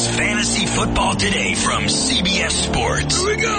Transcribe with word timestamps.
It's 0.00 0.16
Fantasy 0.16 0.64
Football 0.64 1.14
Today 1.16 1.54
from 1.54 1.82
CBS 1.82 2.52
Sports. 2.52 3.18
Here 3.18 3.36
we 3.36 3.42
go. 3.42 3.54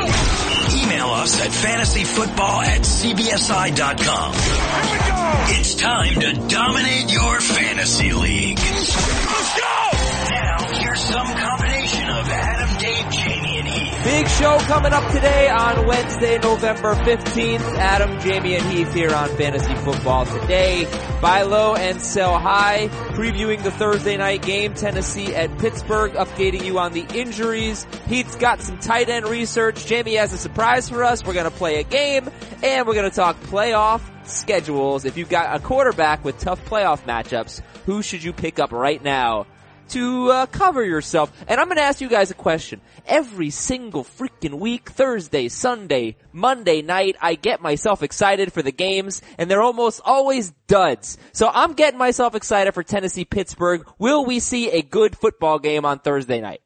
Email 0.84 1.10
us 1.10 1.40
at 1.40 1.52
fantasyfootball 1.52 2.64
at 2.64 2.82
cbsi.com. 2.82 4.34
Here 4.34 4.92
we 4.92 4.98
go. 5.08 5.60
It's 5.60 5.76
time 5.76 6.16
to 6.20 6.34
dominate 6.48 7.14
your 7.14 7.42
fantasy 7.42 8.14
league. 8.14 8.58
Let's 8.58 9.60
go. 9.60 9.92
Now, 10.32 10.80
here's 10.80 11.02
some 11.02 11.28
combination 11.28 12.10
of 12.10 12.28
Adam, 12.28 12.78
Dave, 12.80 13.12
Jamie. 13.12 13.51
Big 14.04 14.28
show 14.30 14.58
coming 14.62 14.94
up 14.94 15.12
today 15.12 15.48
on 15.48 15.86
Wednesday, 15.86 16.40
November 16.40 16.96
15th. 16.96 17.78
Adam, 17.78 18.20
Jamie, 18.20 18.56
and 18.56 18.66
Heath 18.66 18.92
here 18.96 19.14
on 19.14 19.30
Fantasy 19.38 19.76
Football 19.76 20.26
Today. 20.26 20.88
Buy 21.22 21.44
low 21.44 21.76
and 21.76 22.02
sell 22.02 22.40
high. 22.40 22.88
Previewing 23.12 23.62
the 23.62 23.70
Thursday 23.70 24.18
night 24.18 24.42
game, 24.42 24.74
Tennessee 24.74 25.36
at 25.36 25.56
Pittsburgh, 25.60 26.14
updating 26.14 26.66
you 26.66 26.80
on 26.80 26.94
the 26.94 27.06
injuries. 27.14 27.86
Heath's 28.08 28.36
got 28.38 28.62
some 28.62 28.80
tight 28.80 29.08
end 29.08 29.28
research. 29.28 29.86
Jamie 29.86 30.16
has 30.16 30.34
a 30.34 30.38
surprise 30.40 30.90
for 30.90 31.04
us. 31.04 31.24
We're 31.24 31.34
gonna 31.36 31.52
play 31.52 31.80
a 31.80 31.84
game, 31.84 32.28
and 32.64 32.88
we're 32.88 32.96
gonna 32.96 33.12
talk 33.12 33.40
playoff 33.42 34.02
schedules. 34.24 35.06
If 35.06 35.16
you've 35.16 35.30
got 35.30 35.56
a 35.56 35.60
quarterback 35.60 36.26
with 36.26 36.40
tough 36.40 36.66
playoff 36.66 37.04
matchups, 37.06 37.62
who 37.86 38.02
should 38.02 38.24
you 38.24 38.34
pick 38.34 38.58
up 38.58 38.72
right 38.72 39.04
now 39.04 39.46
to 39.92 40.30
uh, 40.32 40.46
cover 40.48 40.84
yourself. 40.84 41.32
And 41.48 41.60
I'm 41.60 41.68
going 41.68 41.78
to 41.78 41.84
ask 41.84 42.02
you 42.02 42.10
guys 42.10 42.32
a 42.32 42.36
question. 42.36 42.82
Every 43.06 43.50
single 43.50 44.04
freaking 44.04 44.56
week, 44.60 44.90
Thursday, 44.90 45.48
Sunday, 45.50 46.18
Monday 46.32 46.82
night, 46.82 47.16
I 47.22 47.36
get 47.36 47.62
myself 47.62 48.04
excited 48.04 48.54
for 48.54 48.62
the 48.62 48.72
games, 48.72 49.22
and 49.38 49.50
they're 49.50 49.62
almost 49.62 50.02
always 50.06 50.52
duds. 50.68 51.18
So 51.34 51.50
I'm 51.52 51.74
getting 51.74 51.98
myself 51.98 52.36
excited 52.36 52.74
for 52.74 52.84
Tennessee 52.84 53.26
Pittsburgh. 53.26 53.88
Will 53.98 54.26
we 54.26 54.40
see 54.40 54.70
a 54.70 54.82
good 54.82 55.16
football 55.18 55.60
game 55.60 55.86
on 55.86 56.00
Thursday 56.00 56.42
night? 56.42 56.62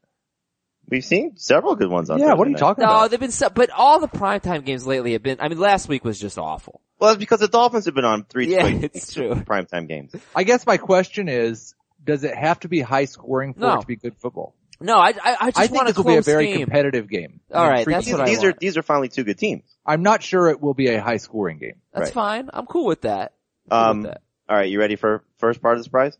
We've 0.87 1.03
seen 1.03 1.35
several 1.37 1.75
good 1.75 1.89
ones 1.89 2.09
on 2.11 2.19
Yeah, 2.19 2.25
Thursday 2.25 2.37
what 2.37 2.45
are 2.47 2.49
you 2.49 2.53
night. 2.53 2.59
talking 2.59 2.81
No, 2.83 2.89
about? 2.89 3.01
No, 3.01 3.07
they've 3.07 3.19
been, 3.19 3.31
so, 3.31 3.49
but 3.49 3.71
all 3.71 3.99
the 3.99 4.07
primetime 4.07 4.63
games 4.63 4.85
lately 4.85 5.13
have 5.13 5.23
been. 5.23 5.37
I 5.41 5.49
mean, 5.49 5.57
last 5.59 5.87
week 5.89 6.05
was 6.05 6.19
just 6.19 6.37
awful. 6.37 6.81
Well, 6.99 7.09
it's 7.11 7.19
because 7.19 7.39
the 7.39 7.47
Dolphins 7.47 7.85
have 7.85 7.95
been 7.95 8.05
on 8.05 8.23
three 8.25 8.51
Yeah, 8.53 8.59
straight 8.67 8.83
it's 8.93 9.13
true. 9.13 9.33
primetime 9.33 9.87
games. 9.87 10.13
I 10.35 10.43
guess 10.43 10.65
my 10.65 10.77
question 10.77 11.27
is, 11.27 11.73
does 12.05 12.23
it 12.23 12.35
have 12.35 12.59
to 12.61 12.67
be 12.69 12.81
high 12.81 13.05
scoring 13.05 13.53
for 13.53 13.59
No. 13.61 13.75
it 13.75 13.81
to 13.81 13.87
be 13.87 13.95
good 13.95 14.15
football? 14.17 14.55
No, 14.81 14.97
I, 14.97 15.09
I, 15.23 15.37
I 15.39 15.45
just 15.51 15.57
I 15.59 15.67
think 15.67 15.75
want 15.75 15.87
this 15.87 15.97
a 15.97 16.01
will 16.01 16.11
be 16.11 16.17
a 16.17 16.21
very 16.21 16.47
game. 16.47 16.59
competitive 16.59 17.09
game. 17.09 17.39
All 17.53 17.61
I 17.61 17.63
mean, 17.65 17.71
right, 17.75 17.87
that's 17.87 18.05
teams- 18.05 18.17
what 18.17 18.27
I 18.27 18.29
These 18.29 18.43
are 18.43 18.53
these 18.59 18.77
are 18.77 18.81
finally 18.83 19.07
two 19.09 19.23
good 19.23 19.37
teams. 19.37 19.63
I'm 19.85 20.03
not 20.03 20.21
sure 20.21 20.49
it 20.49 20.59
will 20.61 20.73
be 20.73 20.87
a 20.89 21.01
high 21.01 21.17
scoring 21.17 21.57
game. 21.59 21.81
That's 21.93 22.07
Right. 22.07 22.13
fine. 22.13 22.49
I'm 22.53 22.65
cool 22.65 22.85
with 22.85 23.01
that. 23.01 23.33
Cool 23.69 23.79
Um, 23.79 23.97
with 24.01 24.11
that. 24.11 24.21
all 24.49 24.57
right, 24.57 24.69
you 24.69 24.79
ready 24.79 24.97
for 24.97 25.23
first 25.37 25.61
part 25.61 25.75
of 25.75 25.79
the 25.79 25.83
surprise? 25.85 26.17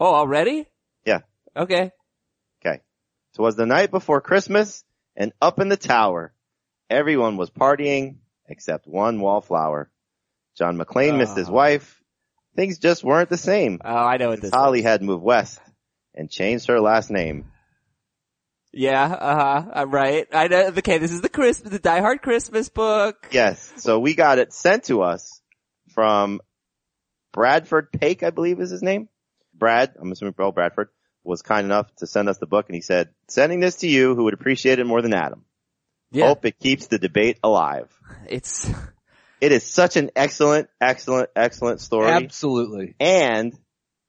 Oh, 0.00 0.14
already? 0.14 0.66
Yeah. 1.04 1.20
Okay. 1.54 1.92
Okay. 2.64 2.80
So 3.32 3.42
it 3.42 3.46
was 3.46 3.56
the 3.56 3.66
night 3.66 3.90
before 3.90 4.20
Christmas, 4.22 4.84
and 5.14 5.32
up 5.42 5.58
in 5.60 5.68
the 5.68 5.76
tower, 5.76 6.32
everyone 6.88 7.36
was 7.36 7.50
partying 7.50 8.16
except 8.48 8.86
one 8.86 9.20
wallflower. 9.20 9.90
John 10.56 10.78
McClane 10.78 11.18
missed 11.18 11.36
his 11.36 11.48
Oh. 11.48 11.52
wife. 11.52 12.01
Things 12.54 12.78
just 12.78 13.02
weren't 13.02 13.30
the 13.30 13.36
same. 13.36 13.80
Oh, 13.84 13.94
I 13.94 14.18
know 14.18 14.28
what 14.28 14.40
this 14.40 14.50
Holly 14.52 14.80
is. 14.80 14.84
had 14.84 15.02
moved 15.02 15.22
west 15.22 15.58
and 16.14 16.30
changed 16.30 16.66
her 16.68 16.80
last 16.80 17.10
name. 17.10 17.50
Yeah, 18.72 19.04
uh-huh. 19.04 19.70
I'm 19.74 19.90
right. 19.90 20.26
I 20.32 20.48
know. 20.48 20.66
Okay, 20.78 20.98
this 20.98 21.12
is 21.12 21.20
the 21.20 21.28
Christmas, 21.28 21.70
the 21.70 21.78
Die 21.78 22.00
Hard 22.00 22.22
Christmas 22.22 22.68
book. 22.68 23.28
Yes. 23.30 23.72
So 23.76 23.98
we 23.98 24.14
got 24.14 24.38
it 24.38 24.52
sent 24.52 24.84
to 24.84 25.02
us 25.02 25.40
from 25.90 26.40
Bradford 27.32 27.92
Pake, 27.92 28.22
I 28.22 28.30
believe 28.30 28.60
is 28.60 28.70
his 28.70 28.82
name. 28.82 29.08
Brad, 29.54 29.94
I'm 30.00 30.10
assuming 30.10 30.32
Bro 30.32 30.52
Bradford, 30.52 30.88
was 31.24 31.42
kind 31.42 31.64
enough 31.64 31.94
to 31.96 32.06
send 32.06 32.28
us 32.28 32.38
the 32.38 32.46
book 32.46 32.66
and 32.68 32.74
he 32.74 32.80
said, 32.80 33.10
sending 33.28 33.60
this 33.60 33.76
to 33.76 33.88
you 33.88 34.14
who 34.14 34.24
would 34.24 34.34
appreciate 34.34 34.78
it 34.78 34.86
more 34.86 35.02
than 35.02 35.14
Adam. 35.14 35.44
Yeah. 36.10 36.26
Hope 36.26 36.44
it 36.44 36.58
keeps 36.58 36.88
the 36.88 36.98
debate 36.98 37.38
alive. 37.42 37.88
It's, 38.28 38.70
It 39.42 39.50
is 39.50 39.64
such 39.64 39.96
an 39.96 40.12
excellent, 40.14 40.68
excellent, 40.80 41.30
excellent 41.34 41.80
story. 41.80 42.08
Absolutely. 42.10 42.94
and 43.00 43.52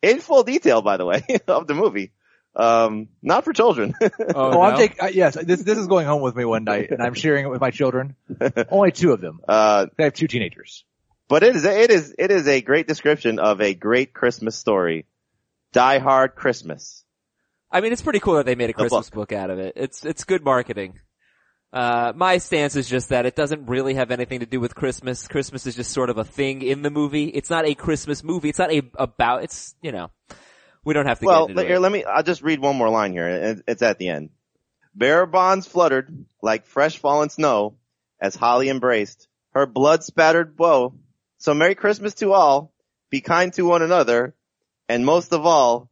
in 0.03 0.19
full 0.19 0.43
detail, 0.43 0.83
by 0.83 0.97
the 0.97 1.05
way, 1.05 1.23
of 1.47 1.65
the 1.65 1.73
movie. 1.73 2.11
Um, 2.55 3.07
not 3.23 3.43
for 3.43 3.51
children. 3.51 3.95
Oh, 4.35 4.61
I'm 4.61 4.77
taking, 4.77 4.97
uh, 5.01 5.07
yes, 5.07 5.33
this, 5.35 5.63
this 5.63 5.77
is 5.79 5.87
going 5.87 6.05
home 6.05 6.21
with 6.21 6.35
me 6.35 6.45
one 6.45 6.63
night 6.65 6.91
and 6.91 7.01
I'm 7.01 7.15
sharing 7.15 7.45
it 7.45 7.49
with 7.49 7.61
my 7.61 7.71
children. 7.71 8.15
Only 8.69 8.91
two 8.91 9.11
of 9.11 9.21
them. 9.21 9.39
uh, 9.47 9.87
I 9.99 10.03
have 10.03 10.13
two 10.13 10.27
teenagers. 10.27 10.85
but 11.27 11.41
it 11.41 11.55
is, 11.55 11.65
it 11.65 11.89
is, 11.89 12.13
it 12.19 12.29
is 12.29 12.47
a 12.47 12.61
great 12.61 12.87
description 12.87 13.39
of 13.39 13.59
a 13.59 13.73
great 13.73 14.13
Christmas 14.13 14.55
story. 14.55 15.07
Die 15.71 15.97
Hard 15.97 16.35
Christmas. 16.35 17.03
I 17.71 17.81
mean, 17.81 17.91
it's 17.91 18.03
pretty 18.03 18.19
cool 18.19 18.35
that 18.35 18.45
they 18.45 18.53
made 18.53 18.65
a 18.69 18.73
The 18.73 18.73
Christmas 18.73 19.09
book. 19.09 19.31
out 19.31 19.49
of 19.49 19.57
it. 19.57 19.73
It's, 19.75 20.05
it's 20.05 20.23
good 20.25 20.43
marketing. 20.45 20.99
Uh, 21.73 22.13
my 22.15 22.37
stance 22.37 22.75
is 22.75 22.87
just 22.87 23.09
that 23.09 23.25
it 23.25 23.35
doesn't 23.35 23.65
really 23.65 23.95
have 23.95 24.11
anything 24.11 24.41
to 24.41 24.45
do 24.45 24.59
with 24.59 24.75
Christmas. 24.75 25.27
Christmas 25.27 25.65
is 25.65 25.75
just 25.75 25.89
sort 25.89 26.11
of 26.11 26.19
a 26.19 26.23
thing 26.23 26.61
in 26.61 26.83
the 26.83 26.91
movie. 26.91 27.25
It's 27.25 27.49
not 27.49 27.65
a 27.65 27.73
Christmas 27.73 28.23
movie. 28.23 28.49
It's 28.49 28.59
not 28.59 28.71
a, 28.71 28.83
about, 28.93 29.43
it's, 29.43 29.73
you 29.81 29.91
know, 29.91 30.11
we 30.85 30.93
don't 30.93 31.07
have 31.07 31.19
to 31.19 31.25
Well, 31.25 31.47
get 31.47 31.55
let, 31.55 31.63
into 31.63 31.69
here, 31.69 31.77
it. 31.77 31.79
let 31.79 31.91
me, 31.91 32.03
I'll 32.03 32.21
just 32.21 32.43
read 32.43 32.59
one 32.59 32.75
more 32.75 32.89
line 32.89 33.11
here. 33.11 33.63
It's 33.67 33.81
at 33.81 33.97
the 33.97 34.09
end. 34.09 34.29
Bearer 34.93 35.25
bonds 35.25 35.65
fluttered 35.65 36.25
like 36.43 36.67
fresh 36.67 36.99
fallen 36.99 37.29
snow 37.29 37.77
as 38.21 38.35
Holly 38.35 38.69
embraced 38.69 39.27
her 39.53 39.65
blood 39.65 40.03
spattered 40.03 40.53
woe. 40.59 40.93
So 41.39 41.55
Merry 41.55 41.73
Christmas 41.73 42.13
to 42.15 42.33
all. 42.33 42.71
Be 43.09 43.21
kind 43.21 43.51
to 43.53 43.63
one 43.63 43.81
another. 43.81 44.35
And 44.87 45.05
most 45.05 45.33
of 45.33 45.45
all, 45.47 45.89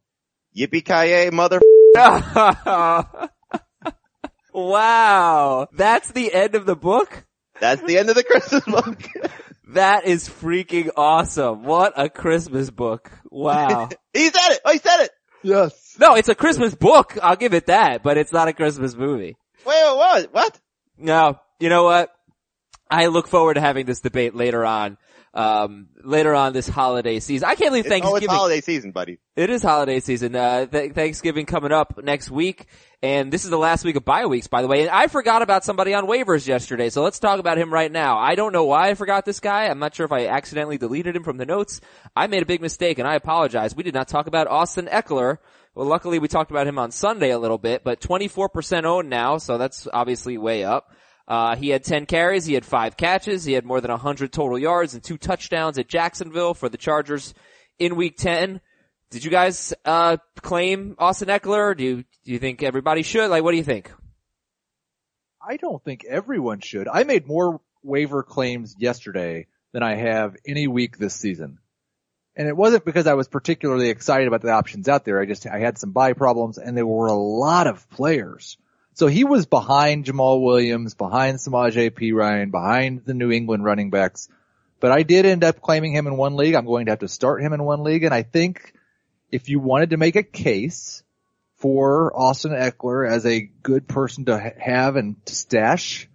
yippee-ki-yay 0.56 1.30
mother 1.30 1.60
wow. 4.52 5.68
That's 5.72 6.10
the 6.12 6.32
end 6.32 6.54
of 6.54 6.66
the 6.66 6.76
book? 6.76 7.24
That's 7.60 7.82
the 7.82 7.98
end 7.98 8.08
of 8.08 8.16
the 8.16 8.24
Christmas 8.24 8.64
book. 8.64 9.02
That 9.72 10.04
is 10.04 10.28
freaking 10.28 10.90
awesome. 10.98 11.64
What 11.64 11.94
a 11.96 12.10
Christmas 12.10 12.68
book. 12.68 13.10
Wow. 13.30 13.88
he 14.12 14.28
said 14.28 14.50
it. 14.50 14.60
Oh, 14.66 14.72
he 14.72 14.78
said 14.78 15.04
it. 15.04 15.10
Yes. 15.42 15.96
no, 15.98 16.14
it's 16.14 16.28
a 16.28 16.34
Christmas 16.34 16.74
book. 16.74 17.16
I'll 17.22 17.36
give 17.36 17.54
it 17.54 17.66
that, 17.66 18.02
but 18.02 18.18
it's 18.18 18.32
not 18.32 18.48
a 18.48 18.52
Christmas 18.52 18.94
movie. 18.94 19.34
Wait, 19.64 19.82
wait, 19.82 19.96
what? 19.96 20.32
What? 20.32 20.60
No, 20.98 21.40
you 21.58 21.70
know 21.70 21.84
what? 21.84 22.10
I 22.90 23.06
look 23.06 23.26
forward 23.26 23.54
to 23.54 23.62
having 23.62 23.86
this 23.86 24.00
debate 24.00 24.34
later 24.34 24.64
on. 24.64 24.98
Um, 25.34 25.88
later 26.04 26.34
on 26.34 26.52
this 26.52 26.68
holiday 26.68 27.18
season. 27.18 27.48
I 27.48 27.54
can't 27.54 27.70
believe 27.70 27.86
It's, 27.86 27.92
oh, 27.92 27.96
it's 27.96 28.02
Thanksgiving. 28.04 28.36
holiday 28.36 28.60
season, 28.60 28.90
buddy. 28.90 29.18
It 29.34 29.48
is 29.48 29.62
holiday 29.62 29.98
season. 30.00 30.36
Uh, 30.36 30.66
th- 30.66 30.92
Thanksgiving 30.92 31.46
coming 31.46 31.72
up 31.72 31.98
next 32.04 32.30
week, 32.30 32.66
and 33.02 33.32
this 33.32 33.44
is 33.44 33.48
the 33.50 33.56
last 33.56 33.82
week 33.82 33.96
of 33.96 34.04
bye 34.04 34.26
weeks, 34.26 34.46
by 34.46 34.60
the 34.60 34.68
way. 34.68 34.82
And 34.82 34.90
I 34.90 35.06
forgot 35.06 35.40
about 35.40 35.64
somebody 35.64 35.94
on 35.94 36.04
waivers 36.06 36.46
yesterday, 36.46 36.90
so 36.90 37.02
let's 37.02 37.18
talk 37.18 37.40
about 37.40 37.56
him 37.56 37.72
right 37.72 37.90
now. 37.90 38.18
I 38.18 38.34
don't 38.34 38.52
know 38.52 38.64
why 38.64 38.90
I 38.90 38.94
forgot 38.94 39.24
this 39.24 39.40
guy. 39.40 39.68
I'm 39.68 39.78
not 39.78 39.94
sure 39.94 40.04
if 40.04 40.12
I 40.12 40.26
accidentally 40.26 40.76
deleted 40.76 41.16
him 41.16 41.24
from 41.24 41.38
the 41.38 41.46
notes. 41.46 41.80
I 42.14 42.26
made 42.26 42.42
a 42.42 42.46
big 42.46 42.60
mistake, 42.60 42.98
and 42.98 43.08
I 43.08 43.14
apologize. 43.14 43.74
We 43.74 43.84
did 43.84 43.94
not 43.94 44.08
talk 44.08 44.26
about 44.26 44.48
Austin 44.48 44.86
Ekeler. 44.86 45.38
Well, 45.74 45.86
luckily 45.86 46.18
we 46.18 46.28
talked 46.28 46.50
about 46.50 46.66
him 46.66 46.78
on 46.78 46.90
Sunday 46.90 47.30
a 47.30 47.38
little 47.38 47.56
bit, 47.56 47.84
but 47.84 48.02
24% 48.02 48.84
owned 48.84 49.08
now, 49.08 49.38
so 49.38 49.56
that's 49.56 49.88
obviously 49.90 50.36
way 50.36 50.62
up. 50.64 50.90
Uh, 51.32 51.56
he 51.56 51.70
had 51.70 51.82
10 51.82 52.04
carries, 52.04 52.44
he 52.44 52.52
had 52.52 52.62
5 52.62 52.98
catches, 52.98 53.42
he 53.42 53.54
had 53.54 53.64
more 53.64 53.80
than 53.80 53.90
100 53.90 54.30
total 54.34 54.58
yards 54.58 54.92
and 54.92 55.02
2 55.02 55.16
touchdowns 55.16 55.78
at 55.78 55.88
Jacksonville 55.88 56.52
for 56.52 56.68
the 56.68 56.76
Chargers 56.76 57.32
in 57.78 57.96
week 57.96 58.18
10. 58.18 58.60
Did 59.08 59.24
you 59.24 59.30
guys, 59.30 59.72
uh, 59.86 60.18
claim 60.42 60.94
Austin 60.98 61.28
Ekeler? 61.28 61.74
Do 61.74 61.84
you, 61.84 62.04
do 62.26 62.32
you 62.32 62.38
think 62.38 62.62
everybody 62.62 63.00
should? 63.00 63.30
Like, 63.30 63.42
what 63.42 63.52
do 63.52 63.56
you 63.56 63.64
think? 63.64 63.90
I 65.40 65.56
don't 65.56 65.82
think 65.82 66.04
everyone 66.04 66.60
should. 66.60 66.86
I 66.86 67.04
made 67.04 67.26
more 67.26 67.62
waiver 67.82 68.22
claims 68.22 68.76
yesterday 68.78 69.46
than 69.72 69.82
I 69.82 69.94
have 69.94 70.36
any 70.46 70.66
week 70.66 70.98
this 70.98 71.14
season. 71.14 71.60
And 72.36 72.46
it 72.46 72.58
wasn't 72.58 72.84
because 72.84 73.06
I 73.06 73.14
was 73.14 73.28
particularly 73.28 73.88
excited 73.88 74.28
about 74.28 74.42
the 74.42 74.50
options 74.52 74.86
out 74.86 75.06
there. 75.06 75.18
I 75.18 75.24
just, 75.24 75.46
I 75.46 75.60
had 75.60 75.78
some 75.78 75.92
buy 75.92 76.12
problems 76.12 76.58
and 76.58 76.76
there 76.76 76.86
were 76.86 77.06
a 77.06 77.14
lot 77.14 77.68
of 77.68 77.88
players. 77.88 78.58
So 78.94 79.06
he 79.06 79.24
was 79.24 79.46
behind 79.46 80.04
Jamaal 80.04 80.42
Williams, 80.42 80.94
behind 80.94 81.38
Samaje 81.38 81.90
Perine, 81.90 82.50
behind 82.50 83.04
the 83.04 83.14
New 83.14 83.30
England 83.30 83.64
running 83.64 83.90
backs. 83.90 84.28
But 84.80 84.92
I 84.92 85.02
did 85.02 85.24
end 85.24 85.44
up 85.44 85.60
claiming 85.60 85.92
him 85.92 86.06
in 86.06 86.16
one 86.16 86.36
league. 86.36 86.54
I'm 86.54 86.66
going 86.66 86.86
to 86.86 86.92
have 86.92 86.98
to 87.00 87.08
start 87.08 87.42
him 87.42 87.52
in 87.52 87.62
one 87.62 87.84
league. 87.84 88.04
And 88.04 88.12
I 88.12 88.22
think 88.22 88.74
if 89.30 89.48
you 89.48 89.60
wanted 89.60 89.90
to 89.90 89.96
make 89.96 90.16
a 90.16 90.22
case 90.22 91.02
for 91.56 92.12
Austin 92.14 92.52
Ekeler 92.52 93.08
as 93.08 93.24
a 93.24 93.40
good 93.40 93.88
person 93.88 94.26
to 94.26 94.38
ha- 94.38 94.58
have 94.58 94.96
and 94.96 95.24
to 95.26 95.34
stash, 95.34 96.08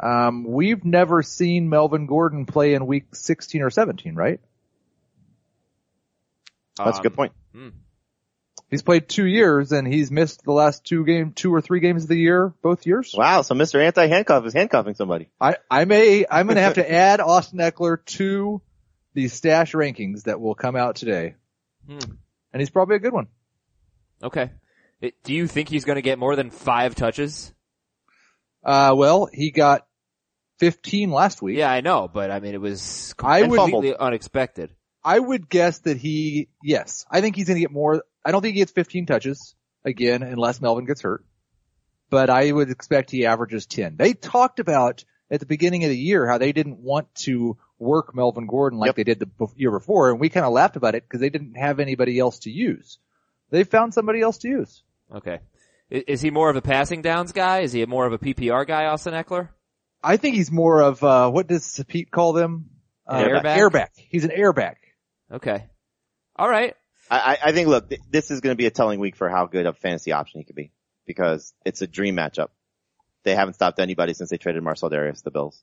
um, 0.00 0.44
we've 0.44 0.84
never 0.84 1.22
seen 1.22 1.68
Melvin 1.68 2.06
Gordon 2.06 2.46
play 2.46 2.74
in 2.74 2.86
week 2.86 3.14
16 3.14 3.62
or 3.62 3.70
17, 3.70 4.14
right? 4.16 4.40
That's 6.76 6.98
a 6.98 7.02
good 7.02 7.14
point. 7.14 7.32
He's 8.74 8.82
played 8.82 9.08
two 9.08 9.24
years 9.24 9.70
and 9.70 9.86
he's 9.86 10.10
missed 10.10 10.42
the 10.42 10.50
last 10.50 10.84
two 10.84 11.04
game, 11.04 11.30
two 11.32 11.54
or 11.54 11.60
three 11.60 11.78
games 11.78 12.02
of 12.02 12.08
the 12.08 12.16
year, 12.16 12.52
both 12.60 12.86
years. 12.88 13.14
Wow. 13.16 13.42
So 13.42 13.54
Mr. 13.54 13.80
Anti-Handcuff 13.80 14.44
is 14.46 14.52
handcuffing 14.52 14.94
somebody. 14.94 15.28
I, 15.40 15.58
I 15.70 15.84
may, 15.84 16.26
I'm 16.28 16.46
going 16.46 16.56
to 16.56 16.62
have 16.62 16.74
to 16.74 16.92
add 16.92 17.20
Austin 17.20 17.60
Ekeler 17.60 18.04
to 18.04 18.60
the 19.12 19.28
stash 19.28 19.74
rankings 19.74 20.24
that 20.24 20.40
will 20.40 20.56
come 20.56 20.74
out 20.74 20.96
today. 20.96 21.36
Hmm. 21.86 21.98
And 22.52 22.60
he's 22.60 22.70
probably 22.70 22.96
a 22.96 22.98
good 22.98 23.12
one. 23.12 23.28
Okay. 24.20 24.50
It- 25.00 25.22
do 25.22 25.32
you 25.32 25.46
think 25.46 25.68
he's 25.68 25.84
going 25.84 25.94
to 25.96 26.02
get 26.02 26.18
more 26.18 26.34
than 26.34 26.50
five 26.50 26.96
touches? 26.96 27.54
Uh, 28.64 28.92
well, 28.96 29.28
he 29.32 29.52
got 29.52 29.86
15 30.58 31.12
last 31.12 31.40
week. 31.42 31.58
Yeah, 31.58 31.70
I 31.70 31.80
know, 31.80 32.10
but 32.12 32.32
I 32.32 32.40
mean, 32.40 32.54
it 32.54 32.60
was 32.60 33.14
I 33.22 33.42
would- 33.42 33.56
completely 33.56 33.94
unexpected. 33.96 34.70
I 35.04 35.18
would 35.18 35.48
guess 35.50 35.80
that 35.80 35.98
he, 35.98 36.48
yes, 36.62 37.04
I 37.10 37.20
think 37.20 37.36
he's 37.36 37.46
going 37.46 37.56
to 37.56 37.60
get 37.60 37.70
more. 37.70 38.02
I 38.24 38.32
don't 38.32 38.42
think 38.42 38.54
he 38.54 38.60
gets 38.60 38.72
15 38.72 39.06
touches 39.06 39.54
again 39.84 40.22
unless 40.22 40.60
Melvin 40.60 40.86
gets 40.86 41.02
hurt, 41.02 41.24
but 42.10 42.30
I 42.30 42.50
would 42.50 42.70
expect 42.70 43.10
he 43.10 43.26
averages 43.26 43.66
10. 43.66 43.96
They 43.96 44.12
talked 44.14 44.60
about 44.60 45.04
at 45.30 45.40
the 45.40 45.46
beginning 45.46 45.84
of 45.84 45.90
the 45.90 45.98
year 45.98 46.26
how 46.26 46.38
they 46.38 46.52
didn't 46.52 46.78
want 46.78 47.12
to 47.16 47.56
work 47.78 48.14
Melvin 48.14 48.46
Gordon 48.46 48.78
like 48.78 48.88
Yep. 48.88 48.96
they 48.96 49.04
did 49.04 49.18
the 49.20 49.46
year 49.56 49.70
before, 49.70 50.10
and 50.10 50.20
we 50.20 50.28
kind 50.28 50.46
of 50.46 50.52
laughed 50.52 50.76
about 50.76 50.94
it 50.94 51.02
because 51.04 51.20
they 51.20 51.30
didn't 51.30 51.54
have 51.54 51.80
anybody 51.80 52.18
else 52.18 52.40
to 52.40 52.50
use. 52.50 52.98
They 53.50 53.64
found 53.64 53.92
somebody 53.94 54.20
else 54.20 54.38
to 54.38 54.48
use. 54.48 54.82
Okay. 55.14 55.40
Is 55.90 56.20
he 56.22 56.30
more 56.30 56.48
of 56.50 56.56
a 56.56 56.62
passing 56.62 57.02
downs 57.02 57.32
guy? 57.32 57.60
Is 57.60 57.72
he 57.72 57.84
more 57.84 58.06
of 58.06 58.12
a 58.12 58.18
PPR 58.18 58.66
guy, 58.66 58.86
Austin 58.86 59.12
Ekeler? 59.12 59.48
I 60.02 60.16
think 60.16 60.34
he's 60.36 60.50
more 60.50 60.80
of 60.82 61.02
uh 61.04 61.30
what 61.30 61.46
does 61.46 61.82
Pete 61.88 62.10
call 62.10 62.32
them? 62.32 62.70
Uh, 63.06 63.16
An 63.16 63.28
airbag? 63.30 63.56
Airbag. 63.58 63.88
He's 63.96 64.24
an 64.24 64.30
airbag. 64.30 64.74
Okay. 65.32 65.66
All 66.36 66.48
right. 66.48 66.74
I, 67.10 67.18
I 67.18 67.48
I 67.48 67.52
think, 67.52 67.68
look, 67.68 67.88
th- 67.88 68.00
this 68.10 68.30
is 68.30 68.40
going 68.40 68.52
to 68.54 68.56
be 68.58 68.66
a 68.66 68.70
telling 68.70 69.00
week 69.00 69.16
for 69.16 69.28
how 69.28 69.46
good 69.46 69.66
of 69.66 69.76
a 69.76 69.78
fantasy 69.78 70.12
option 70.12 70.40
he 70.40 70.44
could 70.44 70.56
be 70.56 70.72
because 71.06 71.52
it's 71.64 71.82
a 71.82 71.86
dream 71.86 72.16
matchup. 72.16 72.48
They 73.24 73.34
haven't 73.34 73.54
stopped 73.54 73.78
anybody 73.78 74.14
since 74.14 74.30
they 74.30 74.36
traded 74.38 74.62
Marcell 74.62 74.90
Dareus, 74.90 75.22
the 75.22 75.30
Bills. 75.30 75.62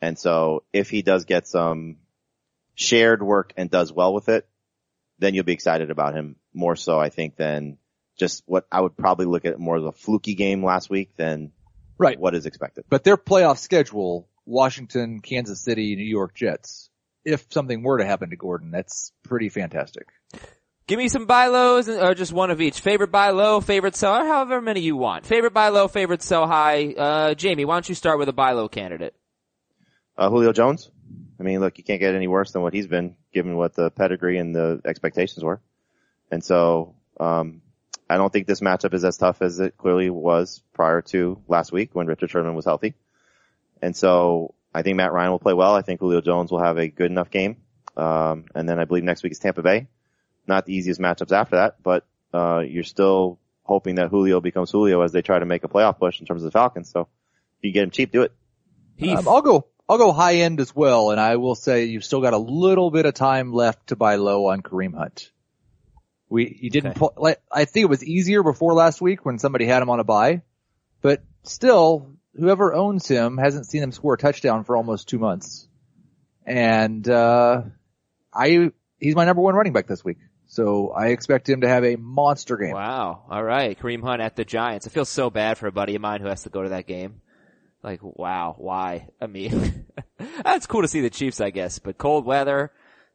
And 0.00 0.18
so 0.18 0.62
if 0.72 0.90
he 0.90 1.02
does 1.02 1.24
get 1.24 1.46
some 1.46 1.96
shared 2.74 3.22
work 3.22 3.52
and 3.56 3.70
does 3.70 3.92
well 3.92 4.12
with 4.12 4.28
it, 4.28 4.46
then 5.18 5.34
you'll 5.34 5.44
be 5.44 5.54
excited 5.54 5.90
about 5.90 6.14
him 6.14 6.36
more 6.52 6.76
so, 6.76 6.98
I 7.00 7.08
think, 7.08 7.36
than 7.36 7.78
just 8.18 8.42
what 8.46 8.66
I 8.70 8.80
would 8.80 8.96
probably 8.96 9.24
look 9.26 9.44
at 9.46 9.58
more 9.58 9.76
of 9.76 9.84
a 9.86 9.92
fluky 9.92 10.34
game 10.34 10.64
last 10.64 10.90
week 10.90 11.16
than 11.16 11.52
Right. 11.98 12.20
what 12.20 12.34
is 12.34 12.44
expected. 12.44 12.84
But 12.90 13.04
their 13.04 13.16
playoff 13.16 13.56
schedule, 13.58 14.28
Washington, 14.44 15.20
Kansas 15.20 15.62
City, 15.62 15.96
New 15.96 16.04
York 16.04 16.34
Jets. 16.34 16.90
If 17.26 17.46
something 17.50 17.82
were 17.82 17.98
to 17.98 18.06
happen 18.06 18.30
to 18.30 18.36
Gordon, 18.36 18.70
that's 18.70 19.12
pretty 19.24 19.48
fantastic. 19.48 20.06
Give 20.86 20.98
me 20.98 21.08
some 21.08 21.26
buy 21.26 21.48
lows 21.48 21.88
or 21.88 22.14
just 22.14 22.32
one 22.32 22.52
of 22.52 22.60
each. 22.60 22.78
Favorite 22.78 23.10
buy 23.10 23.30
low, 23.30 23.60
favorite 23.60 23.96
sell, 23.96 24.14
or 24.14 24.24
however 24.24 24.60
many 24.60 24.80
you 24.80 24.96
want. 24.96 25.26
Favorite 25.26 25.52
buy 25.52 25.70
low, 25.70 25.88
favorite 25.88 26.22
sell 26.22 26.46
high. 26.46 26.94
Uh, 26.96 27.34
Jamie, 27.34 27.64
why 27.64 27.74
don't 27.74 27.88
you 27.88 27.96
start 27.96 28.20
with 28.20 28.28
a 28.28 28.32
buy 28.32 28.52
low 28.52 28.68
candidate? 28.68 29.14
Uh, 30.16 30.30
Julio 30.30 30.52
Jones. 30.52 30.88
I 31.40 31.42
mean, 31.42 31.58
look, 31.58 31.76
you 31.78 31.84
can't 31.84 32.00
get 32.00 32.14
any 32.14 32.28
worse 32.28 32.52
than 32.52 32.62
what 32.62 32.72
he's 32.72 32.86
been, 32.86 33.16
given 33.34 33.56
what 33.56 33.74
the 33.74 33.90
pedigree 33.90 34.38
and 34.38 34.54
the 34.54 34.80
expectations 34.84 35.44
were. 35.44 35.60
And 36.30 36.42
so, 36.42 36.94
um, 37.18 37.62
I 38.08 38.16
don't 38.16 38.32
think 38.32 38.46
this 38.46 38.60
matchup 38.60 38.94
is 38.94 39.04
as 39.04 39.16
tough 39.16 39.42
as 39.42 39.58
it 39.58 39.76
clearly 39.76 40.08
was 40.08 40.62
prior 40.72 41.02
to 41.02 41.42
last 41.48 41.72
week 41.72 41.90
when 41.92 42.06
Richard 42.06 42.30
Sherman 42.30 42.54
was 42.54 42.64
healthy. 42.64 42.94
And 43.82 43.96
so, 43.96 44.54
I 44.76 44.82
think 44.82 44.96
Matt 44.96 45.12
Ryan 45.12 45.30
will 45.30 45.38
play 45.38 45.54
well. 45.54 45.74
I 45.74 45.82
think 45.82 46.00
Julio 46.00 46.20
Jones 46.20 46.50
will 46.50 46.62
have 46.62 46.76
a 46.78 46.88
good 46.88 47.10
enough 47.10 47.30
game. 47.30 47.56
Um, 47.96 48.44
and 48.54 48.68
then 48.68 48.78
I 48.78 48.84
believe 48.84 49.04
next 49.04 49.22
week 49.22 49.32
is 49.32 49.38
Tampa 49.38 49.62
Bay. 49.62 49.88
Not 50.46 50.66
the 50.66 50.74
easiest 50.74 51.00
matchups 51.00 51.32
after 51.32 51.56
that, 51.56 51.82
but, 51.82 52.04
uh, 52.34 52.60
you're 52.60 52.84
still 52.84 53.38
hoping 53.62 53.94
that 53.96 54.08
Julio 54.10 54.40
becomes 54.40 54.70
Julio 54.70 55.00
as 55.00 55.12
they 55.12 55.22
try 55.22 55.38
to 55.38 55.46
make 55.46 55.64
a 55.64 55.68
playoff 55.68 55.98
push 55.98 56.20
in 56.20 56.26
terms 56.26 56.42
of 56.42 56.46
the 56.46 56.50
Falcons. 56.52 56.90
So, 56.90 57.00
if 57.58 57.64
you 57.64 57.72
get 57.72 57.84
him 57.84 57.90
cheap, 57.90 58.12
do 58.12 58.22
it. 58.22 58.32
Heath. 58.96 59.18
Um, 59.18 59.28
I'll 59.28 59.42
go, 59.42 59.66
I'll 59.88 59.98
go 59.98 60.12
high 60.12 60.36
end 60.36 60.60
as 60.60 60.76
well, 60.76 61.10
and 61.10 61.18
I 61.20 61.36
will 61.36 61.54
say 61.54 61.84
you've 61.86 62.04
still 62.04 62.20
got 62.20 62.34
a 62.34 62.38
little 62.38 62.90
bit 62.90 63.06
of 63.06 63.14
time 63.14 63.52
left 63.52 63.88
to 63.88 63.96
buy 63.96 64.16
low 64.16 64.46
on 64.48 64.60
Kareem 64.62 64.94
Hunt. 64.94 65.30
We, 66.28 66.46
he 66.46 66.68
didn't 66.70 66.90
Okay. 66.90 66.98
pull, 66.98 67.12
like, 67.16 67.40
I 67.50 67.64
think 67.64 67.84
it 67.84 67.90
was 67.90 68.04
easier 68.04 68.42
before 68.42 68.74
last 68.74 69.00
week 69.00 69.24
when 69.24 69.38
somebody 69.38 69.64
had 69.64 69.82
him 69.82 69.90
on 69.90 70.00
a 70.00 70.04
buy, 70.04 70.42
but 71.00 71.22
still, 71.44 72.15
whoever 72.38 72.74
owns 72.74 73.08
him 73.08 73.38
hasn't 73.38 73.66
seen 73.66 73.82
him 73.82 73.92
score 73.92 74.14
a 74.14 74.18
touchdown 74.18 74.64
for 74.64 74.76
almost 74.76 75.08
two 75.08 75.18
months. 75.18 75.68
And, 76.44 77.08
uh, 77.08 77.62
I, 78.32 78.70
he's 78.98 79.16
my 79.16 79.24
number 79.24 79.42
one 79.42 79.54
running 79.54 79.72
back 79.72 79.86
this 79.86 80.04
week. 80.04 80.18
So 80.48 80.90
I 80.90 81.08
expect 81.08 81.48
him 81.48 81.62
to 81.62 81.68
have 81.68 81.84
a 81.84 81.96
monster 81.96 82.56
game. 82.56 82.72
Wow. 82.72 83.24
All 83.28 83.42
right. 83.42 83.78
Kareem 83.78 84.02
Hunt 84.02 84.22
at 84.22 84.36
the 84.36 84.44
Giants. 84.44 84.86
I 84.86 84.90
feel 84.90 85.04
so 85.04 85.28
bad 85.28 85.58
for 85.58 85.66
a 85.66 85.72
buddy 85.72 85.96
of 85.96 86.02
mine 86.02 86.20
who 86.20 86.28
has 86.28 86.44
to 86.44 86.50
go 86.50 86.62
to 86.62 86.68
that 86.70 86.86
game. 86.86 87.20
Like, 87.82 88.00
wow. 88.02 88.54
Why? 88.58 89.08
I 89.20 89.26
mean, 89.26 89.86
that's 90.44 90.66
cool 90.66 90.82
to 90.82 90.88
see 90.88 91.00
the 91.00 91.10
Chiefs, 91.10 91.40
I 91.40 91.50
guess, 91.50 91.78
but 91.78 91.98
cold 91.98 92.24
weather, 92.24 92.72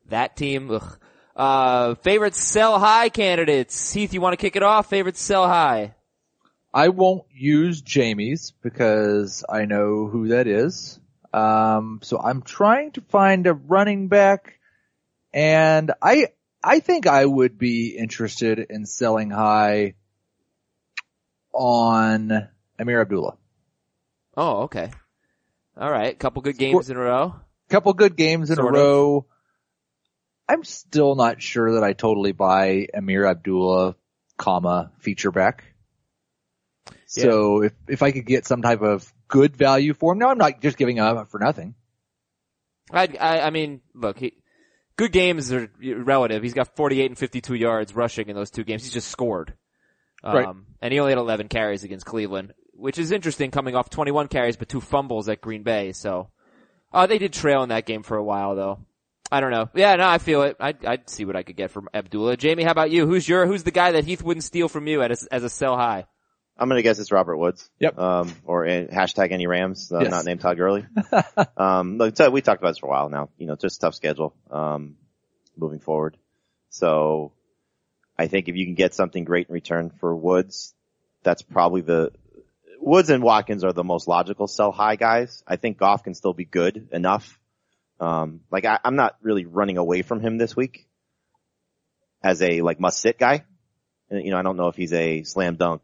that 0.10 0.36
team, 0.36 0.72
ugh. 0.72 0.98
Uh, 1.34 1.96
favorite 1.96 2.36
sell 2.36 2.78
high 2.78 3.08
candidates. 3.08 3.94
Heath, 3.94 4.14
you 4.14 4.20
want 4.20 4.34
to 4.34 4.38
kick 4.38 4.58
it 4.58 4.64
off? 4.64 4.90
Favorite 4.90 5.16
sell 5.18 5.48
high. 5.48 5.96
I 6.74 6.90
won't 6.90 7.24
use 7.32 7.82
Jamie's 7.82 8.54
because 8.62 9.44
I 9.48 9.66
know 9.66 10.08
who 10.08 10.30
that 10.30 10.48
is. 10.48 11.00
Um, 11.34 12.00
so 12.04 12.20
I'm 12.20 12.42
trying 12.42 12.92
to 12.94 13.02
find 13.02 13.48
a 13.48 13.54
running 13.54 14.08
back 14.08 14.58
and 15.34 15.92
I, 16.02 16.28
I 16.64 16.80
think 16.80 17.08
I 17.08 17.26
would 17.26 17.58
be 17.58 17.96
interested 17.98 18.60
in 18.60 18.86
selling 18.86 19.30
high 19.30 19.96
on 21.54 22.50
Ameer 22.80 23.02
Abdullah. 23.02 23.38
Oh, 24.36 24.64
okay. 24.64 24.92
All 25.78 25.92
right. 25.92 26.18
Couple 26.18 26.42
good 26.42 26.58
games 26.58 26.90
in 26.90 26.98
a 26.98 27.00
row. 27.00 27.36
Couple 27.70 27.94
good 27.94 28.16
games 28.16 28.50
in 28.50 28.58
Sort 28.58 28.76
a 28.76 28.78
of. 28.78 28.84
row. 28.84 29.26
I'm 30.48 30.64
still 30.66 31.16
not 31.16 31.42
sure 31.42 31.74
that 31.76 31.84
I 31.84 31.94
totally 31.94 32.34
buy 32.34 32.88
Ameer 32.94 33.26
Abdullah, 33.30 33.96
comma, 34.38 34.92
feature 35.00 35.32
back. 35.32 35.64
So 37.12 37.64
if, 37.64 37.74
if 37.88 38.04
I 38.04 38.12
could 38.12 38.26
get 38.26 38.46
some 38.46 38.62
type 38.62 38.82
of 38.82 39.12
good 39.28 39.56
value 39.58 39.94
for 39.94 40.14
him, 40.14 40.20
no, 40.20 40.30
I'm 40.30 40.38
not 40.38 40.62
just 40.62 40.78
giving 40.78 40.98
him 40.98 41.04
up 41.04 41.30
for 41.30 41.40
nothing. 41.40 41.76
I, 42.92 43.08
I, 43.20 43.42
I 43.42 43.50
mean, 43.50 43.82
look, 43.94 44.18
he, 44.18 44.34
good 44.98 45.12
games 45.12 45.52
are 45.52 45.70
relative. 45.82 46.42
He's 46.44 46.54
got 46.54 46.76
48 46.76 47.12
and 47.12 47.18
52 47.18 47.56
yards 47.56 47.94
rushing 47.96 48.30
in 48.30 48.36
those 48.36 48.50
two 48.50 48.64
games. 48.64 48.84
He's 48.84 48.94
just 48.94 49.10
scored. 49.10 49.54
Um, 50.24 50.36
Right. 50.36 50.56
and 50.82 50.94
he 50.94 51.00
only 51.00 51.12
had 51.12 51.18
11 51.18 51.48
carries 51.50 51.84
against 51.84 52.06
Cleveland, 52.06 52.54
which 52.74 52.98
is 52.98 53.12
interesting 53.12 53.52
coming 53.52 53.76
off 53.76 53.90
21 53.90 54.28
carries 54.28 54.56
but 54.56 54.70
two 54.70 54.82
fumbles 54.82 55.28
at 55.30 55.42
Green 55.42 55.64
Bay. 55.64 55.92
So, 55.94 56.30
uh, 56.94 57.08
they 57.08 57.18
did 57.18 57.34
trail 57.34 57.64
in 57.64 57.70
that 57.70 57.86
game 57.86 58.04
for 58.04 58.18
a 58.18 58.24
while 58.24 58.56
though. 58.56 58.80
I 59.32 59.40
don't 59.40 59.52
know. 59.52 59.70
Yeah, 59.74 59.96
no, 59.96 60.08
I 60.08 60.18
feel 60.18 60.44
it. 60.44 60.58
I'd, 60.60 60.86
I'd 60.86 61.10
see 61.10 61.24
what 61.26 61.38
I 61.38 61.44
could 61.44 61.56
get 61.56 61.72
from 61.72 61.88
Abdullah. 61.94 62.36
Jamie, 62.38 62.64
how 62.64 62.72
about 62.72 62.92
you? 62.92 63.08
Who's 63.08 63.28
your, 63.28 63.48
who's 63.48 63.64
the 63.64 63.72
guy 63.72 63.94
that 63.94 64.04
Heath 64.04 64.22
wouldn't 64.22 64.44
steal 64.44 64.68
from 64.68 64.88
you 64.88 65.02
as, 65.02 65.26
as 65.28 65.44
a 65.46 65.50
sell 65.50 65.78
high? 65.78 66.06
I'm 66.62 66.70
gonna 66.70 66.84
guess 66.84 67.00
it's 67.00 67.12
Robert 67.12 67.38
Woods. 67.38 67.68
Yep. 67.80 67.98
Um, 67.98 68.36
or 68.46 68.68
uh, 68.68 68.86
hashtag 68.86 69.32
any 69.32 69.48
Rams, 69.48 69.92
uh, 69.92 70.02
Yes. 70.02 70.12
not 70.12 70.26
named 70.26 70.42
Todd 70.42 70.58
Gurley. 70.58 70.86
um, 71.58 71.98
look, 71.98 72.16
so 72.16 72.30
we 72.30 72.42
talked 72.42 72.62
about 72.62 72.70
this 72.70 72.78
for 72.78 72.86
a 72.86 72.90
while 72.90 73.10
now. 73.10 73.30
You 73.40 73.48
know, 73.48 73.56
just 73.56 73.82
tough 73.82 73.96
schedule, 73.96 74.36
um, 74.52 74.96
moving 75.58 75.80
forward. 75.80 76.18
So 76.70 77.34
I 78.16 78.28
think 78.28 78.48
if 78.48 78.56
you 78.56 78.66
can 78.66 78.76
get 78.76 78.94
something 78.94 79.24
great 79.24 79.48
in 79.50 79.54
return 79.54 79.90
for 80.00 80.16
Woods, 80.16 80.76
that's 81.24 81.42
probably 81.42 81.82
the, 81.82 82.12
Woods 82.80 83.10
and 83.10 83.24
Watkins 83.24 83.64
are 83.64 83.74
the 83.74 83.84
most 83.84 84.08
logical 84.08 84.48
sell 84.48 84.72
high 84.72 84.98
guys. 84.98 85.44
I 85.48 85.56
think 85.56 85.80
Goff 85.80 86.04
can 86.04 86.14
still 86.14 86.34
be 86.34 86.46
good 86.46 86.90
enough. 86.92 87.40
Um, 88.00 88.42
like 88.52 88.66
I, 88.66 88.80
I'm 88.84 88.96
not 88.96 89.18
really 89.24 89.46
running 89.46 89.78
away 89.78 90.04
from 90.04 90.20
him 90.20 90.38
this 90.38 90.56
week 90.56 90.88
as 92.24 92.42
a 92.44 92.62
like 92.62 92.80
must 92.80 93.00
sit 93.00 93.18
guy. 93.18 93.46
And, 94.12 94.24
you 94.24 94.30
know, 94.32 94.38
I 94.38 94.44
don't 94.44 94.58
know 94.58 94.68
if 94.68 94.76
he's 94.76 94.94
a 94.94 95.24
slam 95.24 95.56
dunk 95.56 95.82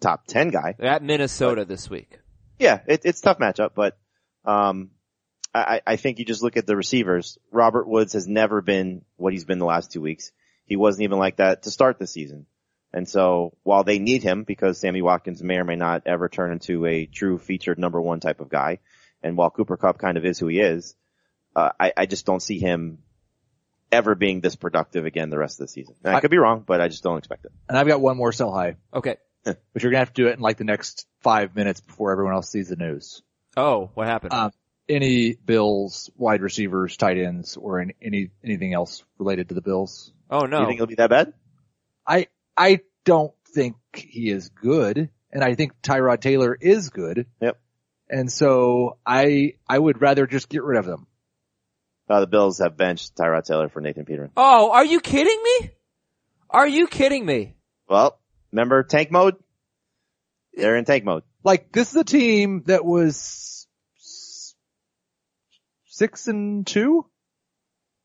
top 0.00 0.26
10 0.26 0.50
guy. 0.50 0.74
At 0.78 1.02
Minnesota 1.02 1.64
this 1.64 1.88
week. 1.90 2.18
Yeah, 2.58 2.80
it, 2.86 3.02
it's 3.04 3.20
a 3.20 3.22
tough 3.22 3.38
matchup, 3.38 3.70
but, 3.74 3.96
um, 4.44 4.90
I, 5.54 5.80
I 5.86 5.96
think 5.96 6.18
you 6.18 6.24
just 6.24 6.42
look 6.42 6.56
at 6.56 6.66
the 6.66 6.76
receivers. 6.76 7.38
Robert 7.50 7.88
Woods 7.88 8.12
has 8.12 8.28
never 8.28 8.60
been 8.60 9.02
what 9.16 9.32
he's 9.32 9.44
been 9.46 9.58
the 9.58 9.64
last 9.64 9.90
two 9.90 10.00
weeks. 10.00 10.30
He 10.66 10.76
wasn't 10.76 11.04
even 11.04 11.18
like 11.18 11.36
that 11.36 11.62
to 11.62 11.70
start 11.70 11.98
the 11.98 12.06
season. 12.06 12.46
And 12.92 13.08
so 13.08 13.56
while 13.62 13.82
they 13.82 13.98
need 13.98 14.22
him 14.22 14.44
because 14.44 14.78
Sammy 14.78 15.02
Watkins 15.02 15.42
may 15.42 15.56
or 15.56 15.64
may 15.64 15.76
not 15.76 16.02
ever 16.06 16.28
turn 16.28 16.52
into 16.52 16.84
a 16.86 17.06
true 17.06 17.38
featured 17.38 17.78
number 17.78 18.00
one 18.00 18.20
type 18.20 18.40
of 18.40 18.50
guy, 18.50 18.78
and 19.22 19.36
while 19.36 19.50
Cooper 19.50 19.76
Kupp 19.76 19.98
kind 19.98 20.16
of 20.18 20.24
is 20.24 20.38
who 20.38 20.48
he 20.48 20.60
is, 20.60 20.94
uh, 21.56 21.70
I, 21.80 21.92
I 21.96 22.06
just 22.06 22.24
don't 22.26 22.42
see 22.42 22.58
him 22.58 22.98
ever 23.90 24.14
being 24.14 24.40
this 24.40 24.54
productive 24.54 25.06
again 25.06 25.30
the 25.30 25.38
rest 25.38 25.60
of 25.60 25.66
the 25.66 25.72
season. 25.72 25.94
And 26.04 26.14
I, 26.14 26.18
I- 26.18 26.20
could 26.20 26.30
be 26.30 26.36
wrong, 26.38 26.62
but 26.66 26.80
I 26.80 26.88
just 26.88 27.02
don't 27.02 27.18
expect 27.18 27.46
it. 27.46 27.52
And 27.68 27.76
I've 27.78 27.86
got 27.86 28.00
one 28.00 28.16
more 28.16 28.32
sell 28.32 28.52
high, 28.52 28.76
Okay. 28.92 29.16
but 29.44 29.82
you're 29.82 29.90
gonna 29.92 29.98
have 30.00 30.12
to 30.12 30.22
do 30.22 30.28
it 30.28 30.34
in 30.34 30.40
like 30.40 30.56
the 30.56 30.64
next 30.64 31.06
five 31.20 31.54
minutes 31.54 31.80
before 31.80 32.12
everyone 32.12 32.34
else 32.34 32.50
sees 32.50 32.68
the 32.68 32.76
news. 32.76 33.22
Oh, 33.56 33.90
what 33.94 34.06
happened? 34.06 34.32
Um, 34.32 34.52
any 34.88 35.34
Bills 35.34 36.10
wide 36.16 36.42
receivers, 36.42 36.96
tight 36.96 37.18
ends, 37.18 37.56
or 37.56 37.80
any, 37.80 37.94
any 38.02 38.30
anything 38.44 38.74
else 38.74 39.04
related 39.18 39.48
to 39.48 39.54
the 39.54 39.60
Bills? 39.62 40.12
oh 40.30 40.42
Do 40.42 40.48
no. 40.48 40.60
you 40.60 40.66
think 40.66 40.76
it'll 40.76 40.86
be 40.86 40.94
that 40.96 41.10
bad? 41.10 41.32
I 42.06 42.28
I 42.56 42.80
don't 43.04 43.32
think 43.54 43.76
he 43.92 44.30
is 44.30 44.48
good, 44.50 45.10
and 45.32 45.44
I 45.44 45.54
think 45.54 45.72
Tyrod 45.82 46.20
Taylor 46.20 46.56
is 46.58 46.90
good. 46.90 47.26
Yep. 47.40 47.58
And 48.10 48.32
so 48.32 48.98
I 49.04 49.54
I 49.68 49.78
would 49.78 50.00
rather 50.00 50.26
just 50.26 50.48
get 50.48 50.62
rid 50.62 50.78
of 50.78 50.86
them. 50.86 51.06
Uh, 52.08 52.20
the 52.20 52.26
Bills 52.26 52.58
have 52.58 52.76
benched 52.76 53.16
Tyrod 53.16 53.44
Taylor 53.44 53.68
for 53.68 53.80
Nathan 53.82 54.06
Peterman. 54.06 54.30
Oh, 54.36 54.70
are 54.72 54.84
you 54.84 55.00
kidding 55.00 55.42
me? 55.42 55.70
Are 56.48 56.66
you 56.66 56.86
kidding 56.86 57.26
me? 57.26 57.54
Well, 57.86 58.18
Remember 58.52 58.82
tank 58.82 59.10
mode? 59.10 59.36
They're 60.54 60.76
in 60.76 60.84
tank 60.84 61.04
mode. 61.04 61.22
Like 61.44 61.72
this 61.72 61.90
is 61.90 61.96
a 61.96 62.04
team 62.04 62.62
that 62.66 62.84
was 62.84 63.66
six 65.86 66.28
and 66.28 66.66
two 66.66 67.06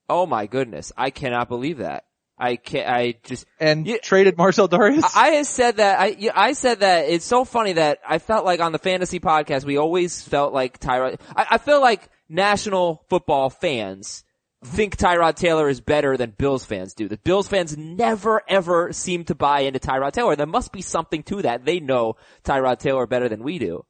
Oh 0.10 0.26
my 0.26 0.48
goodness. 0.48 0.92
I 0.98 1.10
cannot 1.10 1.48
believe 1.48 1.78
that. 1.78 2.06
I 2.38 2.58
can't, 2.58 2.90
I 2.90 3.16
just, 3.24 3.46
and 3.60 3.88
Yeah. 3.88 3.98
traded 3.98 4.38
Marcell 4.38 4.68
Dareus. 4.68 5.04
I 5.16 5.38
I 5.38 5.42
said 5.44 5.78
that, 5.78 6.00
I, 6.00 6.08
yeah, 6.20 6.32
I 6.36 6.54
said 6.54 6.82
that 6.82 7.08
it's 7.08 7.26
so 7.26 7.46
funny 7.46 7.74
that 7.74 8.00
I 8.08 8.18
felt 8.18 8.44
like 8.44 8.60
on 8.60 8.72
the 8.74 8.80
fantasy 8.80 9.20
podcast, 9.20 9.64
we 9.64 9.78
always 9.78 10.22
felt 10.22 10.54
like 10.54 10.80
Tyrod, 10.80 11.20
I, 11.36 11.48
I 11.52 11.58
feel 11.58 11.80
like 11.80 12.10
national 12.28 13.06
football 13.10 13.50
fans 13.50 14.24
think 14.66 14.98
Tyrod 14.98 15.36
Taylor 15.36 15.70
is 15.70 15.82
better 15.82 16.18
than 16.18 16.32
Bills 16.32 16.66
fans 16.66 16.94
do. 16.94 17.08
The 17.08 17.18
Bills 17.18 17.48
fans 17.48 17.78
never 17.78 18.42
ever 18.48 18.94
seem 18.94 19.26
to 19.26 19.36
buy 19.36 19.62
into 19.62 19.80
Tyrod 19.80 20.14
Taylor. 20.14 20.36
There 20.36 20.46
must 20.46 20.72
be 20.72 20.82
something 20.82 21.24
to 21.24 21.42
that. 21.44 21.66
They 21.66 21.80
know 21.80 22.16
Tyrod 22.44 22.80
Taylor 22.80 23.08
better 23.08 23.30
than 23.30 23.44
we 23.44 23.60
do. 23.60 23.86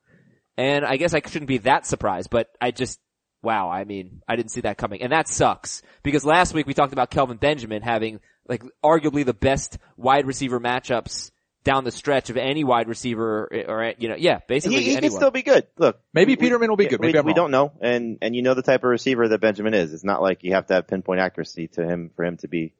And 0.58 0.86
I 0.86 0.98
guess 0.98 1.14
I 1.14 1.22
shouldn't 1.26 1.48
be 1.48 1.60
that 1.60 1.86
surprised, 1.86 2.30
but 2.30 2.50
I 2.62 2.72
just, 2.72 3.00
wow, 3.42 3.70
I 3.70 3.86
mean, 3.86 4.22
I 4.28 4.36
didn't 4.36 4.52
see 4.52 4.62
that 4.62 4.78
coming. 4.78 5.02
And 5.02 5.12
that 5.12 5.28
sucks. 5.28 5.82
Because 6.04 6.26
last 6.26 6.54
week 6.54 6.68
we 6.68 6.74
talked 6.74 6.94
about 6.94 7.10
Kelvin 7.10 7.38
Benjamin 7.38 7.82
having, 7.82 8.20
like, 8.48 8.64
arguably 8.84 9.26
the 9.26 9.34
best 9.34 9.78
wide 9.98 10.28
receiver 10.28 10.60
matchups 10.60 11.32
down 11.64 11.84
the 11.84 11.92
stretch 11.92 12.30
of 12.30 12.38
any 12.38 12.64
wide 12.64 12.88
receiver, 12.88 13.48
or, 13.68 13.94
you 13.98 14.10
know, 14.10 14.16
yeah, 14.18 14.40
basically 14.48 14.84
He, 14.84 14.96
he 14.96 15.02
can 15.02 15.12
still 15.12 15.32
be 15.32 15.44
good. 15.44 15.68
Look, 15.78 16.00
Maybe 16.14 16.34
we- 16.34 16.36
Peterman 16.38 16.70
will 16.70 16.78
be 16.78 16.88
good. 16.88 17.00
We, 17.00 17.08
Maybe 17.08 17.20
I'm 17.20 17.26
we 17.26 17.34
don't 17.34 17.52
know, 17.52 17.72
and 17.82 18.18
and 18.22 18.36
you 18.36 18.42
know 18.42 18.54
the 18.54 18.62
type 18.62 18.84
of 18.84 18.90
receiver 18.90 19.28
that 19.30 19.40
Benjamin 19.40 19.74
is. 19.74 19.94
It's 19.94 20.04
not 20.04 20.22
like 20.22 20.44
you 20.44 20.54
have 20.54 20.68
to 20.68 20.74
have 20.76 20.88
pinpoint 20.88 21.20
accuracy 21.22 21.68
to 21.70 21.86
him 21.86 22.12
for 22.16 22.26
him 22.26 22.38
to 22.38 22.48
be 22.48 22.74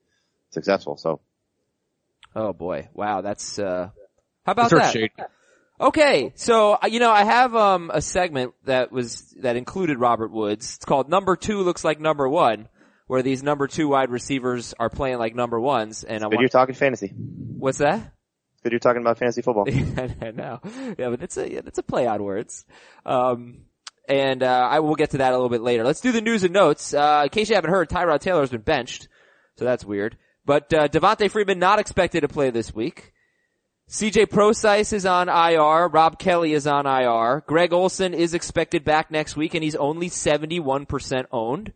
successful. 0.52 0.98
So 0.98 1.22
oh 2.36 2.54
boy. 2.54 2.90
Wow, 2.94 3.22
that's, 3.22 3.58
uh, 3.60 3.90
how 4.46 4.52
about 4.52 4.72
that? 4.72 4.92
shade. 4.94 5.12
Okay, 5.80 6.32
so 6.36 6.74
uh, 6.74 6.88
you 6.88 7.00
know 7.00 7.12
I 7.12 7.24
have 7.24 7.56
um 7.56 7.92
a 7.94 8.02
segment 8.02 8.54
that 8.66 8.92
was 8.92 9.22
that 9.42 9.56
included 9.56 9.98
Robert 9.98 10.32
Woods. 10.32 10.76
It's 10.76 10.86
called 10.86 11.10
Number 11.10 11.36
Two 11.36 11.62
Looks 11.62 11.84
Like 11.84 12.00
Number 12.00 12.30
One, 12.30 12.70
where 13.08 13.22
these 13.22 13.44
number 13.44 13.68
two 13.68 13.88
wide 13.88 14.10
receivers 14.10 14.74
are 14.80 14.90
playing 14.90 15.18
like 15.18 15.36
number 15.36 15.60
ones. 15.60 16.04
And 16.04 16.18
I 16.24 16.28
good, 16.28 16.36
want, 16.36 16.42
you're 16.42 16.50
talking 16.50 16.76
fantasy. 16.76 17.08
what's 17.08 17.80
that? 17.80 18.14
Good, 18.64 18.72
you're 18.72 18.80
talking 18.80 19.02
about 19.02 19.18
fantasy 19.18 19.42
football. 19.42 19.66
I 20.22 20.32
know, 20.32 20.60
yeah, 20.98 21.10
but 21.10 21.22
it's 21.22 21.38
a 21.38 21.52
yeah, 21.52 21.62
it's 21.66 21.78
a 21.78 21.84
play 21.84 22.08
on 22.08 22.24
words. 22.24 22.66
Um, 23.06 23.66
and 24.08 24.42
uh, 24.42 24.68
I 24.70 24.80
will 24.80 24.96
get 24.96 25.12
to 25.12 25.18
that 25.18 25.32
a 25.32 25.36
little 25.36 25.50
bit 25.50 25.62
later. 25.62 25.84
Let's 25.84 26.02
do 26.02 26.12
the 26.12 26.22
news 26.22 26.44
and 26.44 26.54
notes. 26.54 26.94
Uh, 26.94 27.22
in 27.24 27.30
case 27.30 27.50
you 27.50 27.56
haven't 27.56 27.72
heard, 27.72 27.90
Tyrod 27.90 28.20
Taylor 28.20 28.42
has 28.42 28.50
been 28.50 28.62
benched, 28.62 29.08
so 29.58 29.66
that's 29.66 29.86
weird. 29.86 30.18
But 30.46 30.74
uh, 30.74 30.88
Devonta 30.88 31.30
Freeman 31.30 31.60
not 31.60 31.80
expected 31.80 32.22
to 32.22 32.28
play 32.28 32.50
this 32.50 32.74
week. 32.74 33.14
CJ 33.90 34.30
Prosise 34.30 34.94
is 34.94 35.06
on 35.06 35.30
IR. 35.30 35.88
Rob 35.88 36.18
Kelley 36.18 36.54
is 36.54 36.66
on 36.68 36.86
IR. 36.86 37.44
Greg 37.46 37.74
Olsen 37.74 38.14
is 38.14 38.34
expected 38.34 38.84
back 38.84 39.12
next 39.12 39.36
week, 39.36 39.54
and 39.54 39.64
he's 39.64 39.76
only 39.76 40.10
71% 40.10 41.26
owned. 41.32 41.74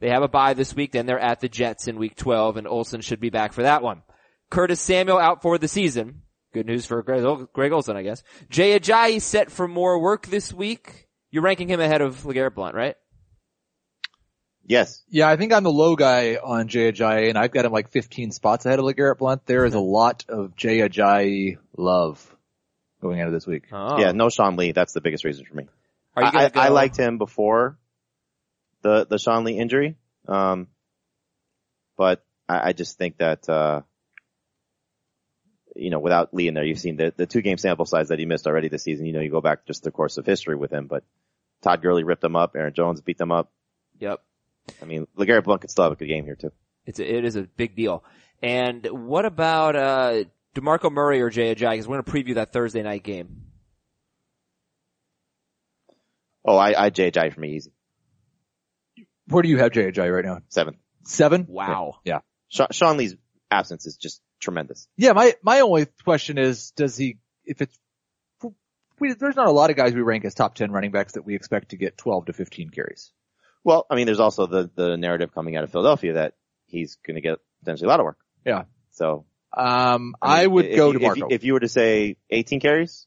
They 0.00 0.08
have 0.08 0.22
a 0.22 0.28
bye 0.28 0.54
this 0.54 0.74
week, 0.74 0.92
then 0.92 1.04
they're 1.04 1.18
at 1.18 1.40
the 1.40 1.48
Jets 1.48 1.86
in 1.86 1.98
week 1.98 2.16
12, 2.16 2.56
and 2.56 2.66
Olsen 2.66 3.02
should 3.02 3.20
be 3.20 3.28
back 3.28 3.52
for 3.52 3.62
that 3.62 3.82
one. 3.82 4.02
Curtis 4.50 4.80
Samuel 4.80 5.18
out 5.18 5.42
for 5.42 5.58
the 5.58 5.68
season. 5.68 6.22
Good 6.52 6.66
news 6.66 6.84
for 6.86 7.02
Greg, 7.02 7.22
Ol- 7.24 7.48
Greg 7.52 7.72
Olsen, 7.72 7.96
I 7.96 8.02
guess. 8.02 8.22
Jay 8.48 8.78
Ajayi 8.78 9.20
set 9.20 9.50
for 9.50 9.68
more 9.68 10.00
work 10.00 10.26
this 10.26 10.52
week. 10.52 11.08
You're 11.30 11.44
ranking 11.44 11.68
him 11.68 11.80
ahead 11.80 12.00
of 12.00 12.22
LeGarrette 12.24 12.54
Blunt, 12.54 12.74
right? 12.74 12.96
Yes, 14.64 15.02
Yeah, 15.08 15.28
I 15.28 15.36
think 15.36 15.52
I'm 15.52 15.64
the 15.64 15.72
low 15.72 15.96
guy 15.96 16.36
on 16.36 16.68
Jay 16.68 16.92
Ajayi, 16.92 17.28
and 17.28 17.36
I've 17.36 17.50
got 17.50 17.64
him 17.64 17.72
like 17.72 17.90
15 17.90 18.30
spots 18.30 18.66
ahead 18.66 18.78
of 18.78 18.84
LeGarrette 18.84 19.18
Blunt. 19.18 19.44
There 19.46 19.64
is 19.64 19.74
a 19.74 19.80
lot 19.80 20.24
of 20.28 20.54
Jay 20.54 20.78
Ajayi 20.78 21.58
love 21.76 22.24
going 23.00 23.18
into 23.18 23.32
this 23.32 23.46
week. 23.46 23.64
Oh. 23.72 23.98
yeah, 23.98 24.12
no 24.12 24.28
Sean 24.28 24.56
Lee. 24.56 24.72
That's 24.72 24.92
the 24.92 25.00
biggest 25.00 25.24
reason 25.24 25.44
for 25.44 25.54
me. 25.54 25.66
Are 26.14 26.22
you 26.22 26.28
I, 26.28 26.32
gonna 26.32 26.50
go? 26.50 26.60
I 26.60 26.68
liked 26.68 26.96
him 26.96 27.18
before 27.18 27.78
the 28.82 29.06
the 29.08 29.18
Sean 29.18 29.44
Lee 29.44 29.58
injury, 29.58 29.96
um, 30.28 30.68
but 31.96 32.24
I, 32.48 32.68
I 32.68 32.72
just 32.72 32.98
think 32.98 33.18
that 33.18 33.48
uh, 33.48 33.82
you 35.76 35.90
know 35.90 35.98
without 35.98 36.34
Lee 36.34 36.48
in 36.48 36.54
there, 36.54 36.64
you've 36.64 36.78
seen 36.78 36.96
the 36.96 37.12
the 37.16 37.26
two 37.26 37.42
game 37.42 37.58
sample 37.58 37.86
size 37.86 38.08
that 38.08 38.18
he 38.18 38.26
missed 38.26 38.46
already 38.46 38.68
this 38.68 38.82
season. 38.82 39.06
You 39.06 39.12
know, 39.12 39.20
you 39.20 39.30
go 39.30 39.40
back 39.40 39.66
just 39.66 39.82
the 39.82 39.90
course 39.90 40.18
of 40.18 40.26
history 40.26 40.56
with 40.56 40.72
him, 40.72 40.86
but 40.86 41.04
Todd 41.62 41.82
Gurley 41.82 42.04
ripped 42.04 42.22
them 42.22 42.36
up, 42.36 42.56
Aaron 42.56 42.72
Jones 42.74 43.00
beat 43.00 43.18
them 43.18 43.32
up. 43.32 43.50
Yep. 43.98 44.20
I 44.80 44.84
mean, 44.84 45.06
LeGarrette 45.16 45.44
Blunt 45.44 45.60
could 45.60 45.70
still 45.70 45.84
have 45.84 45.92
a 45.92 45.96
good 45.96 46.08
game 46.08 46.24
here 46.24 46.36
too. 46.36 46.52
It's 46.86 46.98
a, 46.98 47.16
it 47.16 47.24
is 47.24 47.36
a 47.36 47.42
big 47.42 47.76
deal. 47.76 48.04
And 48.42 48.86
what 48.86 49.26
about, 49.26 49.76
uh, 49.76 50.24
DeMarco 50.54 50.90
Murray 50.90 51.20
or 51.20 51.30
Jay 51.30 51.54
Ajayi? 51.54 51.72
Because 51.72 51.86
we're 51.86 52.00
going 52.00 52.04
to 52.04 52.10
preview 52.10 52.34
that 52.36 52.52
Thursday 52.52 52.82
night 52.82 53.02
game. 53.02 53.42
Oh, 56.44 56.56
I, 56.56 56.86
I 56.86 56.90
Jay 56.90 57.10
Ajayi 57.10 57.32
for 57.32 57.40
me 57.40 57.56
easy 57.56 57.72
Where 59.28 59.42
do 59.42 59.48
you 59.48 59.58
have 59.58 59.72
Jay 59.72 59.90
Ajayi 59.90 60.12
right 60.12 60.24
now? 60.24 60.38
seven. 60.48 60.76
Seven? 61.04 61.46
Wow. 61.48 61.96
Yeah. 62.04 62.20
Sean, 62.48 62.68
Sean 62.72 62.96
Lee's 62.96 63.16
absence 63.50 63.86
is 63.86 63.96
just 63.96 64.22
tremendous. 64.40 64.88
Yeah, 64.96 65.12
my, 65.12 65.34
my 65.42 65.60
only 65.60 65.86
question 66.04 66.38
is, 66.38 66.70
does 66.72 66.96
he, 66.96 67.18
if 67.44 67.60
it's, 67.62 67.78
we, 68.98 69.14
there's 69.14 69.36
not 69.36 69.46
a 69.46 69.50
lot 69.52 69.70
of 69.70 69.76
guys 69.76 69.94
we 69.94 70.02
rank 70.02 70.24
as 70.26 70.34
top 70.34 70.54
10 70.54 70.70
running 70.72 70.90
backs 70.90 71.14
that 71.14 71.22
we 71.24 71.34
expect 71.34 71.70
to 71.70 71.76
get 71.76 71.96
12 71.96 72.26
to 72.26 72.32
15 72.34 72.68
carries. 72.70 73.12
Well, 73.64 73.86
I 73.90 73.94
mean, 73.94 74.04
there's 74.06 74.20
also 74.20 74.46
the 74.46 74.70
the 74.74 74.96
narrative 74.96 75.32
coming 75.34 75.56
out 75.56 75.64
of 75.64 75.70
Philadelphia 75.70 76.14
that 76.14 76.34
he's 76.66 76.96
going 77.06 77.14
to 77.14 77.20
get 77.22 77.38
potentially 77.60 77.86
a 77.86 77.88
lot 77.90 78.00
of 78.00 78.04
work. 78.04 78.18
Yeah. 78.44 78.64
So 78.92 79.24
Um, 79.56 80.14
I, 80.20 80.42
I, 80.42 80.46
would 80.46 80.66
if 80.66 80.76
go 80.76 80.92
to 80.92 80.96
if 80.96 81.02
you- 81.02 81.06
Marco. 81.08 81.28
If, 81.34 81.44
you 81.44 81.52
were 81.54 81.60
to 81.60 81.68
say 81.68 82.16
18 82.30 82.60
carries, 82.60 83.06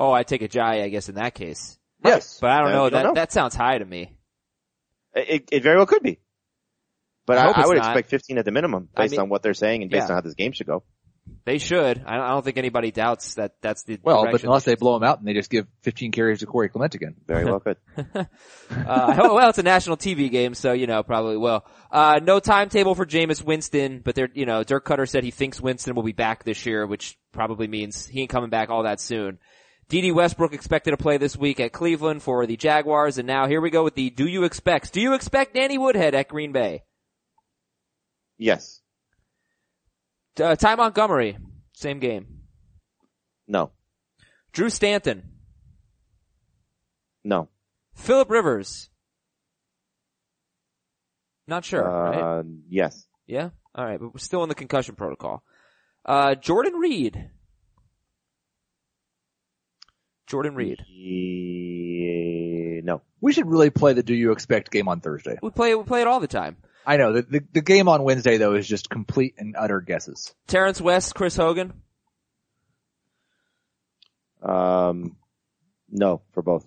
Oh, 0.00 0.12
I 0.12 0.22
take 0.22 0.42
Ajayi, 0.42 0.82
I 0.84 0.88
guess, 0.88 1.08
in 1.08 1.16
that 1.16 1.34
case. 1.34 1.76
yes. 2.04 2.38
But 2.40 2.50
I 2.50 2.60
don't 2.62 2.70
know. 2.72 2.84
you 2.84 2.90
That, 2.90 3.02
don't 3.02 3.14
know. 3.14 3.20
that 3.20 3.32
sounds 3.32 3.54
high 3.56 3.78
to 3.78 3.84
me. 3.84 4.16
it, 5.14 5.48
it 5.50 5.62
very 5.64 5.76
well 5.76 5.86
could 5.86 6.02
be. 6.02 6.20
But 7.28 7.38
I 7.38 7.46
I, 7.50 7.62
I, 7.62 7.66
would 7.66 7.78
not. 7.78 7.86
expect 7.86 8.10
15 8.10 8.38
at 8.38 8.44
the 8.44 8.50
minimum 8.50 8.88
I 8.96 9.02
based 9.02 9.12
mean- 9.12 9.20
on 9.20 9.28
what 9.28 9.42
they're 9.42 9.54
saying 9.54 9.82
and 9.82 9.90
based 9.90 10.08
Yeah. 10.08 10.14
on 10.14 10.14
how 10.16 10.20
this 10.22 10.34
game 10.34 10.50
should 10.52 10.66
go. 10.66 10.82
They 11.44 11.58
should. 11.58 12.02
I 12.06 12.28
don't, 12.30 12.42
think 12.42 12.56
anybody 12.56 12.90
doubts 12.90 13.34
that 13.34 13.52
that's 13.60 13.82
the 13.82 13.98
Well, 14.02 14.26
but 14.30 14.42
unless 14.44 14.64
they 14.64 14.74
blow 14.76 14.96
him 14.96 15.02
out 15.02 15.18
and 15.18 15.28
they 15.28 15.34
just 15.34 15.50
give 15.50 15.66
15 15.82 16.10
carries 16.10 16.40
to 16.40 16.46
Corey 16.46 16.70
Clement 16.70 16.94
again. 16.94 17.16
Very 17.26 17.44
well 17.44 17.60
could. 17.60 17.76
Uh, 18.70 19.14
hope- 19.14 19.34
well, 19.34 19.48
it's 19.48 19.58
a 19.58 19.62
national 19.62 19.96
TV 19.96 20.30
game, 20.30 20.54
so 20.54 20.72
you 20.72 20.86
know 20.86 21.02
probably 21.02 21.36
will. 21.36 21.64
Uh, 21.90 22.20
no 22.22 22.38
timetable 22.40 22.94
for 22.94 23.06
Jameis 23.06 23.42
Winston, 23.42 24.00
but 24.04 24.14
they're 24.14 24.28
you 24.34 24.46
know 24.46 24.62
Dirk 24.64 24.84
Koetter 24.86 25.08
said 25.08 25.24
he 25.24 25.30
thinks 25.30 25.60
Winston 25.60 25.94
will 25.94 26.02
be 26.02 26.12
back 26.12 26.44
this 26.44 26.64
year, 26.66 26.86
which 26.86 27.18
probably 27.32 27.66
means 27.66 28.06
he 28.06 28.20
ain't 28.22 28.30
coming 28.30 28.50
back 28.50 28.68
all 28.70 28.82
that 28.84 29.00
soon. 29.00 29.38
Dede 29.88 30.14
Westbrook 30.14 30.52
expected 30.52 30.90
to 30.90 30.96
play 30.98 31.16
this 31.16 31.34
week 31.36 31.60
at 31.60 31.72
Cleveland 31.72 32.22
for 32.22 32.46
the 32.46 32.56
Jaguars, 32.58 33.16
and 33.16 33.26
now 33.26 33.46
here 33.46 33.60
we 33.62 33.70
go 33.70 33.84
with 33.84 33.94
the 33.94 34.10
Do 34.10 34.26
you 34.26 34.44
expect? 34.44 34.92
Do 34.92 35.00
you 35.00 35.14
expect 35.14 35.54
Danny 35.54 35.78
Woodhead 35.78 36.14
at 36.14 36.28
Green 36.28 36.52
Bay? 36.52 36.82
Yes. 38.38 38.80
Uh, 40.40 40.54
Ty 40.54 40.76
Montgomery, 40.76 41.36
same 41.74 41.98
game. 41.98 42.26
No. 43.48 43.72
Drew 44.52 44.70
Stanton, 44.70 45.22
No. 47.24 47.48
Philip 47.94 48.30
Rivers. 48.30 48.88
Not 51.46 51.64
sure, 51.64 51.82
right? 51.82 52.38
Uh, 52.38 52.42
yes. 52.68 53.06
Yeah? 53.26 53.50
Alright, 53.76 53.98
but 54.00 54.12
we're 54.14 54.18
still 54.18 54.42
in 54.42 54.48
the 54.48 54.54
concussion 54.54 54.94
protocol. 54.94 55.42
Uh, 56.04 56.34
Jordan 56.36 56.74
Reed. 56.74 57.30
Jordan 60.26 60.54
Reed. 60.54 60.84
Ye- 60.88 62.80
no. 62.84 63.00
We 63.20 63.32
should 63.32 63.48
really 63.50 63.70
play 63.70 63.92
the 63.94 64.02
Do 64.02 64.14
You 64.14 64.30
Expect 64.32 64.70
game 64.70 64.88
on 64.88 65.00
Thursday. 65.00 65.38
We 65.42 65.50
play, 65.50 65.74
we 65.74 65.82
play 65.84 66.00
it 66.02 66.06
all 66.06 66.20
the 66.20 66.26
time. 66.28 66.56
I 66.88 66.96
know 66.96 67.12
the, 67.12 67.22
the 67.22 67.40
the 67.52 67.60
game 67.60 67.86
on 67.88 68.02
Wednesday 68.02 68.38
though 68.38 68.54
is 68.54 68.66
just 68.66 68.88
complete 68.88 69.34
and 69.36 69.54
utter 69.56 69.80
guesses. 69.80 70.34
Terrance 70.46 70.80
West, 70.80 71.14
Chris 71.14 71.36
Hogan. 71.36 71.74
Um, 74.42 75.16
no 75.90 76.22
for 76.32 76.42
both. 76.42 76.66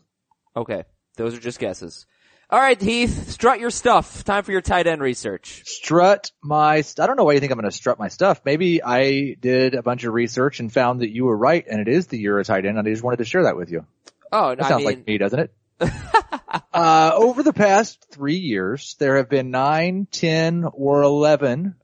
Okay. 0.56 0.84
Those 1.16 1.36
are 1.36 1.40
just 1.40 1.60
guesses. 1.60 2.06
Alright, 2.52 2.82
Heath, 2.82 3.30
strut 3.30 3.62
your 3.62 3.70
stuff. 3.72 4.26
Time 4.26 4.44
for 4.44 4.52
your 4.52 4.60
tight 4.62 4.86
end 4.86 5.02
research. 5.02 5.62
Strut 5.66 6.32
my. 6.44 6.82
St- 6.82 7.02
I 7.02 7.08
don't 7.08 7.16
know 7.16 7.24
why 7.24 7.34
you 7.34 7.40
think 7.40 7.52
I'm 7.54 7.58
going 7.58 7.70
to 7.70 7.76
strut 7.76 7.98
my 7.98 8.10
stuff. 8.10 8.42
Maybe 8.44 8.84
I 8.84 9.36
did 9.40 9.74
a 9.74 9.82
bunch 9.82 10.04
of 10.04 10.14
research 10.14 10.60
and 10.60 10.72
found 10.72 11.00
that 11.02 11.12
you 11.12 11.24
were 11.26 11.38
right, 11.38 11.66
and 11.66 11.80
it 11.80 11.88
is 11.88 12.08
the 12.08 12.18
Euro 12.20 12.44
tight 12.44 12.66
end. 12.66 12.78
And 12.78 12.86
I 12.86 12.92
just 12.92 13.04
wanted 13.04 13.18
to 13.18 13.26
share 13.26 13.44
that 13.44 13.56
with 13.56 13.72
you. 13.72 13.86
Oh, 14.34 14.54
That 14.54 14.66
I 14.66 14.68
sounds 14.68 14.80
mean, 14.80 14.86
like 14.86 15.08
me, 15.08 15.18
doesn't 15.18 15.40
it? 15.40 15.54
uh, 16.74 17.12
over 17.16 17.44
the 17.44 17.54
past 17.54 18.06
three 18.12 18.38
years, 18.38 18.96
there 19.00 19.18
have 19.18 19.30
been 19.30 19.52
nine, 19.52 20.08
ten, 20.12 20.66
or 20.72 21.02
eleven 21.02 21.76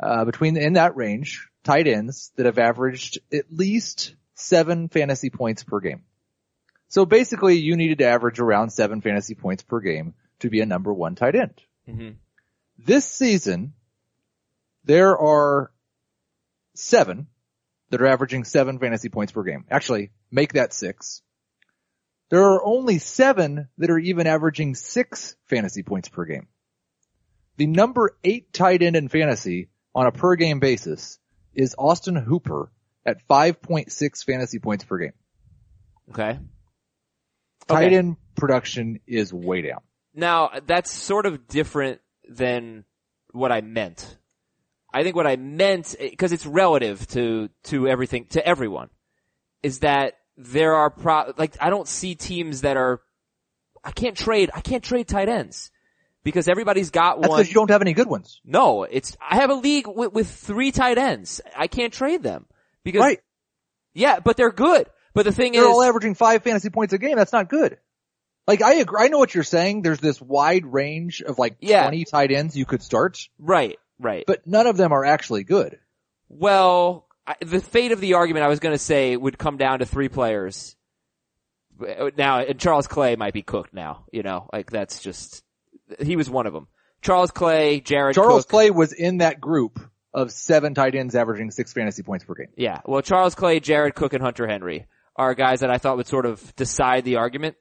uh, 0.00 0.24
between 0.24 0.56
in 0.56 0.74
that 0.74 0.96
range 0.96 1.48
tight 1.64 1.86
ends 1.86 2.32
that 2.36 2.46
have 2.46 2.58
averaged 2.58 3.18
at 3.32 3.46
least 3.50 4.14
seven 4.34 4.88
fantasy 4.88 5.30
points 5.30 5.64
per 5.64 5.80
game. 5.80 6.02
So 6.88 7.04
basically, 7.04 7.58
you 7.58 7.76
needed 7.76 7.98
to 7.98 8.06
average 8.06 8.40
around 8.40 8.70
seven 8.70 9.00
fantasy 9.00 9.34
points 9.34 9.62
per 9.62 9.80
game 9.80 10.14
to 10.40 10.48
be 10.48 10.60
a 10.60 10.66
number 10.66 10.92
one 10.92 11.14
tight 11.14 11.34
end. 11.34 11.60
Mhm. 11.88 12.16
This 12.78 13.04
season, 13.04 13.74
there 14.84 15.18
are 15.18 15.70
seven 16.74 17.26
that 17.90 18.00
are 18.00 18.06
averaging 18.06 18.44
seven 18.44 18.78
fantasy 18.78 19.08
points 19.08 19.32
per 19.32 19.42
game. 19.42 19.64
Actually, 19.70 20.12
make 20.30 20.52
that 20.54 20.72
six. 20.72 21.22
There 22.30 22.42
are 22.42 22.64
only 22.64 22.98
seven 22.98 23.68
that 23.78 23.90
are 23.90 23.98
even 23.98 24.26
averaging 24.26 24.74
six 24.74 25.36
fantasy 25.46 25.82
points 25.82 26.08
per 26.08 26.24
game. 26.24 26.48
The 27.56 27.66
number 27.66 28.16
eight 28.22 28.52
tight 28.52 28.82
end 28.82 28.96
in 28.96 29.08
fantasy 29.08 29.68
on 29.94 30.06
a 30.06 30.12
per 30.12 30.36
game 30.36 30.60
basis 30.60 31.18
is 31.54 31.74
Austin 31.78 32.16
Hooper 32.16 32.70
at 33.04 33.26
5.6 33.26 34.24
fantasy 34.24 34.58
points 34.58 34.84
per 34.84 34.98
game. 34.98 35.12
Okay. 36.10 36.38
Tight 37.66 37.86
Okay. 37.86 37.96
end 37.96 38.16
production 38.36 39.00
is 39.06 39.32
way 39.32 39.62
down. 39.62 39.80
Now, 40.14 40.50
that's 40.66 40.90
sort 40.90 41.26
of 41.26 41.48
different 41.48 42.00
than 42.28 42.84
what 43.32 43.50
I 43.50 43.60
meant. 43.60 44.16
I 44.92 45.02
think 45.02 45.16
what 45.16 45.26
I 45.26 45.36
meant, 45.36 45.94
because 45.98 46.32
it's 46.32 46.46
relative 46.46 47.06
to, 47.08 47.48
to 47.64 47.88
everything, 47.88 48.26
to 48.30 48.46
everyone, 48.46 48.90
is 49.62 49.80
that 49.80 50.17
there 50.38 50.74
are 50.74 50.88
pro, 50.88 51.34
like, 51.36 51.56
I 51.60 51.68
don't 51.68 51.86
see 51.88 52.14
teams 52.14 52.62
that 52.62 52.76
are, 52.76 53.00
I 53.84 53.90
can't 53.90 54.16
trade, 54.16 54.50
I 54.54 54.60
can't 54.62 54.82
trade 54.84 55.08
tight 55.08 55.28
ends. 55.28 55.70
Because 56.24 56.48
everybody's 56.48 56.90
got 56.90 57.20
That's 57.20 57.28
one. 57.30 57.38
because 57.38 57.48
you 57.48 57.54
don't 57.54 57.70
have 57.70 57.80
any 57.82 57.92
good 57.94 58.08
ones. 58.08 58.40
No, 58.44 58.82
it's, 58.84 59.16
I 59.20 59.36
have 59.36 59.50
a 59.50 59.54
league 59.54 59.86
with, 59.86 60.12
with 60.12 60.28
three 60.30 60.72
tight 60.72 60.98
ends. 60.98 61.40
I 61.56 61.66
can't 61.68 61.92
trade 61.92 62.22
them. 62.22 62.46
Because, 62.84 63.00
Right. 63.02 63.20
yeah, 63.94 64.20
but 64.20 64.36
they're 64.36 64.52
good. 64.52 64.88
But 65.14 65.24
the 65.24 65.32
thing 65.32 65.54
is 65.54 65.60
They're 65.60 65.68
all 65.68 65.82
averaging 65.82 66.14
five 66.14 66.42
fantasy 66.42 66.70
points 66.70 66.92
a 66.92 66.98
game. 66.98 67.16
That's 67.16 67.32
not 67.32 67.48
good. 67.48 67.78
Like 68.46 68.62
I 68.62 68.74
agree, 68.74 69.04
I 69.04 69.08
know 69.08 69.18
what 69.18 69.34
you're 69.34 69.44
saying. 69.44 69.82
There's 69.82 70.00
this 70.00 70.20
wide 70.20 70.64
range 70.66 71.20
of 71.22 71.38
like 71.38 71.56
Yeah. 71.60 71.82
20 71.82 72.04
tight 72.04 72.30
ends 72.32 72.56
you 72.56 72.64
could 72.66 72.82
start, 72.82 73.18
right, 73.38 73.78
right. 73.98 74.24
but 74.26 74.46
none 74.46 74.66
of 74.66 74.76
them 74.76 74.92
are 74.92 75.04
actually 75.04 75.44
good. 75.44 75.78
Well, 76.28 77.06
I, 77.28 77.36
the 77.44 77.60
fate 77.60 77.92
of 77.92 78.00
the 78.00 78.14
argument 78.14 78.44
I 78.44 78.48
was 78.48 78.58
going 78.58 78.74
to 78.74 78.78
say 78.78 79.14
would 79.14 79.36
come 79.36 79.58
down 79.58 79.80
to 79.80 79.86
three 79.86 80.08
players. 80.08 80.74
Now, 82.16 82.40
and 82.40 82.58
Charles 82.58 82.86
Clay 82.86 83.16
might 83.16 83.34
be 83.34 83.42
cooked 83.42 83.74
now. 83.74 84.06
You 84.10 84.22
know, 84.22 84.48
like 84.50 84.70
that's 84.70 85.02
just 85.02 85.44
he 86.00 86.16
was 86.16 86.30
one 86.30 86.46
of 86.46 86.54
them. 86.54 86.68
Charles 87.02 87.30
Clay, 87.30 87.80
Jared 87.80 88.14
Charles 88.14 88.44
Cook. 88.44 88.50
Clay 88.50 88.70
was 88.70 88.92
in 88.92 89.18
that 89.18 89.40
group 89.40 89.78
of 90.14 90.32
seven 90.32 90.74
tight 90.74 90.94
ends 90.94 91.14
averaging 91.14 91.50
six 91.50 91.72
fantasy 91.72 92.02
points 92.02 92.24
per 92.24 92.34
game. 92.34 92.48
Yeah, 92.56 92.80
well, 92.86 93.02
Charles 93.02 93.34
Clay, 93.34 93.60
Jared 93.60 93.94
Cook, 93.94 94.14
and 94.14 94.22
Hunter 94.22 94.48
Henry 94.48 94.86
are 95.14 95.34
guys 95.34 95.60
that 95.60 95.70
I 95.70 95.78
thought 95.78 95.98
would 95.98 96.06
sort 96.06 96.26
of 96.26 96.56
decide 96.56 97.04
the 97.04 97.16
argument 97.16 97.56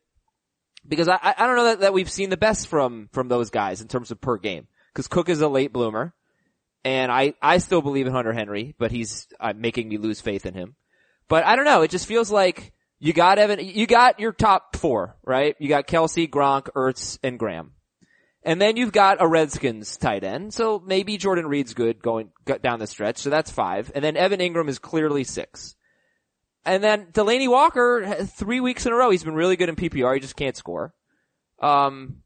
because 0.87 1.09
I 1.09 1.19
I 1.21 1.45
don't 1.45 1.57
know 1.57 1.65
that, 1.65 1.79
that 1.81 1.93
we've 1.93 2.09
seen 2.09 2.29
the 2.29 2.37
best 2.37 2.67
from 2.69 3.09
from 3.11 3.27
those 3.27 3.49
guys 3.49 3.81
in 3.81 3.87
terms 3.87 4.11
of 4.11 4.21
per 4.21 4.37
game 4.37 4.67
because 4.93 5.07
Cook 5.07 5.29
is 5.29 5.41
a 5.41 5.47
late 5.47 5.73
bloomer. 5.73 6.13
And 6.83 7.11
I, 7.11 7.33
I 7.41 7.57
still 7.57 7.81
believe 7.81 8.07
in 8.07 8.13
Hunter 8.13 8.33
Henry, 8.33 8.75
but 8.77 8.91
he's 8.91 9.27
uh, 9.39 9.53
making 9.55 9.89
me 9.89 9.97
lose 9.97 10.21
faith 10.21 10.45
in 10.45 10.53
him. 10.53 10.75
But 11.27 11.45
I 11.45 11.55
don't 11.55 11.65
know. 11.65 11.81
It 11.81 11.91
just 11.91 12.05
feels 12.05 12.31
like 12.31 12.71
you 12.99 13.13
got 13.13 13.39
Evan, 13.39 13.59
you 13.59 13.85
got 13.87 14.19
your 14.19 14.31
top 14.31 14.75
four, 14.75 15.17
right? 15.23 15.55
You 15.59 15.67
got 15.69 15.87
Kelce, 15.87 16.29
Gronk, 16.29 16.69
Ertz, 16.75 17.19
and 17.23 17.37
Graham. 17.37 17.73
And 18.43 18.61
then 18.61 18.77
you've 18.77 18.93
got 18.93 19.21
a 19.21 19.27
Redskins 19.27 19.97
tight 19.97 20.23
end. 20.23 20.53
So 20.53 20.81
maybe 20.85 21.17
Jordan 21.17 21.47
Reed's 21.47 21.73
good 21.73 22.01
going 22.01 22.29
down 22.61 22.79
the 22.79 22.87
stretch. 22.87 23.17
So 23.17 23.29
that's 23.29 23.51
five. 23.51 23.91
And 23.93 24.03
then 24.03 24.15
Evan 24.15 24.39
Engram 24.39 24.69
is 24.69 24.79
clearly 24.79 25.25
six. 25.25 25.75
And 26.63 26.83
then 26.83 27.07
Delanie 27.11 27.49
Walker, 27.49 28.25
three 28.25 28.59
weeks 28.59 28.85
in 28.85 28.93
a 28.93 28.95
row, 28.95 29.09
he's 29.09 29.23
been 29.23 29.35
really 29.35 29.57
good 29.57 29.69
in 29.69 29.75
PPR. 29.75 30.13
He 30.13 30.19
just 30.21 30.35
can't 30.35 30.55
score. 30.55 30.93
Um, 31.61 32.21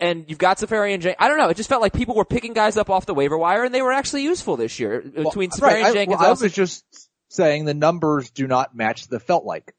and 0.00 0.24
you've 0.28 0.38
got 0.38 0.58
Seferian-Jenkins. 0.58 1.16
I 1.18 1.28
don't 1.28 1.38
know. 1.38 1.48
It 1.48 1.56
just 1.56 1.68
felt 1.68 1.82
like 1.82 1.92
people 1.92 2.14
were 2.14 2.24
picking 2.24 2.52
guys 2.52 2.76
up 2.76 2.90
off 2.90 3.06
the 3.06 3.14
waiver 3.14 3.38
wire 3.38 3.64
and 3.64 3.74
they 3.74 3.82
were 3.82 3.92
actually 3.92 4.22
useful 4.24 4.56
this 4.56 4.78
year. 4.78 5.02
Uh, 5.16 5.24
between 5.24 5.50
Safari 5.50 5.74
right, 5.74 5.78
and 5.78 5.86
I, 5.88 5.92
Jenkins, 5.92 6.20
well, 6.20 6.28
I 6.28 6.40
was 6.40 6.52
just 6.52 6.84
saying 7.28 7.64
the 7.64 7.74
numbers 7.74 8.30
do 8.30 8.46
not 8.46 8.74
match 8.74 9.08
the 9.08 9.20
felt 9.20 9.44
like. 9.44 9.74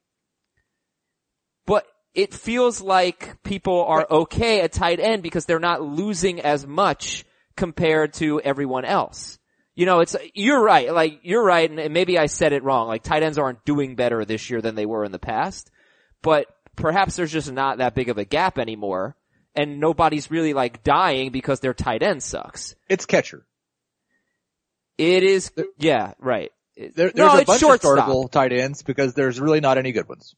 but 1.69 1.85
it 2.15 2.33
feels 2.33 2.81
like 2.81 3.43
people 3.43 3.85
are 3.85 4.07
okay 4.09 4.61
at 4.61 4.71
tight 4.71 4.99
end 4.99 5.21
because 5.21 5.45
they're 5.45 5.59
not 5.59 5.83
losing 5.83 6.41
as 6.41 6.65
much 6.65 7.23
compared 7.55 8.13
to 8.13 8.41
everyone 8.41 8.85
else. 8.85 9.37
You 9.75 9.85
know, 9.85 9.99
it's, 9.99 10.15
you're 10.33 10.61
right, 10.61 10.91
like, 10.91 11.19
you're 11.21 11.43
right, 11.43 11.69
and 11.69 11.93
maybe 11.93 12.17
I 12.17 12.25
said 12.25 12.53
it 12.53 12.63
wrong, 12.63 12.87
like 12.87 13.03
tight 13.03 13.21
ends 13.21 13.37
aren't 13.37 13.63
doing 13.65 13.95
better 13.95 14.25
this 14.25 14.49
year 14.49 14.61
than 14.61 14.73
they 14.73 14.87
were 14.87 15.05
in 15.05 15.11
the 15.11 15.19
past, 15.19 15.69
but 16.23 16.47
perhaps 16.75 17.15
there's 17.15 17.31
just 17.31 17.51
not 17.51 17.77
that 17.77 17.93
big 17.93 18.09
of 18.09 18.17
a 18.17 18.25
gap 18.25 18.57
anymore, 18.57 19.15
and 19.59 19.81
nobody's 19.81 20.31
really 20.31 20.53
like 20.53 20.83
dying 20.83 21.31
because 21.31 21.59
their 21.59 21.73
tight 21.73 22.01
end 22.01 22.23
sucks. 22.23 22.75
It's 22.87 23.05
catcher. 23.05 23.45
It 24.97 25.23
is, 25.23 25.51
yeah, 25.77 26.13
right. 26.17 26.51
There, 26.77 27.11
no, 27.13 27.27
there's 27.27 27.33
a 27.33 27.37
it's 27.39 27.45
bunch 27.45 27.61
of 27.63 27.67
shortstop. 27.67 28.07
startable 28.07 28.31
tight 28.31 28.53
ends 28.53 28.83
because 28.83 29.13
there's 29.15 29.37
really 29.37 29.59
not 29.59 29.77
any 29.77 29.91
good 29.91 30.07
ones. 30.07 30.33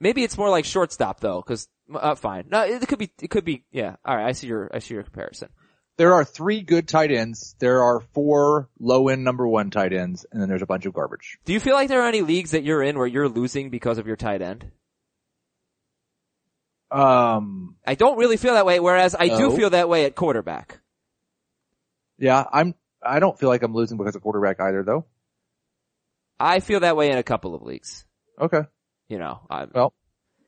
Maybe 0.00 0.24
it's 0.24 0.38
more 0.38 0.48
like 0.48 0.64
shortstop 0.64 1.20
though, 1.20 1.42
cause, 1.42 1.68
uh, 1.94 2.14
fine. 2.14 2.46
No, 2.50 2.62
it 2.62 2.88
could 2.88 2.98
be, 2.98 3.10
it 3.20 3.28
could 3.28 3.44
be, 3.44 3.64
yeah. 3.72 3.96
Alright, 4.08 4.26
I 4.26 4.32
see 4.32 4.46
your, 4.46 4.70
I 4.72 4.78
see 4.78 4.94
your 4.94 5.02
comparison. 5.02 5.50
There 5.98 6.14
are 6.14 6.24
three 6.24 6.62
good 6.62 6.88
tight 6.88 7.12
ends. 7.12 7.54
There 7.58 7.82
are 7.82 8.00
four 8.14 8.70
low 8.78 9.08
end 9.08 9.22
number 9.22 9.46
one 9.46 9.70
tight 9.70 9.92
ends, 9.92 10.24
and 10.32 10.40
then 10.40 10.48
there's 10.48 10.62
a 10.62 10.66
bunch 10.66 10.86
of 10.86 10.94
garbage. 10.94 11.36
Do 11.44 11.52
you 11.52 11.60
feel 11.60 11.74
like 11.74 11.90
there 11.90 12.00
are 12.00 12.08
any 12.08 12.22
leagues 12.22 12.52
that 12.52 12.64
you're 12.64 12.82
in 12.82 12.96
where 12.96 13.06
you're 13.06 13.28
losing 13.28 13.68
because 13.68 13.98
of 13.98 14.06
your 14.06 14.16
tight 14.16 14.40
end? 14.40 14.70
Um, 16.90 17.76
I 17.86 17.94
don't 17.94 18.18
really 18.18 18.36
feel 18.36 18.54
that 18.54 18.66
way, 18.66 18.80
whereas 18.80 19.14
I 19.14 19.28
do 19.28 19.56
feel 19.56 19.70
that 19.70 19.88
way 19.88 20.04
at 20.06 20.14
quarterback. 20.16 20.80
yeah, 22.18 22.44
I'm. 22.52 22.74
I 23.02 23.18
don't 23.18 23.38
feel 23.38 23.48
like 23.48 23.62
I'm 23.62 23.72
losing 23.74 23.96
because 23.96 24.14
of 24.16 24.22
quarterback 24.22 24.60
either, 24.60 24.82
though. 24.82 25.06
I 26.38 26.60
feel 26.60 26.80
that 26.80 26.96
way 26.96 27.10
in 27.10 27.16
a 27.18 27.22
couple 27.22 27.54
of 27.54 27.62
leagues. 27.62 28.04
Okay. 28.38 28.62
You 29.08 29.18
know, 29.18 29.40
I, 29.48 29.66
Well, 29.72 29.94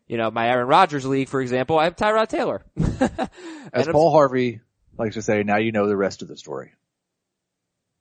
you 0.06 0.16
know, 0.18 0.30
my 0.30 0.48
Aaron 0.48 0.66
Rodgers 0.68 1.06
league, 1.06 1.28
for 1.28 1.40
example, 1.40 1.78
I 1.78 1.84
have 1.84 1.96
Tyrod 1.96 2.28
Taylor. 2.28 2.62
as 2.78 2.90
And 3.10 3.30
I'm- 3.74 3.92
Paul 3.92 4.10
Harvey 4.12 4.60
likes 4.98 5.14
to 5.14 5.22
say, 5.22 5.42
now 5.42 5.58
you 5.58 5.72
know 5.72 5.86
the 5.88 5.96
rest 5.96 6.22
of 6.22 6.28
the 6.28 6.36
story. 6.36 6.72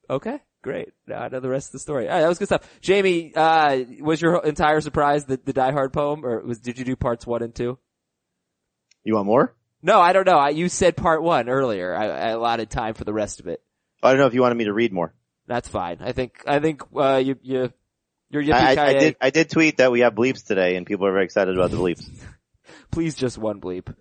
Okay, 0.09 0.39
great. 0.61 0.89
Now 1.07 1.21
I 1.21 1.29
know 1.29 1.39
the 1.39 1.49
rest 1.49 1.69
of 1.69 1.73
the 1.73 1.79
story. 1.79 2.07
All 2.09 2.13
right, 2.15 2.21
that 2.21 2.27
was 2.27 2.39
good 2.39 2.47
stuff. 2.49 2.69
Jamie, 2.81 3.33
uh, 3.35 3.79
was 4.01 4.21
your 4.21 4.43
entire 4.45 4.81
surprise 4.81 5.23
the, 5.25 5.37
the 5.43 5.53
Die 5.53 5.71
Hard 5.71 5.93
poem, 5.93 6.25
or 6.25 6.41
was 6.41 6.59
did 6.59 6.77
you 6.77 6.83
do 6.85 6.95
parts 6.97 7.25
one 7.25 7.41
and 7.41 7.55
two? 7.55 7.77
You 9.03 9.15
want 9.15 9.25
more? 9.25 9.55
No, 9.81 9.99
I 9.99 10.13
don't 10.13 10.27
know. 10.27 10.37
I, 10.37 10.49
you 10.49 10.69
said 10.69 10.95
part 10.95 11.23
one 11.23 11.49
earlier. 11.49 11.95
I, 11.95 12.07
I 12.07 12.29
allotted 12.29 12.69
time 12.69 12.93
for 12.93 13.03
the 13.03 13.13
rest 13.13 13.39
of 13.39 13.47
it. 13.47 13.63
I 14.03 14.11
don't 14.11 14.19
know 14.19 14.27
if 14.27 14.33
you 14.33 14.41
wanted 14.41 14.55
me 14.55 14.65
to 14.65 14.73
read 14.73 14.93
more. 14.93 15.13
That's 15.47 15.67
fine. 15.67 15.97
I 16.01 16.11
think, 16.11 16.43
I 16.45 16.59
think, 16.59 16.83
uh, 16.95 17.21
you, 17.23 17.37
you, 17.41 17.73
you're 18.29 18.43
yippee 18.43 18.53
I, 18.53 18.85
I, 18.85 18.93
did, 18.93 19.15
I 19.19 19.29
did 19.31 19.49
tweet 19.49 19.77
that 19.77 19.91
we 19.91 20.01
have 20.01 20.13
bleeps 20.13 20.45
today 20.45 20.75
and 20.75 20.85
people 20.85 21.07
are 21.07 21.11
very 21.11 21.25
excited 21.25 21.57
about 21.57 21.71
the 21.71 21.77
bleeps. 21.77 22.07
Please 22.91 23.15
just 23.15 23.37
one 23.37 23.59
bleep. 23.59 23.93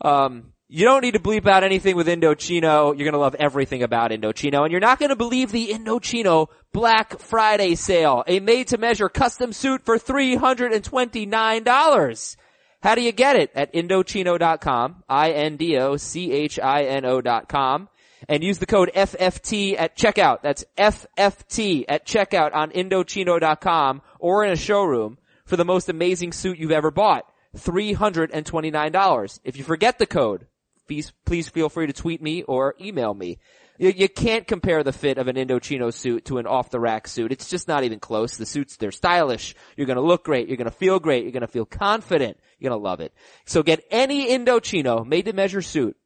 Um, 0.00 0.52
you 0.68 0.84
don't 0.84 1.02
need 1.02 1.14
to 1.14 1.18
bleep 1.18 1.46
out 1.46 1.64
anything 1.64 1.96
with 1.96 2.08
Indochino. 2.08 2.96
You're 2.96 3.06
gonna 3.06 3.16
love 3.16 3.34
everything 3.36 3.82
about 3.82 4.10
Indochino, 4.10 4.64
and 4.64 4.70
you're 4.70 4.82
not 4.82 4.98
gonna 4.98 5.16
believe 5.16 5.50
the 5.50 5.68
Indochino 5.68 6.48
Black 6.72 7.18
Friday 7.20 7.74
sale. 7.74 8.22
A 8.26 8.40
made-to-measure 8.40 9.08
custom 9.08 9.54
suit 9.54 9.86
for 9.86 9.98
$329. 9.98 12.36
How 12.82 12.94
do 12.94 13.02
you 13.02 13.12
get 13.12 13.36
it? 13.36 13.50
At 13.54 13.74
Indochino.com, 13.74 15.04
I-N-D-O-C-H-I-N-O 15.08 17.20
dot 17.20 17.48
com, 17.48 17.88
and 18.28 18.44
use 18.44 18.58
the 18.58 18.66
code 18.66 18.90
FFT 18.94 19.74
at 19.78 19.96
checkout. 19.96 20.42
That's 20.42 20.64
FFT 20.76 21.84
at 21.88 22.06
checkout 22.06 22.54
on 22.54 22.70
Indochino.com 22.70 24.02
or 24.18 24.44
in 24.44 24.52
a 24.52 24.56
showroom 24.56 25.18
for 25.44 25.56
the 25.56 25.64
most 25.64 25.88
amazing 25.88 26.32
suit 26.32 26.58
you've 26.58 26.70
ever 26.70 26.90
bought. 26.90 27.24
$329. 27.56 29.40
If 29.44 29.56
you 29.56 29.64
forget 29.64 29.98
the 29.98 30.06
code, 30.06 30.46
please, 30.86 31.12
please 31.24 31.48
feel 31.48 31.68
free 31.68 31.86
to 31.86 31.92
tweet 31.92 32.22
me 32.22 32.42
or 32.44 32.74
email 32.80 33.14
me. 33.14 33.38
You, 33.78 33.92
you 33.96 34.08
can't 34.08 34.46
compare 34.46 34.82
the 34.82 34.92
fit 34.92 35.18
of 35.18 35.28
an 35.28 35.36
Indochino 35.36 35.92
suit 35.92 36.26
to 36.26 36.38
an 36.38 36.46
off-the-rack 36.46 37.08
suit. 37.08 37.32
It's 37.32 37.48
just 37.48 37.68
not 37.68 37.84
even 37.84 38.00
close. 38.00 38.36
The 38.36 38.44
suits, 38.44 38.76
they're 38.76 38.90
stylish. 38.90 39.54
You're 39.76 39.86
gonna 39.86 40.00
look 40.00 40.24
great. 40.24 40.48
You're 40.48 40.56
gonna 40.56 40.70
feel 40.70 40.98
great. 40.98 41.22
You're 41.22 41.32
gonna 41.32 41.46
feel 41.46 41.64
confident. 41.64 42.36
You're 42.58 42.70
gonna 42.70 42.82
love 42.82 43.00
it. 43.00 43.14
So 43.46 43.62
get 43.62 43.84
any 43.90 44.28
Indochino 44.28 45.06
made-to-measure 45.06 45.62
suit 45.62 45.96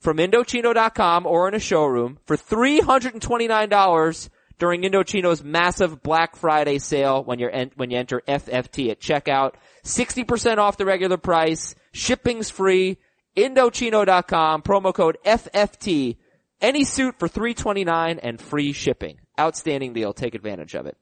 from 0.00 0.16
Indochino.com 0.18 1.26
or 1.26 1.48
in 1.48 1.54
a 1.54 1.60
showroom 1.60 2.18
for 2.26 2.36
$329 2.36 4.28
during 4.58 4.82
Indochino's 4.82 5.42
massive 5.42 6.02
Black 6.02 6.36
Friday 6.36 6.78
sale 6.78 7.24
when 7.24 7.40
en- 7.40 7.72
when 7.76 7.90
you 7.90 7.98
enter 7.98 8.22
FFT 8.28 8.90
at 8.90 9.00
checkout. 9.00 9.54
60% 9.84 10.58
off 10.58 10.76
the 10.76 10.84
regular 10.86 11.16
price. 11.16 11.74
Shipping's 11.92 12.50
free. 12.50 12.98
Indochino.com. 13.36 14.62
Promo 14.62 14.92
code 14.94 15.18
FFT. 15.24 16.16
Any 16.62 16.84
suit 16.84 17.18
for 17.18 17.26
329 17.26 18.20
and 18.20 18.40
free 18.40 18.72
shipping. 18.72 19.18
Outstanding 19.38 19.92
deal. 19.92 20.12
Take 20.12 20.36
advantage 20.36 20.74
of 20.74 20.86
it. 20.86 20.96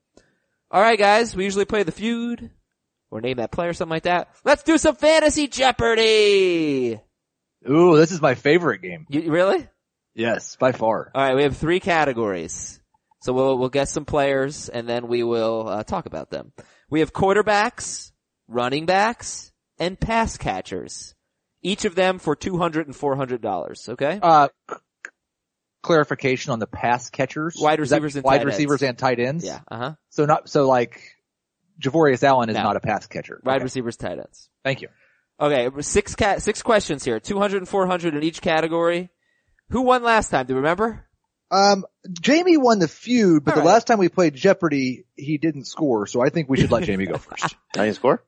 Alright 0.72 0.98
guys, 0.98 1.34
we 1.34 1.44
usually 1.44 1.64
play 1.64 1.82
the 1.82 1.92
feud 1.92 2.50
or 3.10 3.20
name 3.20 3.38
that 3.38 3.50
player, 3.50 3.72
something 3.72 3.90
like 3.90 4.04
that. 4.04 4.28
Let's 4.44 4.62
do 4.62 4.78
some 4.78 4.94
fantasy 4.94 5.48
Jeopardy! 5.48 7.00
Ooh, 7.68 7.96
this 7.96 8.12
is 8.12 8.22
my 8.22 8.36
favorite 8.36 8.80
game. 8.80 9.04
You, 9.10 9.32
really? 9.32 9.68
Yes, 10.14 10.56
by 10.56 10.70
far. 10.72 11.10
Alright, 11.14 11.36
we 11.36 11.42
have 11.42 11.56
three 11.56 11.80
categories. 11.80 12.80
So 13.20 13.32
we'll, 13.32 13.58
we'll 13.58 13.68
get 13.68 13.88
some 13.88 14.04
players 14.04 14.68
and 14.68 14.88
then 14.88 15.08
we 15.08 15.24
will 15.24 15.68
uh, 15.68 15.82
talk 15.82 16.06
about 16.06 16.30
them. 16.30 16.52
We 16.88 17.00
have 17.00 17.12
quarterbacks, 17.12 18.12
running 18.48 18.86
backs, 18.86 19.52
and 19.78 19.98
pass 19.98 20.38
catchers. 20.38 21.14
Each 21.62 21.84
of 21.84 21.96
them 21.96 22.18
for 22.18 22.36
200 22.36 22.86
and 22.86 22.96
$400. 22.96 23.88
Okay? 23.88 24.20
Uh, 24.22 24.48
clarification 25.82 26.52
on 26.52 26.58
the 26.58 26.66
pass 26.66 27.10
catchers. 27.10 27.56
Wide 27.58 27.80
receivers 27.80 28.16
and 28.16 28.24
wide 28.24 28.38
tight 28.38 28.46
receivers 28.46 28.82
ends. 28.82 28.88
and 28.90 28.98
tight 28.98 29.18
ends. 29.20 29.44
Yeah. 29.44 29.60
Uh 29.70 29.76
huh. 29.76 29.94
So 30.10 30.24
not 30.26 30.48
so 30.48 30.66
like 30.68 31.00
Javorius 31.80 32.22
Allen 32.22 32.50
is 32.50 32.56
No. 32.56 32.62
not 32.62 32.76
a 32.76 32.80
pass 32.80 33.06
catcher. 33.06 33.40
Wide 33.44 33.56
Okay. 33.56 33.64
receivers, 33.64 33.96
tight 33.96 34.18
ends. 34.18 34.48
Thank 34.64 34.82
you. 34.82 34.88
Okay. 35.40 35.68
Six 35.82 36.14
cat, 36.14 36.42
six 36.42 36.62
questions 36.62 37.04
here. 37.04 37.18
200 37.20 37.58
and 37.58 37.68
400 37.68 38.14
in 38.14 38.22
each 38.22 38.42
category. 38.42 39.10
Who 39.70 39.82
won 39.82 40.02
last 40.02 40.28
time? 40.30 40.46
Do 40.46 40.52
you 40.52 40.58
remember? 40.58 41.06
Um, 41.52 41.84
Jamie 42.20 42.56
won 42.58 42.78
the 42.78 42.86
feud, 42.88 43.44
but 43.44 43.52
All 43.54 43.60
the 43.62 43.66
right. 43.66 43.72
last 43.72 43.86
time 43.86 43.98
we 43.98 44.08
played 44.08 44.34
Jeopardy, 44.34 45.06
he 45.16 45.38
didn't 45.38 45.64
score. 45.64 46.06
So 46.06 46.20
I 46.20 46.28
think 46.28 46.48
we 46.48 46.58
should 46.60 46.70
let 46.70 46.84
Jamie 46.84 47.06
go 47.06 47.16
first. 47.18 47.56
I 47.76 47.84
didn't 47.84 47.96
score. 47.96 48.22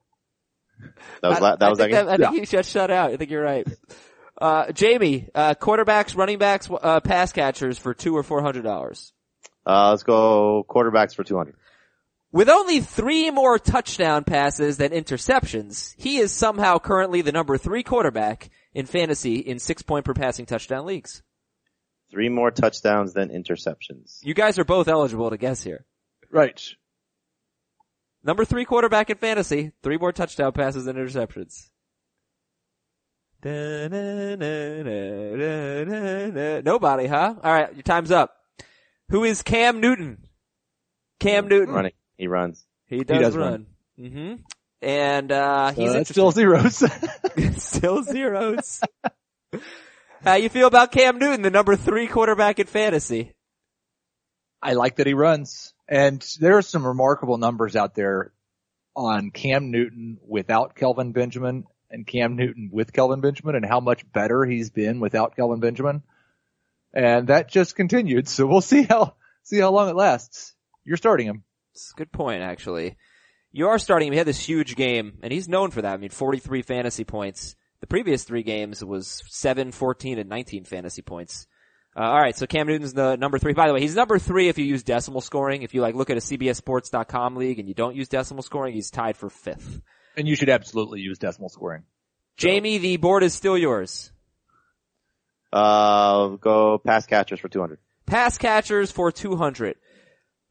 That 1.21 1.29
was 1.29 1.39
I- 1.39 1.41
la- 1.41 1.57
that 1.57 1.67
I 1.67 1.69
was 1.69 1.79
that 1.79 1.85
think 1.91 1.95
game. 2.09 2.09
I 2.09 2.31
think 2.33 2.49
he 2.49 2.57
got 2.57 2.65
shut 2.65 2.91
out. 2.91 3.11
I 3.13 3.17
think 3.17 3.31
you're 3.31 3.43
right. 3.45 3.67
Uh, 4.43 4.73
Jamie, 4.73 5.29
uh, 5.37 5.55
quarterbacks, 5.55 6.17
running 6.17 6.39
backs, 6.39 6.69
uh, 6.69 6.99
pass 6.99 7.33
catchers 7.33 7.79
for 7.79 7.95
two 7.95 8.17
or 8.17 8.25
four 8.25 8.43
hundred 8.43 8.63
dollars. 8.65 9.13
Uh, 9.65 9.91
let's 9.91 10.03
go 10.03 10.65
quarterbacks 10.69 11.15
for 11.15 11.23
200. 11.23 11.55
With 12.33 12.49
only 12.49 12.81
three 12.81 13.31
more 13.31 13.59
touchdown 13.59 14.25
passes 14.25 14.79
than 14.79 14.91
interceptions, 14.91 15.95
he 15.97 16.17
is 16.17 16.33
somehow 16.33 16.79
currently 16.79 17.23
the 17.23 17.31
number 17.31 17.57
three 17.57 17.85
quarterback 17.85 18.51
in 18.75 18.87
fantasy 18.87 19.37
in 19.37 19.61
six 19.61 19.83
point 19.83 20.05
per 20.05 20.15
passing 20.15 20.47
touchdown 20.47 20.87
leagues. 20.87 21.23
Three 22.11 22.29
more 22.29 22.51
touchdowns 22.51 23.13
than 23.13 23.29
interceptions. 23.29 24.19
You 24.23 24.35
guys 24.35 24.59
are 24.59 24.65
both 24.65 24.89
eligible 24.89 25.31
to 25.31 25.37
guess 25.37 25.63
here. 25.63 25.85
right. 26.31 26.61
Number 28.25 28.45
three 28.45 28.65
quarterback 28.65 29.11
in 29.11 29.19
fantasy, 29.19 29.73
three 29.83 29.99
more 29.99 30.13
touchdown 30.13 30.53
passes 30.53 30.85
than 30.85 30.97
interceptions. 30.97 31.71
Nobody, 36.65 37.07
huh? 37.07 37.35
Alright, 37.45 37.75
your 37.75 37.83
time's 37.83 38.11
up. 38.11 38.37
Who 39.09 39.25
is 39.25 39.43
Cam 39.43 39.81
Newton? 39.81 40.27
Cam 41.19 41.49
Newton. 41.49 41.75
Running. 41.75 41.93
He 42.17 42.29
runs. 42.29 42.65
He 42.87 43.03
does, 43.05 43.21
does 43.21 43.37
run. 43.37 43.67
hmm 43.99 44.35
And, 44.81 45.33
uh, 45.33 45.73
he's 45.73 45.91
Uh, 45.91 45.93
that's 45.95 46.11
still 46.11 46.31
zeros. 46.31 46.77
Still 47.57 48.03
zeros. 48.03 48.81
How 50.23 50.35
you 50.35 50.49
feel 50.49 50.69
about 50.69 50.93
Cam 50.93 51.19
Newton, 51.19 51.43
the 51.43 51.51
number 51.51 51.75
three 51.75 52.07
quarterback 52.07 52.61
in 52.61 52.67
fantasy? 52.67 53.33
I 54.63 54.75
like 54.75 54.97
that 54.97 55.07
he 55.07 55.15
runs. 55.15 55.75
And 55.89 56.25
there 56.39 56.59
are 56.59 56.63
some 56.63 56.87
remarkable 56.87 57.39
numbers 57.39 57.75
out 57.75 57.95
there 57.95 58.33
on 58.95 59.31
Cam 59.31 59.71
Newton 59.71 60.19
without 60.27 60.77
Kelvin 60.77 61.13
Benjamin 61.13 61.65
and 61.93 62.07
Cam 62.07 62.37
Newton 62.37 62.71
with 62.73 62.93
Kelvin 62.93 63.21
Benjamin 63.21 63.55
and 63.55 63.65
how 63.65 63.81
much 63.81 64.11
better 64.13 64.45
he's 64.45 64.71
been 64.71 64.99
without 64.99 65.37
Kelvin 65.37 65.61
Benjamin. 65.61 66.03
And 66.95 67.29
that 67.29 67.49
just 67.49 67.77
continued. 67.77 68.29
So 68.29 68.47
we'll 68.47 68.61
see 68.63 68.83
how, 68.83 69.15
see 69.43 69.61
how 69.61 69.71
long 69.71 69.89
it 69.89 69.97
lasts. 69.97 70.55
You're 70.85 70.97
starting 70.97 71.27
him. 71.27 71.45
It's 71.73 71.93
a 71.95 71.99
good 71.99 72.13
point, 72.13 72.43
actually. 72.43 72.97
You 73.53 73.69
are 73.69 73.79
starting 73.79 74.09
him. 74.09 74.13
He 74.13 74.19
had 74.19 74.27
this 74.27 74.45
huge 74.45 74.77
game, 74.77 75.19
and 75.23 75.33
he's 75.33 75.49
known 75.49 75.71
for 75.71 75.83
that. 75.83 75.95
I 75.95 75.97
mean, 75.99 76.11
43 76.11 76.63
fantasy 76.63 77.05
points. 77.05 77.55
The 77.81 77.87
previous 77.87 78.25
three 78.25 78.43
games 78.43 78.83
was 78.83 79.23
7, 79.29 79.73
14, 79.73 80.19
and 80.19 80.29
19 80.29 80.65
fantasy 80.65 81.03
points. 81.03 81.47
Uh, 81.95 82.01
alright, 82.01 82.37
so 82.37 82.47
Cam 82.47 82.67
Newton's 82.67 82.95
the 82.95 83.17
number 83.17 83.39
three. 83.39 83.53
By 83.53 83.69
the 83.69 83.75
way, 83.75 83.81
he's 83.81 83.95
number 83.95 84.19
three 84.19 84.49
if 84.49 84.57
you 84.57 84.65
use 84.65 84.83
decimal 84.83 85.21
scoring. 85.21 85.63
If 85.63 85.75
you 85.75 85.83
like 85.83 85.95
look 85.95 86.09
at 86.09 86.17
a 86.17 86.21
CBSSports.com 86.21 87.37
league 87.37 87.59
and 87.59 87.69
you 87.69 87.75
don't 87.75 87.95
use 87.95 88.09
decimal 88.09 88.43
scoring, 88.43 88.73
he's 88.73 88.91
tied 88.91 89.17
for 89.17 89.29
fifth. 89.29 89.83
And 90.17 90.29
you 90.29 90.37
should 90.37 90.49
absolutely 90.49 91.01
use 91.01 91.19
decimal 91.19 91.49
scoring. 91.49 91.85
Jamie, 92.37 92.79
the 92.79 92.97
board 92.97 93.23
is 93.23 93.35
still 93.35 93.57
yours. 93.57 94.11
Uh, 95.53 96.29
go 96.37 96.79
pass 96.79 97.07
catchers 97.07 97.41
for 97.41 97.49
200. 97.49 97.79
Pass 98.07 98.39
catchers 98.39 98.91
for 98.91 99.13
200. 99.13 99.77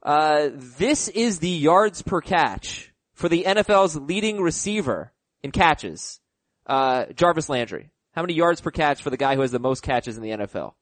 Uh, 0.03 0.49
this 0.53 1.07
is 1.07 1.39
the 1.39 1.49
yards 1.49 2.01
per 2.01 2.21
catch 2.21 2.91
for 3.13 3.29
the 3.29 3.43
NFL's 3.43 3.95
leading 3.95 4.41
receiver 4.41 5.11
in 5.43 5.51
catches. 5.51 6.19
Uh, 6.65 7.05
Jarvis 7.15 7.49
Landry. 7.49 7.91
How 8.13 8.21
many 8.21 8.33
yards 8.33 8.61
per 8.61 8.71
catch 8.71 9.01
for 9.01 9.09
the 9.09 9.17
guy 9.17 9.35
who 9.35 9.41
has 9.41 9.51
the 9.51 9.59
most 9.59 9.83
catches 9.83 10.17
in 10.17 10.23
the 10.23 10.29
NFL? 10.29 10.73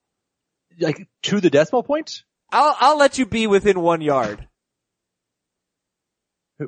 Like 0.80 1.08
to 1.24 1.39
the 1.39 1.50
decimal 1.50 1.84
point? 1.84 2.24
I'll, 2.52 2.76
I'll 2.80 2.98
let 2.98 3.18
you 3.18 3.26
be 3.26 3.48
within 3.48 3.80
one 3.80 4.02
yard. 4.02 4.48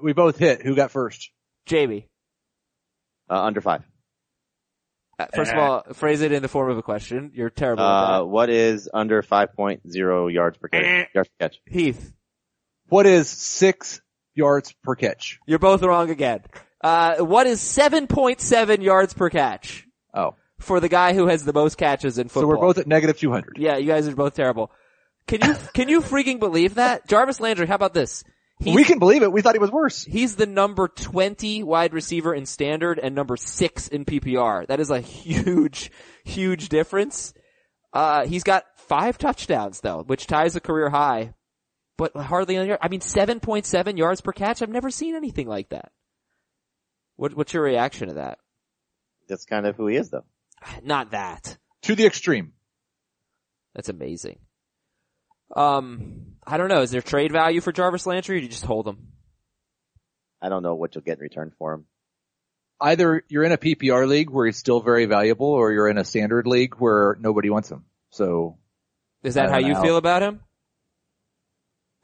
We 0.02 0.14
both 0.14 0.38
hit. 0.38 0.62
Who 0.62 0.76
got 0.76 0.92
first? 0.92 1.32
Jamie. 1.66 2.08
Uh, 3.30 3.42
under 3.44 3.62
five. 3.62 3.84
Uh, 5.20 5.28
First 5.36 5.52
of 5.52 5.58
all, 5.60 5.84
phrase 5.94 6.22
it 6.22 6.32
in 6.32 6.42
the 6.42 6.48
form 6.48 6.70
of 6.72 6.78
a 6.78 6.82
question. 6.82 7.32
You're 7.34 7.50
terrible 7.52 7.84
Uh, 7.84 8.24
what 8.24 8.50
is 8.50 8.90
under 8.94 9.22
5.0 9.22 10.34
yards 10.34 10.58
per 10.58 10.68
catch? 10.68 11.08
yards 11.14 11.30
per 11.30 11.48
catch. 11.48 11.60
Heath. 11.68 12.12
What 12.88 13.06
is 13.06 13.30
six 13.30 14.02
yards 14.34 14.74
per 14.84 14.96
catch? 14.96 15.40
You're 15.46 15.60
both 15.60 15.84
wrong 15.84 16.10
again. 16.10 16.42
Uh, 16.84 17.18
what 17.18 17.46
is 17.46 17.62
7.7 17.62 18.82
yards 18.82 19.14
per 19.14 19.30
catch 19.30 19.86
Oh. 20.14 20.36
for 20.60 20.80
the 20.80 20.90
guy 20.90 21.14
who 21.14 21.28
has 21.28 21.46
the 21.46 21.54
most 21.54 21.78
catches 21.78 22.18
in 22.18 22.28
football? 22.28 22.42
So 22.44 22.48
we're 22.48 22.58
both 22.68 22.80
at 22.80 22.88
negative 22.88 23.20
200. 23.20 23.58
Yeah, 23.60 23.78
you 23.78 23.86
guys 23.88 24.08
are 24.08 24.16
both 24.16 24.36
terrible. 24.36 24.72
Can 25.28 25.42
you 25.48 25.56
can 25.74 25.88
you 25.88 26.02
freaking 26.02 26.40
believe 26.40 26.76
that? 26.76 27.08
Jarvis 27.08 27.40
Landry, 27.40 27.68
how 27.68 27.76
about 27.76 27.94
this? 27.94 28.24
He's, 28.62 28.76
we 28.76 28.84
can 28.84 29.00
believe 29.00 29.24
it. 29.24 29.32
We 29.32 29.42
thought 29.42 29.56
he 29.56 29.60
was 29.60 29.72
worse. 29.72 30.04
he's 30.04 30.36
the 30.36 30.46
number 30.46 30.88
20 30.88 31.64
wide 31.64 31.94
receiver 31.94 32.34
in 32.34 32.46
standard 32.46 33.00
and 33.00 33.16
number 33.16 33.36
6 33.36 33.88
in 33.88 34.06
PPR. 34.06 34.68
That 34.68 34.80
is 34.80 34.92
a 34.92 35.00
huge 35.00 35.92
huge 36.24 36.70
difference. 36.70 37.34
Uh 37.92 38.26
he's 38.26 38.44
got 38.44 38.66
5 38.78 39.18
touchdowns 39.18 39.82
though, 39.82 40.04
which 40.04 40.28
ties 40.28 40.56
a 40.56 40.60
career 40.60 40.90
high. 40.90 41.34
But 41.98 42.16
hardly 42.16 42.56
any 42.58 42.78
I 42.80 42.88
mean 42.88 43.02
7.7 43.02 43.98
yards 43.98 44.22
per 44.22 44.32
catch. 44.32 44.62
I've 44.62 44.70
never 44.70 44.92
seen 44.92 45.16
anything 45.16 45.48
like 45.48 45.70
that. 45.70 45.92
What 47.16 47.36
what's 47.36 47.54
your 47.54 47.64
reaction 47.64 48.10
to 48.10 48.14
that? 48.16 48.38
That's 49.28 49.46
kind 49.46 49.66
of 49.66 49.76
who 49.76 49.88
he 49.88 49.98
is 49.98 50.12
though. 50.12 50.26
Not 50.84 51.12
that. 51.12 51.58
To 51.84 51.96
the 51.96 52.06
extreme. 52.06 52.54
That's 53.74 53.90
amazing. 53.90 54.38
Um, 55.56 56.36
I 56.46 56.58
don't 56.58 56.70
know. 56.70 56.82
Is 56.82 56.92
there 56.92 57.02
trade 57.02 57.32
value 57.32 57.62
for 57.62 57.72
Jarvis 57.72 58.06
Landry 58.06 58.38
or 58.38 58.40
do 58.40 58.46
you 58.46 58.52
just 58.52 58.66
hold 58.66 58.88
him? 58.88 59.08
I 60.42 60.50
don't 60.50 60.64
know 60.64 60.76
what 60.76 60.96
you'll 60.96 61.04
get 61.04 61.18
in 61.18 61.22
return 61.22 61.52
for 61.58 61.74
him. 61.74 61.86
Either 62.80 63.24
you're 63.28 63.44
in 63.44 63.52
a 63.52 63.58
PPR 63.58 64.08
league 64.08 64.30
where 64.32 64.48
he's 64.48 64.58
still 64.58 64.80
very 64.82 65.06
valuable 65.06 65.48
or 65.48 65.72
you're 65.72 65.88
in 65.88 66.00
a 66.00 66.04
standard 66.06 66.48
league 66.48 66.76
where 66.76 67.16
nobody 67.20 67.50
wants 67.50 67.70
him. 67.70 67.86
So 68.10 68.58
Is 69.24 69.36
that 69.36 69.50
how 69.52 69.60
you 69.60 69.74
know. 69.74 69.82
feel 69.84 69.98
about 69.98 70.24
him? 70.24 70.40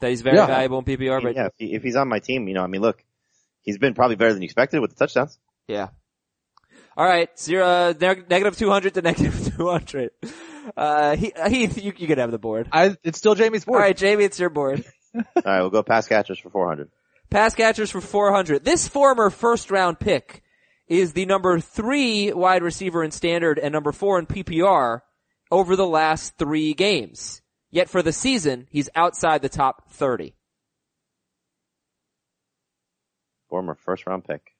That 0.01 0.09
he's 0.09 0.21
very 0.21 0.37
Yeah. 0.37 0.45
valuable 0.45 0.77
in 0.79 0.85
PPR, 0.85 1.21
but 1.23 1.33
yeah, 1.35 1.47
if, 1.57 1.81
he's 1.81 1.95
on 1.95 2.07
my 2.07 2.19
team, 2.19 2.47
you 2.47 2.53
know, 2.53 2.63
I 2.63 2.67
mean, 2.67 2.81
look, 2.81 3.03
he's 3.63 3.79
been 3.79 3.95
probably 3.95 4.15
better 4.17 4.33
than 4.33 4.43
you 4.43 4.45
expected 4.45 4.79
with 4.79 4.91
the 4.91 4.95
touchdowns. 4.97 5.39
yeah. 5.67 5.87
All 6.95 7.05
right, 7.05 7.29
zero, 7.39 7.65
uh, 7.65 7.93
negative 7.99 8.57
200 8.57 8.93
to 8.95 9.01
negative 9.03 9.53
200. 9.55 10.11
Uh, 10.75 11.15
he, 11.15 11.31
Heath, 11.47 11.81
you, 11.81 11.93
you 11.95 12.07
can 12.07 12.17
have 12.17 12.31
the 12.31 12.37
board. 12.37 12.67
I, 12.71 12.95
it's 13.03 13.17
still 13.17 13.35
Jamie's 13.35 13.65
board. 13.65 13.77
All 13.77 13.83
right, 13.83 13.95
Jamie, 13.95 14.23
it's 14.23 14.39
your 14.39 14.49
board. 14.49 14.83
All 15.15 15.23
right, 15.45 15.61
we'll 15.61 15.69
go 15.69 15.83
pass 15.83 16.07
catchers 16.07 16.39
for 16.39 16.49
400. 16.49 16.89
Pass 17.29 17.55
catchers 17.55 17.91
for 17.91 18.01
400. 18.01 18.63
This 18.63 18.87
former 18.87 19.29
first 19.29 19.71
round 19.71 19.99
pick 19.99 20.43
is 20.87 21.13
the 21.13 21.25
number 21.25 21.59
three 21.59 22.31
wide 22.31 22.63
receiver 22.63 23.03
in 23.03 23.11
standard 23.11 23.59
and 23.59 23.73
number 23.73 23.91
four 23.91 24.19
in 24.19 24.25
PPR 24.25 25.01
over 25.51 25.75
the 25.75 25.87
last 25.87 26.37
three 26.37 26.73
games. 26.73 27.41
Yet 27.69 27.89
for 27.89 28.01
the 28.01 28.13
season, 28.13 28.67
he's 28.71 28.89
outside 28.95 29.41
the 29.41 29.49
top 29.49 29.91
30. 29.91 30.33
Former 33.49 33.75
first 33.75 34.05
round 34.07 34.25
pick. 34.25 34.53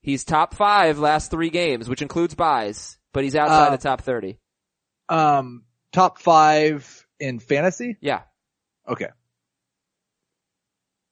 He's 0.00 0.24
top 0.24 0.54
five 0.54 0.98
last 0.98 1.30
three 1.30 1.50
games, 1.50 1.88
which 1.88 2.02
includes 2.02 2.34
buys, 2.34 2.97
but 3.12 3.24
he's 3.24 3.34
outside 3.36 3.68
Uh, 3.68 3.70
the 3.70 3.78
top 3.78 4.00
30. 4.02 4.38
Um, 5.08 5.64
top 5.92 6.18
five 6.18 7.06
in 7.18 7.38
fantasy? 7.40 7.96
Yeah. 8.00 8.22
Okay. 8.88 9.08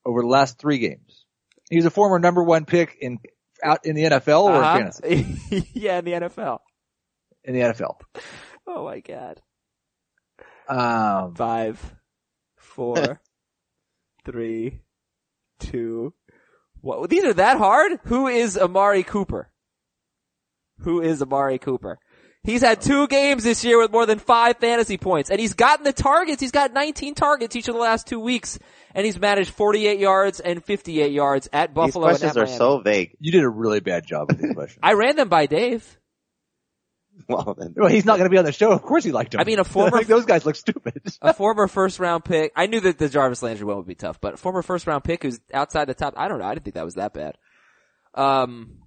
Over 0.04 0.20
the 0.22 0.28
last 0.28 0.58
three 0.58 0.78
games. 0.78 1.24
He's 1.70 1.84
a 1.86 1.90
former 1.90 2.18
number 2.18 2.42
one 2.42 2.64
pick 2.64 2.96
in, 3.00 3.18
out 3.62 3.84
in 3.84 3.96
the 3.96 4.04
NFL 4.04 4.42
or 4.44 4.62
Uh-huh. 4.62 4.78
in 4.78 4.92
fantasy? 4.92 5.70
yeah, 5.74 5.98
in 5.98 6.04
the 6.04 6.12
NFL. 6.12 6.60
In 7.44 7.54
the 7.54 7.60
NFL. 7.60 7.98
Oh 8.66 8.84
my 8.84 9.00
god. 9.00 9.40
Um, 10.68 11.34
Five, 11.34 11.94
four, 12.58 13.20
three, 14.24 14.80
two. 15.60 16.12
What? 16.80 17.08
These 17.08 17.24
are 17.24 17.34
that 17.34 17.58
hard? 17.58 17.98
Who 18.04 18.26
is 18.26 18.58
Amari 18.58 19.02
Cooper? 19.04 19.50
Who 20.80 21.00
is 21.00 21.22
Amari 21.22 21.58
Cooper? 21.58 21.98
He's 22.44 22.60
had 22.60 22.80
two 22.80 23.08
games 23.08 23.42
this 23.42 23.64
year 23.64 23.76
with 23.80 23.90
more 23.90 24.06
than 24.06 24.20
five 24.20 24.58
fantasy 24.58 24.98
points, 24.98 25.30
and 25.30 25.40
he's 25.40 25.54
gotten 25.54 25.84
the 25.84 25.92
targets. 25.92 26.40
He's 26.40 26.52
got 26.52 26.72
19 26.72 27.14
targets 27.16 27.56
each 27.56 27.66
of 27.66 27.74
the 27.74 27.80
last 27.80 28.06
two 28.06 28.20
weeks, 28.20 28.58
and 28.94 29.04
he's 29.04 29.18
managed 29.18 29.50
48 29.50 29.98
yards 29.98 30.38
and 30.38 30.64
58 30.64 31.10
yards 31.10 31.48
at 31.52 31.70
These 31.70 31.74
Buffalo. 31.74 32.06
and 32.06 32.10
questions 32.12 32.36
at 32.36 32.40
are 32.40 32.44
Miami. 32.44 32.58
so 32.58 32.78
vague. 32.80 33.16
You 33.18 33.32
did 33.32 33.42
a 33.42 33.48
really 33.48 33.80
bad 33.80 34.06
job 34.06 34.28
with 34.28 34.38
these 34.40 34.54
questions. 34.54 34.78
I 34.84 34.92
ran 34.92 35.16
them 35.16 35.28
by 35.28 35.46
Dave. 35.46 35.98
Well, 37.28 37.56
then, 37.58 37.74
well, 37.76 37.88
he's 37.88 38.04
not 38.04 38.18
going 38.18 38.26
to 38.26 38.30
be 38.30 38.38
on 38.38 38.44
the 38.44 38.52
show. 38.52 38.70
Of 38.70 38.82
course 38.82 39.02
he 39.02 39.10
liked 39.10 39.34
him. 39.34 39.40
I 39.40 39.44
mean, 39.44 39.58
a 39.58 39.64
former- 39.64 40.04
those 40.04 40.26
guys 40.26 40.46
look 40.46 40.54
stupid. 40.54 41.00
a 41.22 41.32
former 41.34 41.66
first 41.66 41.98
round 41.98 42.24
pick. 42.24 42.52
I 42.54 42.66
knew 42.66 42.78
that 42.78 42.98
the 42.98 43.08
Jarvis 43.08 43.42
Landry 43.42 43.64
one 43.66 43.78
would 43.78 43.86
be 43.86 43.94
tough, 43.96 44.20
but 44.20 44.34
a 44.34 44.36
former 44.36 44.62
first 44.62 44.86
round 44.86 45.02
pick 45.02 45.22
who's 45.24 45.40
outside 45.52 45.86
the 45.86 45.94
top. 45.94 46.14
I 46.16 46.28
don't 46.28 46.38
know. 46.38 46.44
I 46.44 46.54
didn't 46.54 46.64
think 46.64 46.74
that 46.74 46.84
was 46.84 46.94
that 46.94 47.12
bad. 47.14 47.36
Um, 48.14 48.82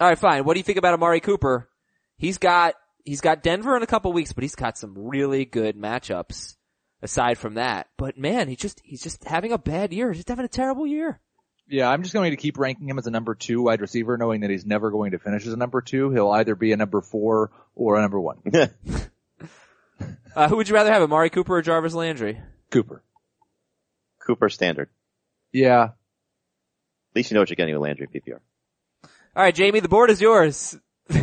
all 0.00 0.08
right, 0.08 0.18
fine. 0.18 0.44
What 0.44 0.54
do 0.54 0.60
you 0.60 0.64
think 0.64 0.78
about 0.78 0.94
Amari 0.94 1.20
Cooper? 1.20 1.68
He's 2.16 2.38
got 2.38 2.74
he's 3.04 3.20
got 3.20 3.42
Denver 3.42 3.76
in 3.76 3.82
a 3.82 3.86
couple 3.86 4.12
weeks, 4.12 4.32
but 4.32 4.42
he's 4.44 4.54
got 4.54 4.78
some 4.78 4.94
really 4.96 5.44
good 5.44 5.76
matchups 5.76 6.56
aside 7.02 7.38
from 7.38 7.54
that. 7.54 7.88
But 7.96 8.18
man, 8.18 8.48
he 8.48 8.56
just 8.56 8.80
he's 8.84 9.02
just 9.02 9.24
having 9.24 9.52
a 9.52 9.58
bad 9.58 9.92
year. 9.92 10.08
He's 10.08 10.18
just 10.18 10.28
having 10.28 10.44
a 10.44 10.48
terrible 10.48 10.86
year. 10.86 11.20
Yeah, 11.70 11.90
I'm 11.90 12.02
just 12.02 12.14
going 12.14 12.30
to 12.30 12.36
keep 12.36 12.58
ranking 12.58 12.88
him 12.88 12.98
as 12.98 13.06
a 13.06 13.10
number 13.10 13.34
two 13.34 13.62
wide 13.62 13.82
receiver, 13.82 14.16
knowing 14.16 14.40
that 14.40 14.50
he's 14.50 14.64
never 14.64 14.90
going 14.90 15.10
to 15.10 15.18
finish 15.18 15.46
as 15.46 15.52
a 15.52 15.56
number 15.56 15.82
two. 15.82 16.10
He'll 16.10 16.30
either 16.30 16.54
be 16.54 16.72
a 16.72 16.78
number 16.78 17.02
four 17.02 17.50
or 17.74 17.96
a 17.96 18.00
number 18.00 18.20
one. 18.20 18.38
Uh, 20.38 20.48
who 20.48 20.56
would 20.56 20.68
you 20.68 20.74
rather 20.76 20.92
have, 20.92 21.02
Amari 21.02 21.30
Cooper 21.30 21.56
or 21.56 21.62
Jarvis 21.62 21.94
Landry? 21.94 22.40
Cooper. 22.70 23.02
Cooper 24.24 24.48
standard. 24.48 24.88
Yeah. 25.52 25.82
At 25.82 25.92
least 27.16 27.30
you 27.30 27.34
know 27.34 27.40
what 27.40 27.50
you're 27.50 27.56
getting 27.56 27.74
with 27.74 27.82
Landry 27.82 28.06
PPR. 28.06 28.38
All 29.38 29.44
right, 29.44 29.54
Jamie, 29.54 29.78
the 29.78 29.88
board 29.88 30.10
is 30.10 30.20
yours. 30.20 30.76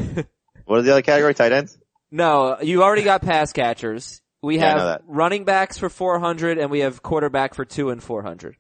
What 0.65 0.80
are 0.80 0.82
the 0.82 0.91
other 0.93 1.01
category? 1.04 1.36
Tight 1.36 1.51
ends? 1.51 1.78
No, 2.10 2.58
you 2.60 2.82
already 2.82 3.04
got 3.04 3.21
pass 3.21 3.51
catchers. 3.54 4.21
We 4.41 4.58
Yeah, 4.58 4.80
have 4.80 5.01
running 5.06 5.43
backs 5.43 5.78
for 5.78 5.89
400 5.89 6.58
and 6.58 6.71
we 6.71 6.80
have 6.80 7.04
quarterback 7.04 7.54
for 7.54 7.65
2 7.65 7.91
and 7.91 8.01
400. 8.01 8.56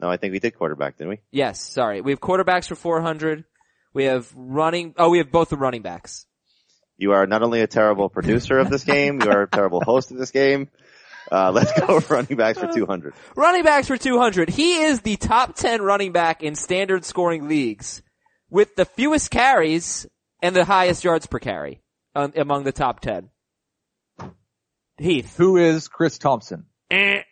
No, 0.00 0.10
I 0.10 0.16
think 0.16 0.32
we 0.32 0.40
did 0.40 0.56
quarterback, 0.56 0.96
didn't 0.96 1.10
we? 1.10 1.20
Yes, 1.30 1.60
sorry. 1.60 2.00
We 2.00 2.10
have 2.10 2.20
quarterbacks 2.20 2.66
for 2.66 2.74
400. 2.74 3.44
We 3.92 4.04
have 4.06 4.32
running, 4.34 4.94
oh, 4.96 5.10
we 5.10 5.18
have 5.18 5.30
both 5.30 5.50
the 5.50 5.56
running 5.56 5.82
backs. 5.82 6.26
You 6.96 7.12
are 7.12 7.26
not 7.26 7.42
only 7.42 7.60
a 7.60 7.68
terrible 7.68 8.08
producer 8.08 8.58
of 8.58 8.70
this 8.70 8.82
game, 8.82 9.20
you 9.22 9.30
are 9.30 9.42
a 9.42 9.48
terrible 9.48 9.82
host 9.82 10.10
of 10.10 10.16
this 10.16 10.30
game. 10.30 10.68
Uh, 11.30 11.52
let's 11.52 11.78
go 11.78 12.00
running 12.08 12.36
backs 12.36 12.58
for 12.58 12.66
200. 12.72 13.14
Running 13.36 13.62
backs 13.62 13.86
for 13.86 13.98
200. 13.98 14.48
He 14.48 14.82
is 14.82 15.02
the 15.02 15.16
top 15.16 15.54
10 15.54 15.82
running 15.82 16.12
back 16.12 16.42
in 16.42 16.54
standard 16.56 17.04
scoring 17.04 17.46
leagues 17.46 18.02
with 18.54 18.76
the 18.76 18.84
fewest 18.84 19.32
carries 19.32 20.06
and 20.40 20.54
the 20.54 20.64
highest 20.64 21.02
yards 21.02 21.26
per 21.26 21.40
carry 21.40 21.82
um, 22.14 22.32
among 22.36 22.62
the 22.62 22.70
top 22.70 23.00
10. 23.00 23.28
Heath. 24.96 25.36
Who 25.36 25.56
is 25.56 25.88
Chris 25.88 26.18
Thompson? 26.18 26.66
Eh. 26.88 27.16
All 27.16 27.22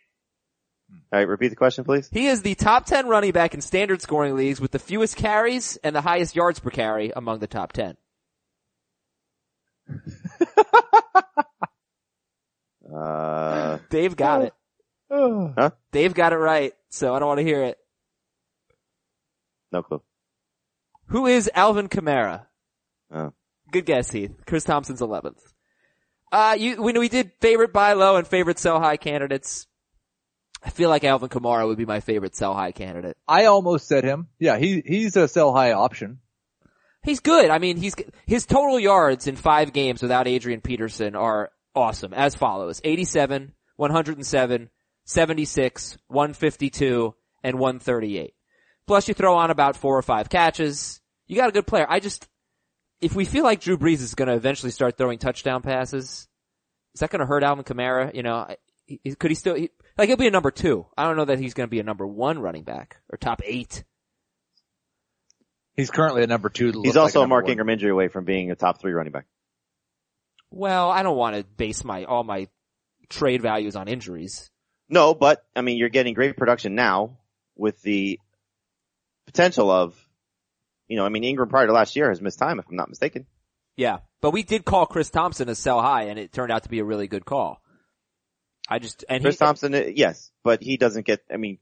right, 1.13 1.29
repeat 1.29 1.51
the 1.51 1.57
question, 1.57 1.85
please. 1.85 2.09
He 2.11 2.27
is 2.27 2.43
the 2.43 2.57
top 2.57 2.87
10 2.87 3.07
running 3.07 3.31
back 3.31 3.55
in 3.55 3.61
standard 3.61 4.03
scoring 4.03 4.35
leagues 4.35 4.61
with 4.61 4.73
the 4.73 4.81
fewest 4.81 5.17
carries 5.17 5.77
and 5.85 5.95
the 5.95 6.01
highest 6.01 6.35
yards 6.35 6.59
per 6.59 6.71
carry 6.71 7.13
among 7.15 7.39
the 7.39 7.47
top 7.47 7.73
10. 7.73 7.97
Uh, 12.95 13.79
Dave 13.89 14.17
got 14.17 14.43
it. 14.43 14.53
Oh. 15.09 15.71
Dave 15.93 16.13
got 16.13 16.35
it 16.35 16.37
right, 16.37 16.75
so 16.91 17.15
I 17.15 17.21
don't 17.21 17.29
want 17.29 17.39
to 17.39 17.45
hear 17.45 17.63
it. 17.63 17.79
no 19.71 19.83
clue. 19.83 20.03
Who 21.13 21.27
is 21.27 21.51
Alvin 21.55 21.89
Kamara? 21.89 22.47
Oh. 23.15 23.35
Good 23.71 23.85
guess, 23.85 24.11
Heath. 24.11 24.33
Chris 24.47 24.65
Thompson's 24.65 25.03
11th. 25.03 25.39
Uh, 26.33 26.57
you, 26.59 26.81
when 26.81 26.99
we 26.99 27.11
did 27.11 27.33
favorite 27.43 27.71
buy 27.71 27.93
low 27.93 28.17
and 28.17 28.27
favorite 28.27 28.59
sell 28.59 28.81
high 28.81 28.97
candidates, 28.97 29.67
I 30.65 30.71
feel 30.71 30.89
like 30.89 31.05
Alvin 31.05 31.29
Kamara 31.29 31.67
would 31.67 31.77
be 31.77 31.85
my 31.85 32.01
favorite 32.01 32.35
sell 32.35 32.55
high 32.55 32.73
candidate. 32.73 33.19
I 33.29 33.45
almost 33.45 33.89
said 33.89 34.05
him. 34.05 34.29
Yeah, 34.39 34.57
he, 34.57 34.83
he's 34.87 35.15
a 35.17 35.29
sell 35.29 35.53
high 35.53 35.73
option. 35.73 36.21
He's 37.05 37.21
good. 37.21 37.51
I 37.51 37.59
mean, 37.59 37.77
he's, 37.77 37.95
his 38.25 38.47
total 38.47 38.81
yards 38.81 39.27
in 39.27 39.37
five 39.37 39.75
games 39.75 40.01
without 40.01 40.27
Adrian 40.27 40.63
Peterson 40.63 41.15
are 41.15 41.51
awesome 41.75 42.15
as 42.15 42.35
follows. 42.35 42.81
87, 42.83 43.53
107, 43.77 44.71
76, 45.05 45.99
152, 46.07 47.15
and 47.45 47.59
138. 47.59 48.35
Plus 48.87 49.09
you 49.09 49.15
throw 49.15 49.37
on 49.37 49.51
about 49.51 49.77
four 49.77 49.99
or 49.99 50.03
five 50.03 50.31
catches. 50.31 51.02
You 51.33 51.39
got 51.39 51.49
a 51.49 51.53
good 51.53 51.67
player. 51.67 51.87
I 51.89 51.99
just, 51.99 52.29
if 53.01 53.15
we 53.15 53.25
feel 53.25 53.43
like 53.43 53.63
Drew 53.63 53.79
Brees 53.79 54.03
is 54.03 54.15
going 54.15 54.29
to 54.29 54.35
eventually 54.35 54.71
start 54.71 54.99
throwing 54.99 55.19
touchdown 55.19 55.63
passes, 55.63 56.29
is 56.93 57.01
that 57.01 57.09
going 57.09 57.21
to 57.21 57.27
hurt 57.27 57.43
Alvin 57.43 57.65
Kamara? 57.65 58.15
You 58.15 58.23
know, 58.23 58.55
he- 58.85 59.15
could 59.15 59.31
he 59.31 59.35
still, 59.35 59.55
he, 59.55 59.71
like 59.97 60.11
he'll 60.11 60.19
be 60.19 60.27
a 60.27 60.31
number 60.31 60.51
two. 60.51 60.85
I 60.95 61.05
don't 61.07 61.17
know 61.17 61.25
that 61.25 61.39
he's 61.39 61.55
going 61.55 61.67
to 61.67 61.71
be 61.71 61.81
a 61.81 61.85
number 61.85 62.07
one 62.07 62.39
running 62.39 62.65
back 62.65 62.99
or 63.09 63.17
top 63.17 63.41
eight. 63.47 63.83
He's 65.75 65.91
currently 65.91 66.23
a 66.23 66.27
number 66.27 66.51
two. 66.51 66.67
He's 66.67 66.75
looks 66.75 66.97
like 66.97 67.03
also 67.03 67.23
a 67.23 67.27
Mark 67.27 67.45
one. 67.45 67.53
Ingram 67.53 67.71
injury 67.71 67.91
away 67.91 68.09
from 68.09 68.27
being 68.27 68.51
a 68.51 68.55
top 68.55 68.79
three 68.79 68.93
running 68.93 69.13
back. 69.13 69.25
Well, 70.51 70.91
I 70.91 71.03
don't 71.03 71.17
want 71.17 71.37
to 71.37 71.45
base 71.45 71.83
my, 71.83 72.05
all 72.05 72.25
my 72.25 72.49
trade 73.09 73.41
values 73.41 73.75
on 73.75 73.89
injuries. 73.89 74.51
No, 74.91 75.15
but 75.15 75.43
I 75.57 75.63
mean, 75.63 75.79
you're 75.79 75.89
getting 75.89 76.13
great 76.13 76.37
production 76.37 76.75
now 76.75 77.21
with 77.57 77.81
the 77.81 78.21
potential 79.25 79.71
of, 79.71 79.97
you 80.89 80.97
know, 80.97 81.07
I 81.07 81.09
mean, 81.09 81.25
Ingram 81.25 81.49
prior 81.49 81.67
to 81.67 81.73
last 81.73 81.97
year 81.97 82.09
has 82.09 82.21
missed 82.21 82.39
time, 82.39 82.59
if 82.59 82.67
I'm 82.69 82.77
not 82.77 82.89
mistaken. 82.89 83.27
Yeah, 83.77 83.99
but 84.21 84.33
we 84.33 84.43
did 84.43 84.65
call 84.65 84.87
Chris 84.87 85.11
Thompson 85.11 85.49
a 85.49 85.55
sell 85.55 85.81
high, 85.81 86.05
and 86.05 86.19
it 86.19 86.33
turned 86.33 86.53
out 86.53 86.65
to 86.65 86.69
be 86.69 86.79
a 86.79 86.85
really 86.85 87.07
good 87.07 87.25
call. 87.25 87.63
I 88.69 88.79
just 88.79 89.05
and 89.09 89.23
Chris 89.23 89.37
he, 89.37 89.39
Thompson, 89.39 89.75
uh, 89.75 89.85
yes, 89.95 90.31
but 90.45 90.63
he 90.63 90.77
doesn't 90.77 91.07
get. 91.07 91.21
I 91.33 91.37
mean, 91.37 91.59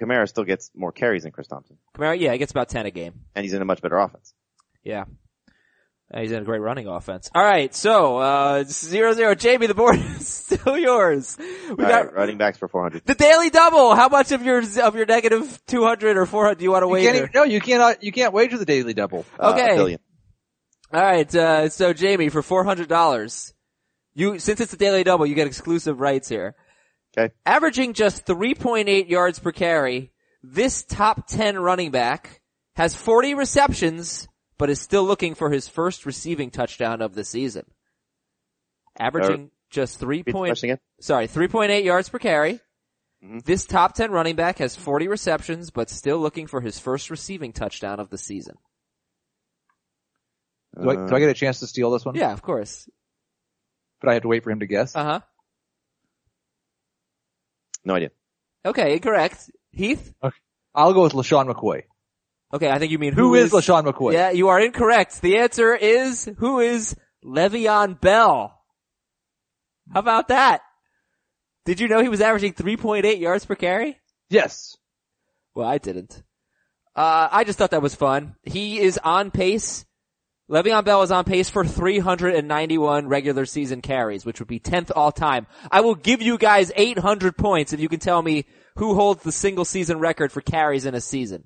Kamara 0.00 0.28
still 0.28 0.44
gets 0.44 0.70
more 0.74 0.92
carries 0.92 1.22
than 1.22 1.32
Chris 1.32 1.48
Thompson, 1.48 1.78
Kamara, 1.96 2.18
yeah, 2.18 2.32
he 2.32 2.38
gets 2.38 2.52
about 2.52 2.68
ten 2.68 2.86
a 2.86 2.90
game. 2.90 3.14
and 3.34 3.44
he's 3.44 3.52
in 3.52 3.62
a 3.62 3.64
much 3.64 3.82
better 3.82 3.96
offense. 3.96 4.34
Yeah, 4.84 5.04
he's 6.14 6.32
in 6.32 6.42
a 6.42 6.44
great 6.44 6.60
running 6.60 6.86
offense. 6.86 7.30
All 7.34 7.42
right, 7.44 7.74
so 7.74 8.18
uh 8.18 8.64
zero 8.64 9.12
zero. 9.12 9.34
Jamie, 9.34 9.66
the 9.66 9.74
board 9.74 9.96
is 10.18 10.28
still 10.28 10.76
yours. 10.78 11.36
We 11.38 11.70
All 11.70 11.76
got 11.76 12.06
right, 12.06 12.14
running 12.14 12.38
backs 12.38 12.58
for 12.58 12.68
400. 12.68 13.04
the 13.06 13.14
daily 13.14 13.50
double. 13.50 13.94
How 13.94 14.08
much 14.08 14.32
of 14.32 14.42
your 14.42 14.58
of 14.82 14.94
your 14.96 15.06
negative 15.06 15.60
two 15.66 15.84
hundred 15.84 16.16
or 16.16 16.26
four 16.26 16.44
hundred 16.44 16.58
do 16.58 16.64
you 16.64 16.70
want 16.72 16.82
to 16.84 16.88
You 16.88 16.94
can't 16.96 17.04
wager? 17.14 17.16
even, 17.24 17.30
no, 17.34 17.42
you 17.44 17.60
cannot, 17.60 18.02
you 18.02 18.12
can't 18.12 18.32
wager 18.32 18.58
the 18.58 18.64
daily 18.64 18.94
double. 18.94 19.24
Uh, 19.38 19.52
Okay. 19.52 19.72
a 19.72 19.76
billion. 19.76 20.00
All 20.92 21.00
right, 21.00 21.34
uh, 21.34 21.68
so 21.68 21.92
Jamie, 21.92 22.30
for 22.30 22.42
four 22.42 22.64
hundred 22.64 22.88
dollars, 22.88 23.52
you 24.14 24.38
since 24.40 24.60
it's 24.60 24.72
a 24.72 24.76
daily 24.76 25.04
double, 25.04 25.24
you 25.26 25.34
get 25.36 25.46
exclusive 25.46 26.00
rights 26.00 26.28
here. 26.28 26.56
Okay. 27.16 27.32
Averaging 27.46 27.94
just 27.94 28.26
three 28.26 28.54
point 28.54 28.88
eight 28.88 29.08
yards 29.08 29.38
per 29.38 29.52
carry, 29.52 30.10
this 30.42 30.82
top 30.84 31.28
ten 31.28 31.58
running 31.58 31.92
back 31.92 32.40
has 32.74 32.94
forty 32.96 33.34
receptions, 33.34 34.26
but 34.60 34.68
is 34.68 34.78
still 34.78 35.04
looking 35.04 35.34
for 35.34 35.48
his 35.50 35.66
first 35.68 36.04
receiving 36.04 36.50
touchdown 36.50 37.00
of 37.00 37.14
the 37.14 37.24
season. 37.24 37.64
Averaging 38.98 39.50
just 39.70 39.98
three 39.98 40.22
point 40.22 40.62
sorry 41.00 41.26
three 41.28 41.48
point 41.48 41.70
eight 41.70 41.84
yards 41.84 42.10
per 42.10 42.18
carry. 42.18 42.60
Mhm. 43.24 43.42
This 43.42 43.64
top 43.64 43.94
ten 43.94 44.10
running 44.10 44.36
back 44.36 44.58
has 44.58 44.76
forty 44.76 45.08
receptions, 45.08 45.70
but 45.70 45.88
still 45.88 46.18
looking 46.18 46.46
for 46.46 46.60
his 46.60 46.78
first 46.78 47.08
receiving 47.08 47.54
touchdown 47.54 48.00
of 48.00 48.10
the 48.10 48.18
season. 48.18 48.56
Do 50.78 50.90
I, 50.90 50.94
do 51.08 51.14
I 51.16 51.20
get 51.20 51.30
a 51.30 51.34
chance 51.34 51.60
to 51.60 51.66
steal 51.66 51.90
this 51.90 52.04
one? 52.04 52.14
Yeah, 52.14 52.32
of 52.32 52.42
course. 52.42 52.86
But 54.02 54.10
I 54.10 54.14
have 54.14 54.22
to 54.22 54.28
wait 54.28 54.44
for 54.44 54.50
him 54.50 54.60
to 54.60 54.66
guess. 54.66 54.94
Uh 54.94 55.04
huh. 55.04 55.20
No 57.82 57.94
idea. 57.94 58.10
Okay, 58.66 58.92
incorrect. 58.92 59.50
Heath? 59.72 60.12
Okay. 60.22 60.36
I'll 60.74 60.92
go 60.92 61.04
with 61.04 61.14
LeSean 61.14 61.50
McCoy. 61.50 61.84
Okay, 62.52 62.68
I 62.68 62.78
think 62.78 62.90
you 62.90 62.98
mean 62.98 63.12
who 63.12 63.34
is, 63.34 63.52
LeSean 63.52 63.84
McCoy? 63.84 64.12
Yeah, 64.12 64.30
you 64.30 64.48
are 64.48 64.60
incorrect. 64.60 65.22
The 65.22 65.38
answer 65.38 65.74
is, 65.74 66.28
who 66.38 66.60
is 66.60 66.96
Le'Veon 67.24 68.00
Bell? 68.00 68.58
How 69.92 70.00
about 70.00 70.28
that? 70.28 70.62
Did 71.64 71.80
you 71.80 71.88
know 71.88 72.02
he 72.02 72.08
was 72.08 72.20
averaging 72.20 72.54
3.8 72.54 73.20
yards 73.20 73.44
per 73.44 73.54
carry? 73.54 74.00
Yes. 74.30 74.76
Well, 75.54 75.68
I 75.68 75.78
didn't. 75.78 76.22
Uh, 76.96 77.28
I 77.30 77.44
just 77.44 77.58
thought 77.58 77.70
that 77.70 77.82
was 77.82 77.94
fun. 77.94 78.34
He 78.42 78.80
is 78.80 78.98
on 79.02 79.30
pace. 79.30 79.84
Le'Veon 80.50 80.84
Bell 80.84 81.02
is 81.02 81.12
on 81.12 81.24
pace 81.24 81.48
for 81.48 81.64
391 81.64 83.06
regular 83.06 83.46
season 83.46 83.80
carries, 83.82 84.26
which 84.26 84.40
would 84.40 84.48
be 84.48 84.58
10th 84.58 84.90
all 84.96 85.12
time. 85.12 85.46
I 85.70 85.82
will 85.82 85.94
give 85.94 86.20
you 86.20 86.36
guys 86.38 86.72
800 86.74 87.36
points 87.36 87.72
if 87.72 87.78
you 87.78 87.88
can 87.88 88.00
tell 88.00 88.20
me 88.20 88.46
who 88.74 88.94
holds 88.94 89.22
the 89.22 89.30
single 89.30 89.64
season 89.64 90.00
record 90.00 90.32
for 90.32 90.40
carries 90.40 90.86
in 90.86 90.96
a 90.96 91.00
season. 91.00 91.44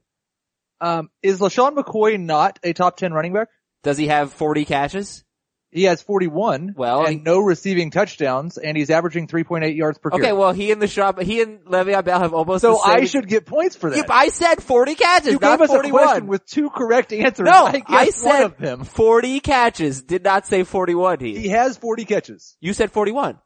Um, 0.84 1.08
is 1.22 1.40
LeSean 1.40 1.74
McCoy 1.76 2.20
not 2.20 2.58
a 2.62 2.72
top 2.74 2.96
10 2.98 3.12
running 3.14 3.32
back? 3.32 3.48
Does 3.82 3.96
he 3.96 4.08
have 4.08 4.32
40 4.32 4.64
catches? 4.66 5.24
He 5.70 5.84
has 5.84 6.02
41. 6.02 6.74
Well, 6.76 7.04
and 7.06 7.14
he- 7.16 7.20
no 7.24 7.40
receiving 7.40 7.90
touchdowns, 7.90 8.58
and 8.58 8.76
he's 8.76 8.90
averaging 8.90 9.26
3.8 9.26 9.74
yards 9.76 9.98
per 9.98 10.10
Okay, 10.10 10.22
carry. 10.22 10.32
well, 10.36 10.52
he 10.52 10.70
and 10.70 10.80
the 10.80 10.86
shop, 10.86 11.18
he 11.20 11.40
and 11.40 11.60
Le'Veon 11.64 12.04
Bell 12.04 12.20
have 12.20 12.32
almost 12.34 12.62
so 12.62 12.72
the 12.72 12.78
same. 12.84 13.02
I 13.02 13.04
should 13.06 13.26
get 13.28 13.44
points 13.46 13.74
for 13.76 13.90
that. 13.90 13.96
Yeah, 13.96 14.04
I 14.08 14.28
said 14.28 14.62
40 14.62 14.94
catches, 14.94 15.32
you 15.32 15.38
not 15.40 15.58
gave 15.58 15.62
us 15.62 15.70
41. 15.70 16.02
a 16.02 16.06
question 16.06 16.26
with 16.28 16.46
two 16.46 16.70
correct 16.70 17.12
answers. 17.12 17.46
no, 17.46 17.66
I, 17.66 17.82
I, 17.88 18.10
said 18.10 18.28
one 18.28 18.42
of 18.42 18.56
them. 18.58 18.84
40 18.84 19.40
catches. 19.40 20.02
Did 20.02 20.22
not 20.22 20.46
say 20.46 20.62
41. 20.64 21.18
He. 21.20 21.38
He 21.40 21.48
has 21.48 21.76
40 21.76 22.04
catches. 22.04 22.56
You 22.60 22.72
said 22.72 22.92
41. 22.92 23.38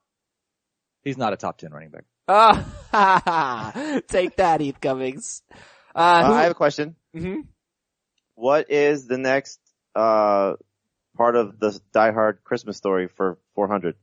He's 1.04 1.16
not 1.16 1.32
a 1.32 1.36
top 1.36 1.56
10 1.58 1.70
running 1.72 1.90
back. 1.90 2.04
Oh, 2.28 4.02
take 4.08 4.36
that, 4.36 4.60
Heath 4.60 4.80
Cummings. 4.82 5.42
Uh, 5.94 5.98
Uh, 5.98 6.26
who- 6.26 6.32
I 6.34 6.42
have 6.42 6.50
a 6.52 6.54
question. 6.54 6.94
Mhm. 7.18 7.46
What 8.34 8.70
is 8.70 9.06
the 9.06 9.18
next 9.18 9.58
uh 9.94 10.54
part 11.16 11.34
of 11.36 11.58
the 11.58 11.78
Die 11.92 12.12
Hard 12.12 12.38
Christmas 12.44 12.76
story 12.76 13.08
for 13.08 13.38
400? 13.54 13.96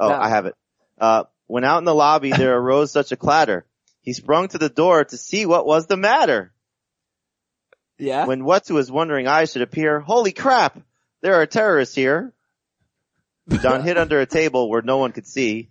Oh, 0.00 0.08
No. 0.08 0.14
I 0.16 0.28
have 0.28 0.46
it. 0.46 0.54
Uh, 0.98 1.24
when 1.46 1.62
out 1.64 1.78
in 1.78 1.84
the 1.84 1.94
lobby, 1.94 2.32
there 2.32 2.56
arose 2.58 2.90
such 2.90 3.12
a 3.12 3.16
clatter. 3.16 3.64
He 4.02 4.12
sprung 4.12 4.48
to 4.48 4.58
the 4.58 4.68
door 4.68 5.04
to 5.04 5.16
see 5.16 5.46
what 5.46 5.66
was 5.66 5.86
the 5.86 5.96
matter. 5.96 6.52
Yeah. 7.98 8.26
When 8.26 8.44
what 8.44 8.64
to 8.66 8.74
his 8.76 8.90
wondering 8.90 9.26
eyes 9.26 9.52
should 9.52 9.62
appear, 9.62 10.00
holy 10.00 10.32
crap, 10.32 10.78
there 11.22 11.34
are 11.34 11.46
terrorists 11.46 11.94
here. 11.94 12.32
John 13.62 13.82
hid 13.84 13.96
under 13.96 14.20
a 14.20 14.26
table 14.26 14.68
where 14.68 14.82
no 14.82 14.98
one 14.98 15.12
could 15.12 15.26
see 15.26 15.70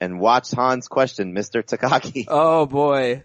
and 0.00 0.20
watched 0.20 0.54
Hans 0.54 0.88
question 0.88 1.34
Mr. 1.34 1.62
Takagi. 1.64 2.26
oh 2.28 2.66
boy. 2.66 3.24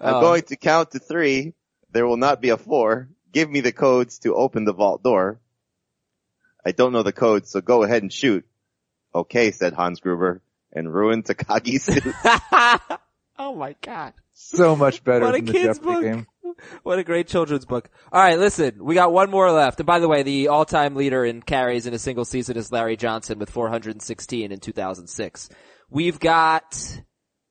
I'm 0.00 0.14
Oh. 0.14 0.20
going 0.20 0.42
to 0.44 0.56
count 0.56 0.92
to 0.92 0.98
three. 0.98 1.54
There 1.92 2.06
will 2.06 2.16
not 2.16 2.40
be 2.40 2.50
a 2.50 2.56
four. 2.56 3.08
Give 3.32 3.50
me 3.50 3.60
the 3.60 3.72
codes 3.72 4.18
to 4.20 4.34
open 4.34 4.64
the 4.64 4.72
vault 4.72 5.02
door. 5.02 5.40
I 6.64 6.72
don't 6.72 6.92
know 6.92 7.02
the 7.02 7.12
codes, 7.12 7.50
so 7.50 7.60
go 7.60 7.82
ahead 7.82 8.02
and 8.02 8.12
shoot. 8.12 8.44
Okay, 9.14 9.50
said 9.50 9.72
Hans 9.72 10.00
Gruber 10.00 10.42
and 10.72 10.92
ruined 10.92 11.24
Takagi's 11.24 11.84
suit. 11.84 12.02
oh 13.38 13.54
my 13.54 13.76
god. 13.82 14.14
So 14.32 14.76
much 14.76 15.02
better 15.02 15.32
than 15.32 15.44
the 15.46 15.52
kid's 15.52 15.78
Jeopardy 15.78 15.94
book. 15.94 16.02
game. 16.02 16.26
What 16.84 16.98
a 16.98 17.04
great 17.04 17.26
children's 17.28 17.66
book. 17.66 17.90
Alright, 18.10 18.38
listen, 18.38 18.82
we 18.82 18.94
got 18.94 19.12
one 19.12 19.30
more 19.30 19.50
left. 19.50 19.78
And 19.80 19.86
by 19.86 19.98
the 19.98 20.08
way, 20.08 20.22
the 20.22 20.48
all-time 20.48 20.94
leader 20.94 21.22
in 21.22 21.42
carries 21.42 21.86
in 21.86 21.92
a 21.92 21.98
single 21.98 22.24
season 22.24 22.56
is 22.56 22.72
Larry 22.72 22.96
Johnson 22.96 23.38
with 23.38 23.50
416 23.50 24.52
in 24.52 24.58
2006. 24.60 25.48
We've 25.90 26.18
got, 26.18 27.02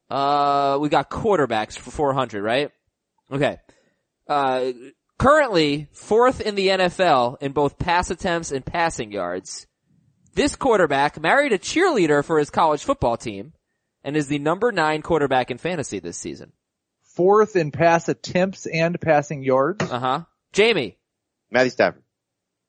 uh, 0.10 0.80
we 0.82 0.89
got 0.89 1.12
quarterbacks 1.12 1.78
for 1.78 1.91
400, 1.91 2.41
right? 2.41 2.71
Okay. 3.32 3.60
Uh, 4.28 4.72
currently 5.18 5.88
fourth 5.92 6.42
in 6.42 6.56
the 6.56 6.68
NFL 6.68 7.42
in 7.42 7.52
both 7.52 7.78
pass 7.78 8.10
attempts 8.10 8.52
and 8.52 8.66
passing 8.66 9.12
yards. 9.12 9.68
This 10.34 10.56
quarterback 10.56 11.20
married 11.20 11.54
a 11.54 11.58
cheerleader 11.58 12.24
for 12.24 12.40
his 12.40 12.50
college 12.50 12.84
football 12.84 13.16
team 13.16 13.54
and 14.04 14.18
is 14.18 14.28
the 14.28 14.40
number 14.40 14.72
nine 14.72 15.02
quarterback 15.02 15.50
in 15.50 15.58
fantasy 15.58 16.00
this 16.00 16.18
season. 16.18 16.52
Fourth 17.16 17.56
in 17.56 17.72
pass 17.72 18.10
attempts 18.10 18.66
and 18.66 19.00
passing 19.00 19.44
yards. 19.44 19.90
Uh 19.90 20.00
huh. 20.00 20.22
Jamie. 20.52 20.98
Matthew 21.50 21.72
Stafford. 21.72 22.04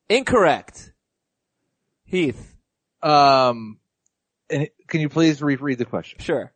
Incorrect. 0.09 0.93
Heath. 2.05 2.55
Um, 3.03 3.79
and 4.49 4.69
can 4.87 5.01
you 5.01 5.09
please 5.09 5.43
reread 5.43 5.79
the 5.79 5.85
question? 5.85 6.21
Sure. 6.21 6.53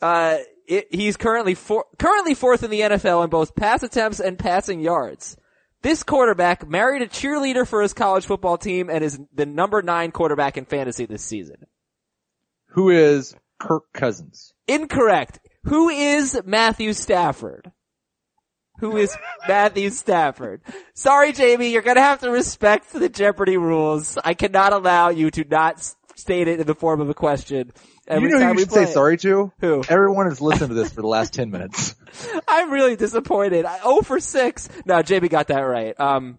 Uh, 0.00 0.38
it, 0.68 0.94
he's 0.94 1.16
currently 1.16 1.54
four, 1.54 1.86
currently 1.98 2.34
fourth 2.34 2.62
in 2.62 2.70
the 2.70 2.80
NFL 2.80 3.24
in 3.24 3.30
both 3.30 3.54
pass 3.54 3.82
attempts 3.82 4.20
and 4.20 4.38
passing 4.38 4.80
yards. 4.80 5.36
This 5.82 6.02
quarterback 6.02 6.68
married 6.68 7.02
a 7.02 7.06
cheerleader 7.06 7.66
for 7.66 7.82
his 7.82 7.92
college 7.92 8.26
football 8.26 8.58
team 8.58 8.90
and 8.90 9.04
is 9.04 9.20
the 9.34 9.46
number 9.46 9.82
nine 9.82 10.10
quarterback 10.10 10.56
in 10.56 10.64
fantasy 10.64 11.06
this 11.06 11.22
season. 11.22 11.66
Who 12.70 12.90
is 12.90 13.34
Kirk 13.60 13.84
Cousins? 13.92 14.52
Incorrect. 14.66 15.38
Who 15.64 15.88
is 15.88 16.40
Matthew 16.44 16.92
Stafford? 16.92 17.70
Who 18.80 18.96
is 18.96 19.16
Matthew 19.48 19.90
Stafford? 19.90 20.62
Sorry, 20.94 21.32
Jamie, 21.32 21.72
you're 21.72 21.82
gonna 21.82 22.00
have 22.00 22.20
to 22.20 22.30
respect 22.30 22.92
the 22.92 23.08
Jeopardy 23.08 23.56
rules. 23.56 24.18
I 24.24 24.34
cannot 24.34 24.72
allow 24.72 25.10
you 25.10 25.30
to 25.30 25.44
not 25.44 25.80
state 26.16 26.48
it 26.48 26.60
in 26.60 26.66
the 26.66 26.74
form 26.74 27.00
of 27.00 27.08
a 27.08 27.14
question. 27.14 27.72
Every 28.08 28.28
you 28.28 28.34
know 28.34 28.40
time 28.40 28.50
you 28.50 28.56
we 28.56 28.62
should 28.62 28.72
say 28.72 28.86
sorry 28.86 29.16
to? 29.18 29.52
Who? 29.60 29.82
Everyone 29.88 30.26
has 30.26 30.40
listened 30.40 30.68
to 30.68 30.74
this 30.74 30.92
for 30.92 31.02
the 31.02 31.08
last 31.08 31.34
10 31.34 31.50
minutes. 31.50 31.94
I'm 32.48 32.70
really 32.70 32.96
disappointed. 32.96 33.64
I, 33.64 33.80
oh 33.82 34.02
for 34.02 34.20
six. 34.20 34.68
No, 34.84 34.96
JB 34.96 35.28
got 35.30 35.48
that 35.48 35.60
right. 35.60 35.98
Um, 35.98 36.38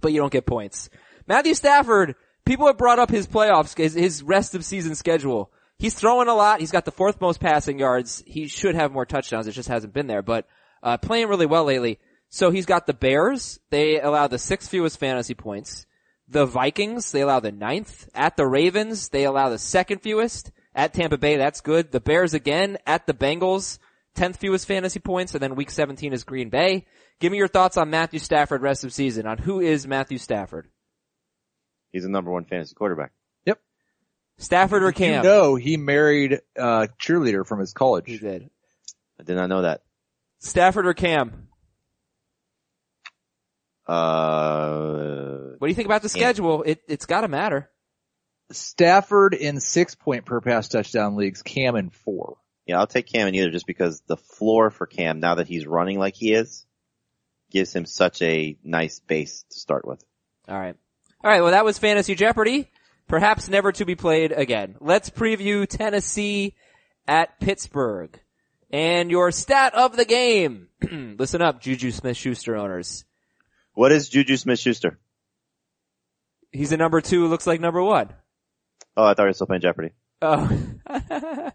but 0.00 0.12
you 0.12 0.20
don't 0.20 0.32
get 0.32 0.46
points. 0.46 0.90
Matthew 1.26 1.54
Stafford, 1.54 2.16
people 2.44 2.66
have 2.66 2.78
brought 2.78 2.98
up 2.98 3.10
his 3.10 3.26
playoffs, 3.26 3.76
his, 3.76 3.94
his 3.94 4.22
rest 4.22 4.54
of 4.54 4.64
season 4.64 4.94
schedule. 4.94 5.52
He's 5.78 5.94
throwing 5.94 6.28
a 6.28 6.34
lot. 6.34 6.60
He's 6.60 6.72
got 6.72 6.84
the 6.84 6.90
fourth 6.90 7.20
most 7.20 7.38
passing 7.38 7.78
yards. 7.78 8.24
He 8.26 8.48
should 8.48 8.74
have 8.74 8.90
more 8.90 9.06
touchdowns. 9.06 9.46
It 9.46 9.52
just 9.52 9.68
hasn't 9.68 9.94
been 9.94 10.08
there, 10.08 10.22
but, 10.22 10.48
uh, 10.82 10.96
playing 10.96 11.28
really 11.28 11.46
well 11.46 11.64
lately. 11.64 12.00
So 12.28 12.50
he's 12.50 12.66
got 12.66 12.86
the 12.86 12.94
Bears. 12.94 13.60
They 13.70 14.00
allow 14.00 14.26
the 14.26 14.38
sixth 14.38 14.68
fewest 14.70 14.98
fantasy 14.98 15.34
points. 15.34 15.86
The 16.28 16.44
Vikings, 16.44 17.12
they 17.12 17.22
allow 17.22 17.40
the 17.40 17.52
ninth. 17.52 18.08
At 18.14 18.36
the 18.36 18.46
Ravens, 18.46 19.08
they 19.08 19.24
allow 19.24 19.48
the 19.48 19.58
second 19.58 20.02
fewest. 20.02 20.50
At 20.78 20.94
Tampa 20.94 21.18
Bay, 21.18 21.36
that's 21.38 21.60
good. 21.60 21.90
The 21.90 21.98
Bears 21.98 22.34
again. 22.34 22.78
At 22.86 23.04
the 23.08 23.12
Bengals, 23.12 23.80
10th 24.16 24.36
fewest 24.36 24.64
fantasy 24.66 25.00
points, 25.00 25.34
and 25.34 25.42
then 25.42 25.56
week 25.56 25.70
17 25.72 26.12
is 26.12 26.22
Green 26.22 26.50
Bay. 26.50 26.86
Give 27.18 27.32
me 27.32 27.38
your 27.38 27.48
thoughts 27.48 27.76
on 27.76 27.90
Matthew 27.90 28.20
Stafford 28.20 28.62
rest 28.62 28.84
of 28.84 28.92
season, 28.92 29.26
on 29.26 29.38
who 29.38 29.58
is 29.60 29.88
Matthew 29.88 30.18
Stafford. 30.18 30.68
He's 31.90 32.04
the 32.04 32.08
number 32.08 32.30
one 32.30 32.44
fantasy 32.44 32.76
quarterback. 32.76 33.10
Yep. 33.44 33.58
Stafford 34.38 34.84
or 34.84 34.92
Cam? 34.92 35.08
You 35.08 35.14
Cam? 35.16 35.24
know 35.24 35.54
he 35.56 35.76
married 35.76 36.38
a 36.56 36.88
cheerleader 37.02 37.44
from 37.44 37.58
his 37.58 37.72
college. 37.72 38.04
He 38.06 38.16
did. 38.18 38.48
I 39.18 39.24
did 39.24 39.34
not 39.34 39.48
know 39.48 39.62
that. 39.62 39.82
Stafford 40.38 40.86
or 40.86 40.94
Cam? 40.94 41.48
Uh, 43.84 45.54
What 45.58 45.66
do 45.66 45.68
you 45.68 45.74
think 45.74 45.86
about 45.86 46.02
the 46.02 46.08
Cam. 46.08 46.20
schedule? 46.20 46.62
It, 46.62 46.82
it's 46.86 47.06
gotta 47.06 47.26
matter. 47.26 47.68
Stafford 48.50 49.34
in 49.34 49.60
six 49.60 49.94
point 49.94 50.24
per 50.24 50.40
pass 50.40 50.68
touchdown 50.68 51.16
leagues, 51.16 51.42
Cam 51.42 51.76
in 51.76 51.90
four. 51.90 52.36
yeah, 52.66 52.78
I'll 52.78 52.86
take 52.86 53.06
Cam 53.06 53.26
and 53.26 53.36
either 53.36 53.50
just 53.50 53.66
because 53.66 54.02
the 54.06 54.16
floor 54.16 54.70
for 54.70 54.86
Cam 54.86 55.20
now 55.20 55.34
that 55.36 55.48
he's 55.48 55.66
running 55.66 55.98
like 55.98 56.14
he 56.14 56.32
is 56.32 56.64
gives 57.50 57.74
him 57.74 57.86
such 57.86 58.20
a 58.22 58.56
nice 58.62 59.00
base 59.00 59.44
to 59.50 59.58
start 59.58 59.86
with. 59.86 60.02
Alright. 60.48 60.76
Alright, 61.24 61.42
well 61.42 61.52
that 61.52 61.64
was 61.64 61.78
Fantasy 61.78 62.14
Jeopardy. 62.14 62.70
Perhaps 63.06 63.48
never 63.48 63.72
to 63.72 63.84
be 63.86 63.94
played 63.94 64.32
again. 64.32 64.76
Let's 64.80 65.08
preview 65.08 65.66
Tennessee 65.66 66.54
at 67.06 67.40
Pittsburgh. 67.40 68.20
And 68.70 69.10
your 69.10 69.32
stat 69.32 69.74
of 69.74 69.96
the 69.96 70.04
game. 70.04 70.68
Listen 71.18 71.40
up, 71.40 71.62
Juju 71.62 71.90
Smith-Schuster 71.90 72.54
owners. 72.54 73.06
What 73.72 73.92
is 73.92 74.10
Juju 74.10 74.36
Smith-Schuster? 74.36 74.98
He's 76.52 76.72
a 76.72 76.76
number 76.76 77.00
two, 77.00 77.26
looks 77.28 77.46
like 77.46 77.60
number 77.62 77.82
one. 77.82 78.10
Oh, 78.98 79.04
I 79.04 79.14
thought 79.14 79.22
you 79.22 79.28
were 79.28 79.32
still 79.32 79.46
playing 79.46 79.62
Jeopardy. 79.62 79.92
Oh. 80.20 80.50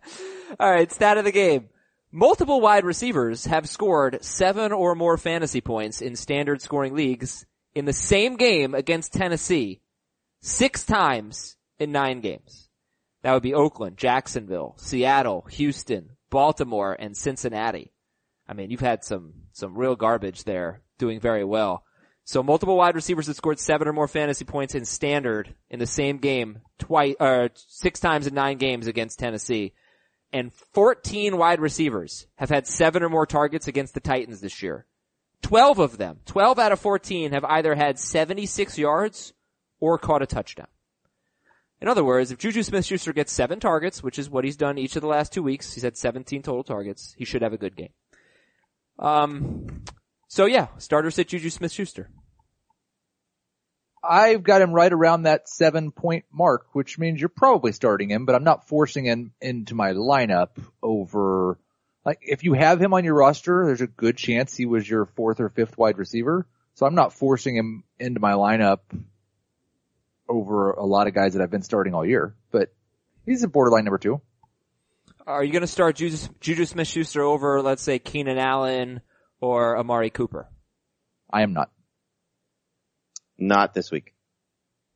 Alright, 0.59 0.93
stat 0.93 1.17
of 1.17 1.25
the 1.25 1.31
game. 1.33 1.67
Multiple 2.09 2.61
wide 2.61 2.85
receivers 2.85 3.45
have 3.47 3.67
scored 3.67 4.23
seven 4.23 4.71
or 4.71 4.95
more 4.95 5.17
fantasy 5.17 5.59
points 5.59 6.01
in 6.01 6.15
standard 6.15 6.61
scoring 6.61 6.95
leagues 6.95 7.45
in 7.75 7.83
the 7.83 7.91
same 7.91 8.37
game 8.37 8.73
against 8.73 9.11
Tennessee 9.11 9.81
six 10.41 10.85
times 10.85 11.57
in 11.79 11.91
nine 11.91 12.21
games. 12.21 12.69
That 13.23 13.33
would 13.33 13.43
be 13.43 13.53
Oakland, 13.53 13.97
Jacksonville, 13.97 14.75
Seattle, 14.77 15.45
Houston, 15.51 16.11
Baltimore, 16.29 16.95
and 16.97 17.17
Cincinnati. 17.17 17.91
I 18.47 18.53
mean, 18.53 18.69
you've 18.69 18.79
had 18.79 19.03
some, 19.03 19.33
some 19.51 19.77
real 19.77 19.97
garbage 19.97 20.45
there 20.45 20.81
doing 20.97 21.19
very 21.19 21.43
well. 21.43 21.83
So 22.25 22.41
multiple 22.41 22.77
wide 22.77 22.95
receivers 22.95 23.27
that 23.27 23.35
scored 23.35 23.59
seven 23.59 23.87
or 23.87 23.93
more 23.93 24.07
fantasy 24.07 24.45
points 24.45 24.75
in 24.75 24.85
standard 24.85 25.55
in 25.69 25.79
the 25.79 25.85
same 25.85 26.17
game 26.17 26.59
twice, 26.79 27.15
uh, 27.19 27.49
six 27.55 27.99
times 27.99 28.27
in 28.27 28.33
nine 28.33 28.57
games 28.57 28.87
against 28.87 29.19
Tennessee. 29.19 29.73
And 30.31 30.53
14 30.73 31.37
wide 31.37 31.59
receivers 31.59 32.25
have 32.35 32.49
had 32.49 32.65
seven 32.65 33.03
or 33.03 33.09
more 33.09 33.25
targets 33.25 33.67
against 33.67 33.93
the 33.93 33.99
Titans 33.99 34.41
this 34.41 34.63
year. 34.63 34.85
12 35.41 35.79
of 35.79 35.97
them, 35.97 36.19
12 36.25 36.57
out 36.57 36.71
of 36.71 36.79
14 36.79 37.33
have 37.33 37.43
either 37.43 37.75
had 37.75 37.99
76 37.99 38.77
yards 38.77 39.33
or 39.79 39.97
caught 39.97 40.21
a 40.21 40.25
touchdown. 40.25 40.67
In 41.81 41.89
other 41.89 42.03
words, 42.05 42.31
if 42.31 42.39
Juju 42.39 42.63
Smith-Schuster 42.63 43.11
gets 43.11 43.33
seven 43.33 43.59
targets, 43.59 44.01
which 44.01 44.17
is 44.17 44.29
what 44.29 44.45
he's 44.45 44.55
done 44.55 44.77
each 44.77 44.95
of 44.95 45.01
the 45.01 45.07
last 45.07 45.33
two 45.33 45.43
weeks, 45.43 45.73
he's 45.73 45.83
had 45.83 45.97
17 45.97 46.41
total 46.41 46.63
targets, 46.63 47.13
he 47.17 47.25
should 47.25 47.41
have 47.41 47.51
a 47.51 47.57
good 47.57 47.75
game. 47.75 47.91
Um, 48.97 49.83
so 50.29 50.45
yeah, 50.45 50.67
starter 50.77 51.11
sit 51.11 51.27
Juju 51.27 51.49
Smith-Schuster. 51.49 52.09
I've 54.03 54.43
got 54.43 54.61
him 54.61 54.73
right 54.73 54.91
around 54.91 55.23
that 55.23 55.47
seven 55.47 55.91
point 55.91 56.25
mark, 56.31 56.67
which 56.73 56.99
means 56.99 57.21
you're 57.21 57.29
probably 57.29 57.71
starting 57.71 58.09
him, 58.11 58.25
but 58.25 58.35
I'm 58.35 58.43
not 58.43 58.67
forcing 58.67 59.05
him 59.05 59.31
into 59.39 59.75
my 59.75 59.93
lineup 59.93 60.49
over, 60.81 61.57
like, 62.05 62.19
if 62.21 62.43
you 62.43 62.53
have 62.53 62.81
him 62.81 62.93
on 62.93 63.05
your 63.05 63.15
roster, 63.15 63.65
there's 63.65 63.81
a 63.81 63.87
good 63.87 64.17
chance 64.17 64.55
he 64.55 64.65
was 64.65 64.89
your 64.89 65.05
fourth 65.05 65.39
or 65.39 65.49
fifth 65.49 65.77
wide 65.77 65.97
receiver. 65.97 66.45
So 66.73 66.85
I'm 66.85 66.95
not 66.95 67.13
forcing 67.13 67.55
him 67.55 67.83
into 67.97 68.19
my 68.19 68.33
lineup 68.33 68.79
over 70.27 70.71
a 70.71 70.85
lot 70.85 71.07
of 71.07 71.13
guys 71.13 71.33
that 71.33 71.41
I've 71.41 71.51
been 71.51 71.61
starting 71.61 71.93
all 71.93 72.05
year, 72.05 72.35
but 72.51 72.73
he's 73.25 73.43
a 73.43 73.47
borderline 73.47 73.85
number 73.85 73.99
two. 73.99 74.21
Are 75.25 75.43
you 75.43 75.53
going 75.53 75.61
to 75.61 75.67
start 75.67 75.95
Juju, 75.95 76.17
Juju 76.41 76.65
Smith-Schuster 76.65 77.21
over, 77.21 77.61
let's 77.61 77.83
say, 77.83 77.99
Keenan 77.99 78.37
Allen 78.37 79.01
or 79.39 79.77
Amari 79.77 80.09
Cooper? 80.09 80.49
I 81.31 81.43
am 81.43 81.53
not. 81.53 81.71
Not 83.37 83.73
this 83.73 83.91
week. 83.91 84.13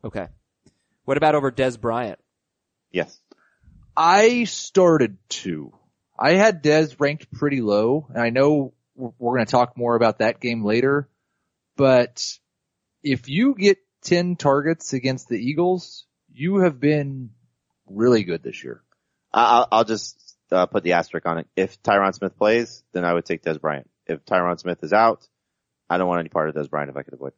Okay. 0.03 0.27
What 1.05 1.17
about 1.17 1.35
over 1.35 1.51
Dez 1.51 1.79
Bryant? 1.79 2.19
Yes. 2.91 3.19
I 3.95 4.43
started 4.45 5.17
to. 5.29 5.73
I 6.19 6.33
had 6.33 6.63
Dez 6.63 6.99
ranked 6.99 7.31
pretty 7.31 7.61
low, 7.61 8.07
and 8.09 8.21
I 8.21 8.29
know 8.29 8.73
we're, 8.95 9.11
we're 9.17 9.35
going 9.35 9.45
to 9.45 9.51
talk 9.51 9.77
more 9.77 9.95
about 9.95 10.19
that 10.19 10.39
game 10.39 10.63
later, 10.63 11.09
but 11.75 12.23
if 13.03 13.29
you 13.29 13.55
get 13.55 13.77
10 14.03 14.35
targets 14.35 14.93
against 14.93 15.29
the 15.29 15.37
Eagles, 15.37 16.05
you 16.31 16.57
have 16.57 16.79
been 16.79 17.31
really 17.87 18.23
good 18.23 18.43
this 18.43 18.63
year. 18.63 18.83
I'll, 19.33 19.67
I'll 19.71 19.83
just 19.83 20.35
uh, 20.51 20.65
put 20.65 20.83
the 20.83 20.93
asterisk 20.93 21.25
on 21.25 21.39
it. 21.39 21.47
If 21.55 21.81
Tyron 21.83 22.13
Smith 22.13 22.37
plays, 22.37 22.83
then 22.93 23.05
I 23.05 23.13
would 23.13 23.25
take 23.25 23.43
Dez 23.43 23.59
Bryant. 23.59 23.89
If 24.05 24.25
Tyron 24.25 24.59
Smith 24.59 24.83
is 24.83 24.93
out, 24.93 25.27
I 25.89 25.97
don't 25.97 26.07
want 26.07 26.19
any 26.19 26.29
part 26.29 26.49
of 26.49 26.55
Dez 26.55 26.69
Bryant 26.69 26.89
if 26.89 26.97
I 26.97 27.03
could 27.03 27.13
avoid. 27.13 27.33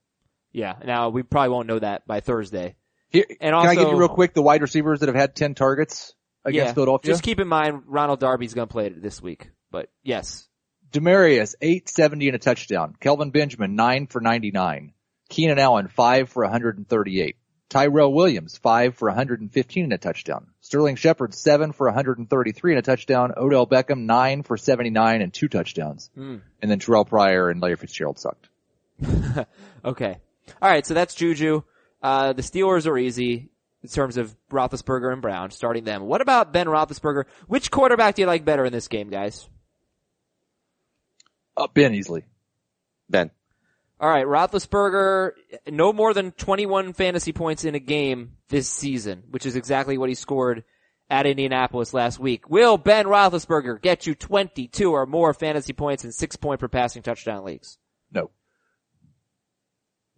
Yeah. 0.51 0.75
Now 0.83 1.09
we 1.09 1.23
probably 1.23 1.49
won't 1.49 1.67
know 1.67 1.79
that 1.79 2.07
by 2.07 2.19
Thursday. 2.19 2.75
Here, 3.09 3.25
And 3.29 3.39
can 3.39 3.53
also, 3.53 3.69
I 3.69 3.75
give 3.75 3.89
you 3.89 3.97
real 3.97 4.09
quick 4.09 4.33
the 4.33 4.41
wide 4.41 4.61
receivers 4.61 4.99
that 4.99 5.09
have 5.09 5.15
had 5.15 5.35
10 5.35 5.55
targets 5.55 6.13
against 6.45 6.69
yeah, 6.69 6.73
Philadelphia? 6.73 7.11
Just 7.11 7.23
keep 7.23 7.39
in 7.39 7.47
mind 7.47 7.83
Ronald 7.87 8.19
Darby's 8.19 8.53
going 8.53 8.67
to 8.67 8.71
play 8.71 8.87
it 8.87 9.01
this 9.01 9.21
week, 9.21 9.49
but 9.71 9.89
yes. 10.03 10.47
Demaryius, 10.91 11.55
870 11.61 12.27
and 12.27 12.35
a 12.35 12.39
touchdown. 12.39 12.95
Kelvin 12.99 13.31
Benjamin, 13.31 13.75
9 13.75 14.07
for 14.07 14.21
99. 14.21 14.93
Keenan 15.29 15.59
Allen, 15.59 15.87
5 15.87 16.29
for 16.29 16.43
138. 16.43 17.35
Tyrell 17.69 18.11
Williams, 18.11 18.57
5 18.57 18.95
for 18.95 19.09
115 19.09 19.83
and 19.83 19.93
a 19.93 19.97
touchdown. 19.99 20.47
Sterling 20.61 20.95
Shepard, 20.95 21.35
7 21.35 21.71
for 21.71 21.85
133 21.87 22.71
and 22.71 22.79
a 22.79 22.81
touchdown. 22.81 23.33
Odell 23.37 23.67
Beckham, 23.67 24.05
9 24.05 24.43
for 24.43 24.57
79 24.57 25.21
and 25.21 25.31
two 25.31 25.47
touchdowns. 25.47 26.09
Hmm. 26.15 26.37
And 26.61 26.71
then 26.71 26.79
Terrell 26.79 27.05
Pryor 27.05 27.49
and 27.49 27.61
Larry 27.61 27.75
Fitzgerald 27.75 28.19
sucked. 28.19 28.49
Okay. 29.85 30.17
All 30.61 30.69
right. 30.69 30.85
So 30.85 30.93
that's 30.93 31.15
Juju. 31.15 31.63
Uh, 32.01 32.33
the 32.33 32.41
Steelers 32.41 32.87
are 32.87 32.97
easy 32.97 33.49
in 33.83 33.89
terms 33.89 34.17
of 34.17 34.35
Roethlisberger 34.51 35.11
and 35.11 35.21
Brown, 35.21 35.51
starting 35.51 35.83
them. 35.83 36.03
What 36.03 36.21
about 36.21 36.53
Ben 36.53 36.67
Roethlisberger? 36.67 37.25
Which 37.47 37.71
quarterback 37.71 38.15
do 38.15 38.21
you 38.21 38.27
like 38.27 38.45
better 38.45 38.65
in 38.65 38.73
this 38.73 38.87
game, 38.87 39.09
guys? 39.09 39.49
Uh, 41.55 41.67
ben 41.73 41.93
easily. 41.93 42.23
Ben. 43.09 43.31
All 44.01 44.09
right, 44.09 44.25
Roethlisberger, 44.25 45.31
no 45.67 45.91
more 45.91 46.13
than 46.13 46.31
21 46.31 46.93
fantasy 46.93 47.33
points 47.33 47.65
in 47.65 47.75
a 47.75 47.79
game 47.79 48.37
this 48.47 48.69
season, 48.69 49.23
which 49.29 49.45
is 49.45 49.57
exactly 49.57 49.97
what 49.97 50.07
he 50.07 50.15
scored 50.15 50.63
at 51.09 51.25
Indianapolis 51.25 51.93
last 51.93 52.17
week. 52.17 52.49
Will 52.49 52.77
Ben 52.77 53.05
Roethlisberger 53.05 53.81
get 53.81 54.07
you 54.07 54.15
22 54.15 54.91
or 54.93 55.05
more 55.05 55.33
fantasy 55.33 55.73
points 55.73 56.05
in 56.05 56.13
six 56.13 56.37
point 56.37 56.61
per 56.61 56.69
passing 56.69 57.01
touchdown 57.01 57.43
leagues? 57.43 57.77
No. 58.11 58.31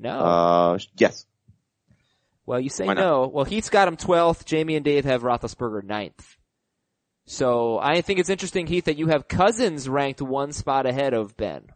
No. 0.01 0.19
Uh, 0.19 0.79
yes. 0.97 1.27
well, 2.47 2.59
you 2.59 2.69
say 2.69 2.87
no. 2.87 3.27
Well, 3.27 3.45
Heath's 3.45 3.69
got 3.69 3.87
him 3.87 3.97
12th. 3.97 4.45
Jamie 4.45 4.75
and 4.75 4.83
Dave 4.83 5.05
have 5.05 5.21
Roethlisberger 5.21 5.83
9th. 5.83 6.37
So 7.25 7.77
I 7.79 8.01
think 8.01 8.19
it's 8.19 8.31
interesting, 8.31 8.65
Heath, 8.65 8.85
that 8.85 8.97
you 8.97 9.07
have 9.07 9.27
Cousins 9.27 9.87
ranked 9.87 10.21
one 10.21 10.53
spot 10.53 10.87
ahead 10.87 11.13
of 11.13 11.37
Ben. 11.37 11.67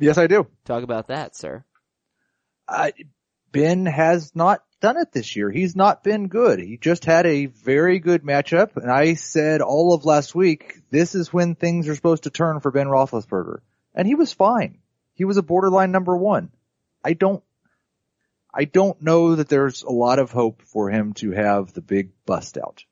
Yes, 0.00 0.18
I 0.18 0.26
do. 0.26 0.48
Talk 0.64 0.82
about 0.82 1.08
that, 1.08 1.36
sir. 1.36 1.64
I, 2.68 2.92
Ben 3.52 3.86
has 3.86 4.34
not 4.34 4.64
done 4.80 4.96
it 4.96 5.12
this 5.12 5.36
year. 5.36 5.48
He's 5.50 5.76
not 5.76 6.02
been 6.02 6.26
good. 6.26 6.58
He 6.58 6.76
just 6.76 7.04
had 7.04 7.24
a 7.24 7.46
very 7.46 8.00
good 8.00 8.24
matchup, 8.24 8.76
and 8.76 8.90
I 8.90 9.14
said 9.14 9.60
all 9.60 9.94
of 9.94 10.04
last 10.04 10.34
week, 10.34 10.80
this 10.90 11.14
is 11.14 11.32
when 11.32 11.54
things 11.54 11.86
are 11.86 11.94
supposed 11.94 12.24
to 12.24 12.30
turn 12.30 12.58
for 12.60 12.72
Ben 12.72 12.88
Roethlisberger. 12.88 13.58
And 13.94 14.08
he 14.08 14.16
was 14.16 14.32
fine. 14.32 14.78
He 15.14 15.24
was 15.24 15.36
a 15.36 15.42
borderline 15.42 15.92
number 15.92 16.16
one. 16.16 16.50
I 17.04 17.14
don't, 17.14 17.42
I 18.52 18.64
don't 18.64 19.00
know 19.02 19.36
that 19.36 19.48
there's 19.48 19.82
a 19.82 19.90
lot 19.90 20.18
of 20.18 20.32
hope 20.32 20.62
for 20.62 20.90
him 20.90 21.14
to 21.14 21.30
have 21.32 21.72
the 21.72 21.80
big 21.80 22.10
bust 22.26 22.58
out. 22.58 22.84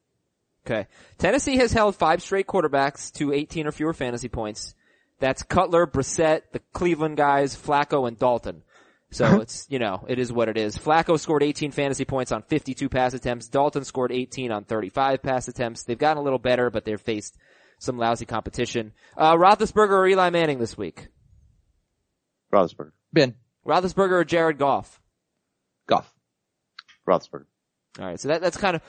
Okay. 0.67 0.87
Tennessee 1.17 1.57
has 1.57 1.73
held 1.73 1.97
five 1.97 2.23
straight 2.23 2.47
quarterbacks 2.47 3.13
to 3.15 3.33
18 3.33 3.67
or 3.67 3.73
fewer 3.73 3.95
fantasy 3.95 4.29
points. 4.29 4.75
That's 5.19 5.43
Cutler, 5.43 5.87
Brissett, 5.87 6.43
the 6.53 6.61
Cleveland 6.73 7.17
guys, 7.17 7.57
Flacco, 7.57 8.07
and 8.07 8.19
Dalton. 8.19 8.63
So 9.11 9.25
it's, 9.41 9.67
you 9.71 9.79
know, 9.79 10.05
it 10.09 10.19
is 10.19 10.33
what 10.33 10.49
it 10.49 10.57
is. 10.57 10.77
Flacco 10.77 11.19
scored 11.19 11.43
18 11.43 11.73
fantasy 11.73 12.05
points 12.05 12.33
on 12.33 12.43
52 12.43 12.89
pass 12.89 13.15
attempts. 13.15 13.49
Dalton 13.49 13.85
scored 13.85 14.13
18 14.13 14.53
on 14.53 14.65
35 14.65 15.23
pass 15.23 15.49
attempts. 15.49 15.85
They've 15.85 15.99
gotten 15.99 16.19
a 16.19 16.25
little 16.25 16.39
better, 16.39 16.71
but 16.71 16.85
they've 16.85 17.01
faced 17.01 17.37
some 17.79 17.97
lousy 17.97 18.27
competition. 18.27 18.93
Uh, 19.17 19.35
Roethlisberger 19.35 19.91
or 19.91 20.07
Eli 20.07 20.31
Manning 20.31 20.59
this 20.59 20.77
week? 20.77 21.09
Roethlisberger. 22.53 22.93
Ben, 23.13 23.35
Roethlisberger 23.69 24.13
or 24.13 24.25
Jared 24.25 24.59
Goff? 24.59 25.01
Goff. 25.87 26.13
Roethlisberger. 27.07 27.47
Alright, 27.99 28.21
so 28.21 28.29
that, 28.29 28.41
that's 28.41 28.57
kind 28.57 28.77
of 28.77 28.83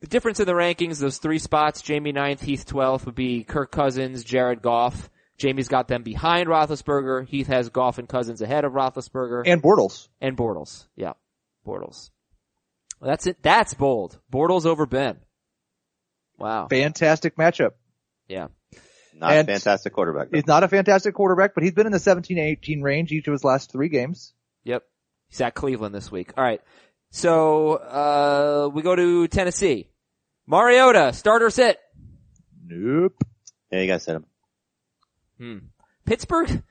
the 0.00 0.06
difference 0.06 0.40
in 0.40 0.46
the 0.46 0.52
rankings, 0.52 0.98
those 0.98 1.18
three 1.18 1.38
spots, 1.38 1.80
Jamie 1.80 2.12
9th, 2.12 2.40
Heath 2.40 2.66
12th 2.66 3.06
would 3.06 3.14
be 3.14 3.44
Kirk 3.44 3.70
Cousins, 3.70 4.24
Jared 4.24 4.60
Goff. 4.60 5.10
Jamie's 5.38 5.68
got 5.68 5.88
them 5.88 6.02
behind 6.02 6.48
Roethlisberger. 6.48 7.26
Heath 7.26 7.46
has 7.46 7.68
Goff 7.68 7.98
and 7.98 8.08
Cousins 8.08 8.42
ahead 8.42 8.64
of 8.64 8.72
Roethlisberger. 8.72 9.42
And 9.46 9.62
Bortles. 9.62 10.08
And 10.20 10.36
Bortles. 10.36 10.86
Yeah. 10.94 11.14
Bortles. 11.66 12.10
Well, 13.00 13.10
that's 13.10 13.26
it. 13.26 13.38
That's 13.42 13.74
bold. 13.74 14.20
Bortles 14.30 14.66
over 14.66 14.86
Ben. 14.86 15.18
Wow. 16.38 16.68
Fantastic 16.68 17.36
matchup. 17.36 17.72
Yeah. 18.28 18.48
Not 19.14 19.32
And- 19.32 19.48
a 19.48 19.52
fantastic 19.52 19.92
quarterback. 19.92 20.30
though. 20.30 20.36
He's 20.38 20.46
not 20.46 20.62
a 20.64 20.68
fantastic 20.68 21.14
quarterback, 21.14 21.54
but 21.54 21.62
he's 21.62 21.72
been 21.72 21.86
in 21.86 21.92
the 21.92 21.98
17-18 22.00 22.82
range 22.82 23.12
each 23.12 23.26
of 23.28 23.32
his 23.32 23.44
last 23.44 23.70
three 23.70 23.88
games. 23.88 24.32
Yep. 24.64 24.84
He's 25.28 25.40
at 25.40 25.54
Cleveland 25.54 25.94
this 25.94 26.10
week. 26.10 26.32
All 26.36 26.42
right. 26.44 26.60
So, 27.10 27.72
uh, 27.74 28.70
we 28.72 28.82
go 28.82 28.96
to 28.96 29.28
Tennessee. 29.28 29.88
Mariota, 30.46 31.12
starter 31.12 31.50
sit. 31.50 31.78
Nope. 32.66 33.22
Yeah, 33.70 33.80
you 33.80 33.86
guys 33.86 34.02
said 34.02 34.16
him. 34.16 34.26
Hmm. 35.38 35.58
Pittsburgh, 36.04 36.62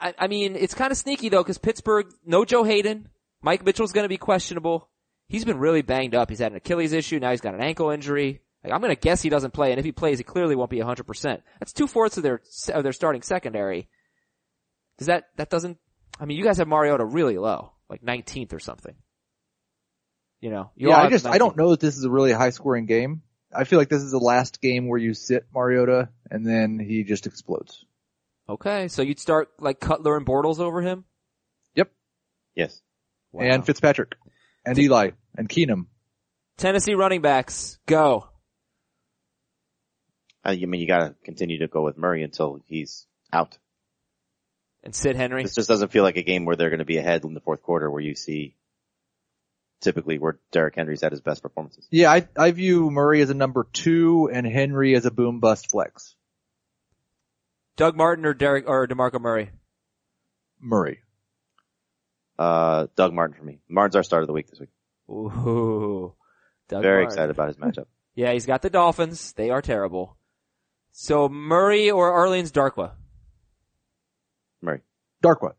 I, 0.00 0.14
I 0.18 0.26
mean, 0.28 0.56
it's 0.56 0.74
kind 0.74 0.90
of 0.92 0.96
sneaky 0.98 1.28
though, 1.28 1.44
cause 1.44 1.58
Pittsburgh, 1.58 2.06
no 2.24 2.44
Joe 2.44 2.64
Haden. 2.64 3.08
Mike 3.42 3.64
Mitchell's 3.64 3.92
gonna 3.92 4.08
be 4.08 4.16
questionable. 4.18 4.88
He's 5.28 5.44
been 5.44 5.58
really 5.58 5.82
banged 5.82 6.14
up. 6.14 6.30
He's 6.30 6.38
had 6.38 6.52
an 6.52 6.56
Achilles 6.58 6.92
issue. 6.92 7.18
Now 7.18 7.30
he's 7.30 7.40
got 7.40 7.54
an 7.54 7.60
ankle 7.60 7.90
injury. 7.90 8.40
Like, 8.66 8.74
I'm 8.74 8.80
gonna 8.80 8.96
guess 8.96 9.22
he 9.22 9.28
doesn't 9.28 9.52
play, 9.52 9.70
and 9.70 9.78
if 9.78 9.84
he 9.84 9.92
plays, 9.92 10.18
he 10.18 10.24
clearly 10.24 10.56
won't 10.56 10.70
be 10.70 10.78
100%. 10.78 11.40
That's 11.60 11.72
two 11.72 11.86
fourths 11.86 12.16
of 12.16 12.24
their, 12.24 12.40
of 12.74 12.82
their 12.82 12.92
starting 12.92 13.22
secondary. 13.22 13.88
Does 14.98 15.06
that, 15.06 15.28
that 15.36 15.50
doesn't, 15.50 15.78
I 16.18 16.24
mean, 16.24 16.36
you 16.36 16.42
guys 16.42 16.58
have 16.58 16.66
Mariota 16.66 17.04
really 17.04 17.38
low, 17.38 17.72
like 17.88 18.02
19th 18.02 18.52
or 18.52 18.58
something. 18.58 18.96
You 20.40 20.50
know, 20.50 20.70
you 20.74 20.88
yeah, 20.88 20.96
I 20.98 21.02
have 21.02 21.12
just, 21.12 21.26
I 21.26 21.38
don't 21.38 21.56
know 21.56 21.70
that 21.70 21.80
this 21.80 21.96
is 21.96 22.04
a 22.04 22.10
really 22.10 22.32
high 22.32 22.50
scoring 22.50 22.86
game. 22.86 23.22
I 23.54 23.64
feel 23.64 23.78
like 23.78 23.88
this 23.88 24.02
is 24.02 24.10
the 24.10 24.18
last 24.18 24.60
game 24.60 24.88
where 24.88 24.98
you 24.98 25.14
sit 25.14 25.46
Mariota 25.54 26.08
and 26.28 26.44
then 26.44 26.80
he 26.80 27.04
just 27.04 27.26
explodes. 27.26 27.84
Okay, 28.48 28.88
so 28.88 29.02
you'd 29.02 29.20
start 29.20 29.48
like 29.60 29.78
Cutler 29.78 30.16
and 30.16 30.26
Bortles 30.26 30.58
over 30.58 30.82
him? 30.82 31.04
Yep. 31.76 31.90
Yes. 32.56 32.82
Wow. 33.32 33.44
And 33.44 33.64
Fitzpatrick. 33.64 34.16
And 34.64 34.78
Eli. 34.78 35.10
And 35.36 35.48
Keenum. 35.48 35.86
Tennessee 36.56 36.94
running 36.94 37.22
backs, 37.22 37.78
go. 37.86 38.28
I 40.46 40.52
I 40.52 40.66
mean, 40.66 40.80
you 40.80 40.86
gotta 40.86 41.14
continue 41.24 41.58
to 41.58 41.68
go 41.68 41.82
with 41.82 41.98
Murray 41.98 42.22
until 42.22 42.60
he's 42.66 43.06
out. 43.32 43.58
And 44.84 44.94
Sid 44.94 45.16
Henry. 45.16 45.42
This 45.42 45.56
just 45.56 45.68
doesn't 45.68 45.90
feel 45.90 46.04
like 46.04 46.16
a 46.16 46.22
game 46.22 46.44
where 46.44 46.54
they're 46.56 46.70
gonna 46.70 46.84
be 46.84 46.98
ahead 46.98 47.24
in 47.24 47.34
the 47.34 47.40
fourth 47.40 47.62
quarter 47.62 47.90
where 47.90 48.00
you 48.00 48.14
see 48.14 48.54
typically 49.80 50.18
where 50.18 50.38
Derrick 50.52 50.76
Henry's 50.76 51.02
at 51.02 51.12
his 51.12 51.20
best 51.20 51.42
performances. 51.42 51.86
Yeah, 51.90 52.12
I, 52.12 52.28
I 52.36 52.50
view 52.52 52.90
Murray 52.90 53.20
as 53.20 53.30
a 53.30 53.34
number 53.34 53.66
two 53.72 54.30
and 54.32 54.46
Henry 54.46 54.94
as 54.94 55.04
a 55.04 55.10
boom 55.10 55.40
bust 55.40 55.70
flex. 55.70 56.14
Doug 57.76 57.96
Martin 57.96 58.24
or 58.24 58.32
Derek 58.32 58.68
or 58.68 58.86
DeMarco 58.86 59.20
Murray? 59.20 59.50
Murray. 60.60 61.00
Uh, 62.38 62.86
Doug 62.96 63.12
Martin 63.12 63.36
for 63.36 63.44
me. 63.44 63.60
Martin's 63.68 63.96
our 63.96 64.02
start 64.02 64.22
of 64.22 64.28
the 64.28 64.32
week 64.32 64.48
this 64.48 64.60
week. 64.60 64.70
Ooh. 65.10 66.14
Doug 66.68 66.82
Very 66.82 67.02
Martin. 67.02 67.06
excited 67.06 67.30
about 67.30 67.48
his 67.48 67.56
matchup. 67.56 67.86
Yeah, 68.14 68.32
he's 68.32 68.46
got 68.46 68.62
the 68.62 68.70
Dolphins. 68.70 69.32
They 69.32 69.50
are 69.50 69.60
terrible. 69.60 70.16
So 70.98 71.28
Murray 71.28 71.90
or 71.90 72.10
Orleans 72.10 72.50
Darkwa? 72.50 72.92
Murray. 74.62 74.80
Darkwa. 75.22 75.52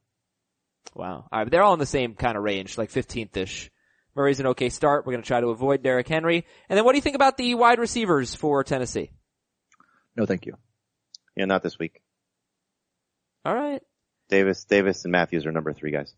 Wow. 0.95 1.27
Alright, 1.31 1.51
they're 1.51 1.61
all 1.61 1.73
in 1.73 1.79
the 1.79 1.85
same 1.85 2.15
kind 2.15 2.35
of 2.35 2.43
range, 2.43 2.75
like 2.75 2.91
15th-ish. 2.91 3.69
Murray's 4.15 4.39
an 4.39 4.47
okay 4.47 4.69
start. 4.69 5.05
We're 5.05 5.13
gonna 5.13 5.21
try 5.21 5.39
to 5.39 5.49
avoid 5.49 5.83
Derrick 5.83 6.07
Henry. 6.07 6.43
And 6.67 6.75
then 6.75 6.83
what 6.85 6.93
do 6.93 6.97
you 6.97 7.03
think 7.03 7.15
about 7.15 7.37
the 7.37 7.53
wide 7.53 7.77
receivers 7.77 8.33
for 8.33 8.63
Tennessee? 8.63 9.11
No, 10.15 10.25
thank 10.25 10.47
you. 10.47 10.57
Yeah, 11.35 11.45
not 11.45 11.61
this 11.61 11.77
week. 11.77 12.01
Alright. 13.47 13.83
Davis, 14.29 14.65
Davis 14.65 15.05
and 15.05 15.11
Matthews 15.11 15.45
are 15.45 15.51
number 15.51 15.71
three 15.71 15.91
guys. 15.91 16.15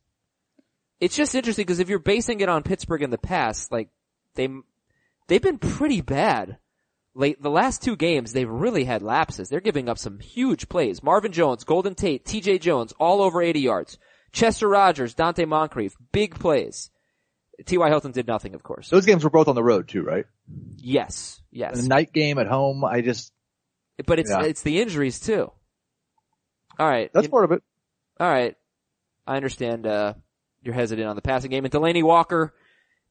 it's 1.02 1.18
just 1.18 1.36
interesting 1.36 1.64
because 1.64 1.82
if 1.82 1.90
you're 1.90 2.00
basing 2.00 2.40
it 2.40 2.48
on 2.48 2.64
Pittsburgh 2.64 3.04
in 3.04 3.10
the 3.10 3.18
past, 3.18 3.70
like 3.70 3.90
they 4.36 4.48
they've 5.28 5.42
been 5.42 5.60
pretty 5.60 6.00
bad. 6.00 6.58
Late 7.20 7.42
the 7.42 7.50
last 7.50 7.84
two 7.84 7.98
games, 7.98 8.32
they've 8.32 8.50
really 8.50 8.86
had 8.86 9.02
lapses. 9.02 9.50
They're 9.50 9.60
giving 9.60 9.90
up 9.90 9.98
some 9.98 10.20
huge 10.20 10.70
plays. 10.70 11.04
Marvin 11.04 11.34
Jones, 11.34 11.66
Golden 11.66 11.94
Tate, 11.94 12.24
T.J. 12.24 12.60
Jones, 12.60 12.94
all 12.98 13.22
over 13.22 13.42
80 13.42 13.60
yards. 13.60 13.98
Chester 14.32 14.70
Rogers, 14.70 15.16
Donte 15.16 15.46
Moncrief, 15.46 15.98
big 16.14 16.40
plays. 16.40 16.92
T.Y. 17.66 17.90
Hilton 17.90 18.14
did 18.14 18.26
nothing, 18.26 18.56
of 18.56 18.64
course. 18.64 18.88
Those 18.90 19.06
games 19.06 19.26
were 19.26 19.30
both 19.30 19.50
on 19.50 19.56
the 19.56 19.64
road 19.64 19.90
too, 19.90 20.02
right? 20.02 20.24
Yes, 20.78 21.42
yes. 21.52 21.82
The 21.82 21.90
night 21.90 22.14
game 22.14 22.38
at 22.38 22.48
home, 22.48 22.86
I 22.86 23.02
just, 23.02 23.34
But 24.06 24.18
it's 24.20 24.32
Yeah. 24.32 24.44
it's 24.44 24.62
the 24.62 24.80
injuries 24.82 25.20
too. 25.20 25.52
All 26.80 26.88
right, 26.88 27.12
that's 27.14 27.26
You- 27.26 27.32
part 27.32 27.44
of 27.44 27.52
it. 27.52 27.62
all 28.18 28.30
right. 28.32 28.56
I 29.28 29.36
understand. 29.36 29.86
Uh, 29.86 30.14
you're 30.62 30.74
hesitant 30.74 31.06
on 31.08 31.18
the 31.18 31.22
passing 31.22 31.52
game. 31.52 31.66
And 31.66 31.74
Delanie 31.74 32.02
Walker, 32.04 32.54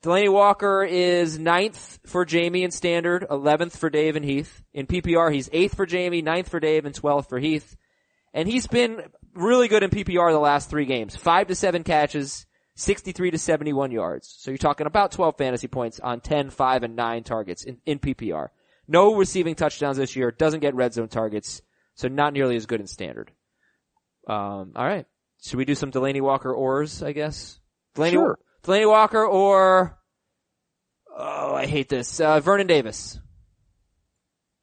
Delanie 0.03 0.33
Walker 0.33 0.85
is 0.85 1.39
ninth 1.39 1.99
for 2.07 2.25
Jamie 2.25 2.63
in 2.63 2.71
standard, 2.71 3.27
eleventh 3.29 3.77
for 3.77 3.91
Dave 3.91 4.15
and 4.15 4.25
Heath. 4.25 4.63
In 4.73 4.87
PPR, 4.87 5.33
he's 5.33 5.51
eighth 5.53 5.75
for 5.75 5.87
Jamie, 5.87 6.23
ninth 6.23 6.49
for 6.49 6.61
Dave, 6.61 6.85
and 6.85 6.95
twelfth 6.95 7.29
for 7.29 7.39
Heath. 7.39 7.77
And 8.33 8.49
he's 8.49 8.67
been 8.69 9.03
really 9.35 9.67
good 9.67 9.83
in 9.83 9.91
PPR 9.91 10.31
the 10.31 10.39
last 10.39 10.71
three 10.71 10.85
games. 10.85 11.17
Five 11.17 11.49
to 11.49 11.55
seven 11.55 11.83
catches, 11.83 12.47
63 12.77 13.33
to 13.33 13.39
71 13.39 13.91
yards. 13.91 14.33
So 14.39 14.53
you're 14.53 14.59
talking 14.59 14.87
about 14.87 15.11
12 15.11 15.37
fantasy 15.37 15.67
points 15.67 15.99
on 15.99 16.21
10, 16.21 16.51
5, 16.51 16.83
and 16.85 16.95
9 16.95 17.25
targets 17.25 17.65
in, 17.65 17.79
in 17.85 17.99
PPR. 17.99 18.49
No 18.87 19.17
receiving 19.17 19.57
touchdowns 19.57 19.97
this 19.97 20.15
year, 20.15 20.31
doesn't 20.31 20.61
get 20.61 20.77
red 20.77 20.95
zone 20.95 21.09
targets, 21.09 21.61
so 21.95 22.07
not 22.07 22.33
nearly 22.33 22.55
as 22.55 22.67
good 22.67 22.81
in 22.81 22.87
standard. 22.87 23.33
Um, 24.29 24.73
alright. 24.77 25.07
Should 25.45 25.57
we 25.57 25.65
do 25.65 25.75
some 25.75 25.91
Delanie 25.91 26.21
Walker 26.21 26.53
ors, 26.55 27.03
I 27.03 27.13
guess? 27.13 27.59
Delanie, 27.97 28.13
Sure. 28.13 28.39
Delanie 28.65 28.89
Walker 28.89 29.25
or, 29.25 29.99
oh, 31.17 31.55
I 31.55 31.67
hate 31.67 31.89
this, 31.89 32.21
uh, 32.21 32.41
Vernon 32.41 32.67
Davis. 32.67 33.19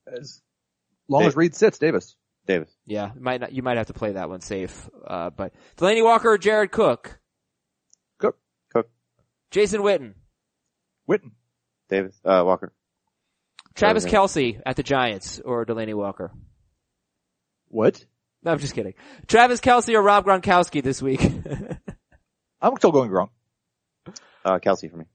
As 0.08 0.41
long 1.08 1.22
Dave- 1.22 1.30
as 1.30 1.36
Reed 1.36 1.56
sits, 1.56 1.80
Davis. 1.80 2.16
Davis. 2.46 2.70
Yeah, 2.86 3.12
might 3.20 3.41
not, 3.41 3.54
you 3.54 3.64
might 3.64 3.78
have 3.78 3.88
to 3.88 3.93
play 3.93 4.12
that 4.12 4.30
one 4.30 4.41
safe, 4.41 4.88
uh, 5.08 5.32
but 5.32 5.54
Delanie 5.78 6.04
Walker 6.04 6.30
or 6.30 6.38
Jared 6.38 6.72
Cook? 6.72 7.18
Cook. 8.20 8.38
Cook. 8.72 8.88
Jason 9.50 9.82
Witten. 9.82 10.14
Witten. 11.10 11.32
Davis. 11.89 12.16
Uh, 12.24 12.43
Walker. 12.46 12.72
Travis 13.74 14.06
Okay. 14.06 14.16
Kelce 14.16 14.62
at 14.66 14.76
the 14.76 14.84
Giants 14.84 15.39
or 15.39 15.66
Delanie 15.66 15.96
Walker. 15.96 16.32
What? 17.68 18.06
No, 18.43 18.52
I'm 18.52 18.60
just 18.60 18.76
kidding. 18.76 18.93
Travis 19.28 19.60
Kelce 19.60 19.93
or 19.96 20.02
Rob 20.04 20.26
Gronkowski 20.26 20.84
this 20.84 21.02
week. 21.02 21.22
I'm 22.62 22.78
still 22.78 22.91
going 22.91 23.10
wrong. 23.10 23.30
Uh, 24.46 24.60
Kelce 24.60 24.89
for 24.89 24.98
me. 24.98 25.06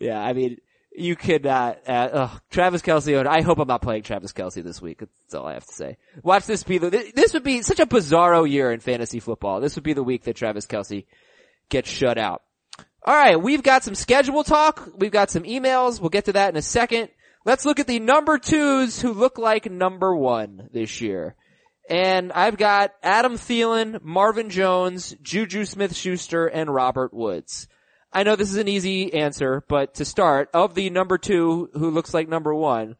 yeah, 0.00 0.20
I 0.20 0.32
mean, 0.32 0.58
you 0.96 1.16
could, 1.16 1.46
uh, 1.46 1.74
uh, 1.86 2.28
Travis 2.50 2.82
Kelce, 2.82 3.26
I 3.26 3.40
hope 3.40 3.58
I'm 3.58 3.68
not 3.68 3.82
playing 3.82 4.02
Travis 4.02 4.32
Kelce 4.32 4.62
this 4.62 4.82
week. 4.82 4.98
That's 5.00 5.34
all 5.34 5.46
I 5.46 5.54
have 5.54 5.66
to 5.66 5.72
say. 5.72 5.96
Watch 6.22 6.46
this 6.46 6.64
be 6.64 6.78
the, 6.78 6.90
this 7.14 7.32
would 7.34 7.44
be 7.44 7.62
such 7.62 7.80
a 7.80 7.86
bizarro 7.86 8.48
year 8.48 8.72
in 8.72 8.80
fantasy 8.80 9.20
football. 9.20 9.60
This 9.60 9.76
would 9.76 9.84
be 9.84 9.92
the 9.92 10.02
week 10.02 10.24
that 10.24 10.36
Travis 10.36 10.66
Kelce 10.66 11.06
gets 11.68 11.88
shut 11.88 12.18
out. 12.18 12.42
Alright, 13.06 13.40
we've 13.40 13.62
got 13.62 13.84
some 13.84 13.94
schedule 13.94 14.44
talk. 14.44 14.88
We've 14.96 15.10
got 15.10 15.30
some 15.30 15.42
emails. 15.42 16.00
We'll 16.00 16.10
get 16.10 16.24
to 16.26 16.32
that 16.32 16.50
in 16.50 16.56
a 16.56 16.62
second. 16.62 17.10
Let's 17.44 17.66
look 17.66 17.78
at 17.78 17.86
the 17.86 18.00
number 18.00 18.38
twos 18.38 19.00
who 19.00 19.12
look 19.12 19.36
like 19.36 19.70
number 19.70 20.16
one 20.16 20.68
this 20.72 21.00
year. 21.00 21.36
And 21.88 22.32
I've 22.32 22.56
got 22.56 22.92
Adam 23.02 23.34
Thielen, 23.34 24.02
Marvin 24.02 24.48
Jones, 24.48 25.14
Juju 25.20 25.66
Smith-Schuster, 25.66 26.46
and 26.46 26.72
Robert 26.72 27.12
Woods. 27.12 27.68
I 28.14 28.22
know 28.22 28.36
this 28.36 28.50
is 28.50 28.56
an 28.56 28.68
easy 28.68 29.12
answer, 29.12 29.64
but 29.68 29.94
to 29.94 30.04
start, 30.04 30.48
of 30.54 30.74
the 30.74 30.88
number 30.88 31.18
two 31.18 31.68
who 31.74 31.90
looks 31.90 32.14
like 32.14 32.28
number 32.28 32.54
one, 32.54 32.94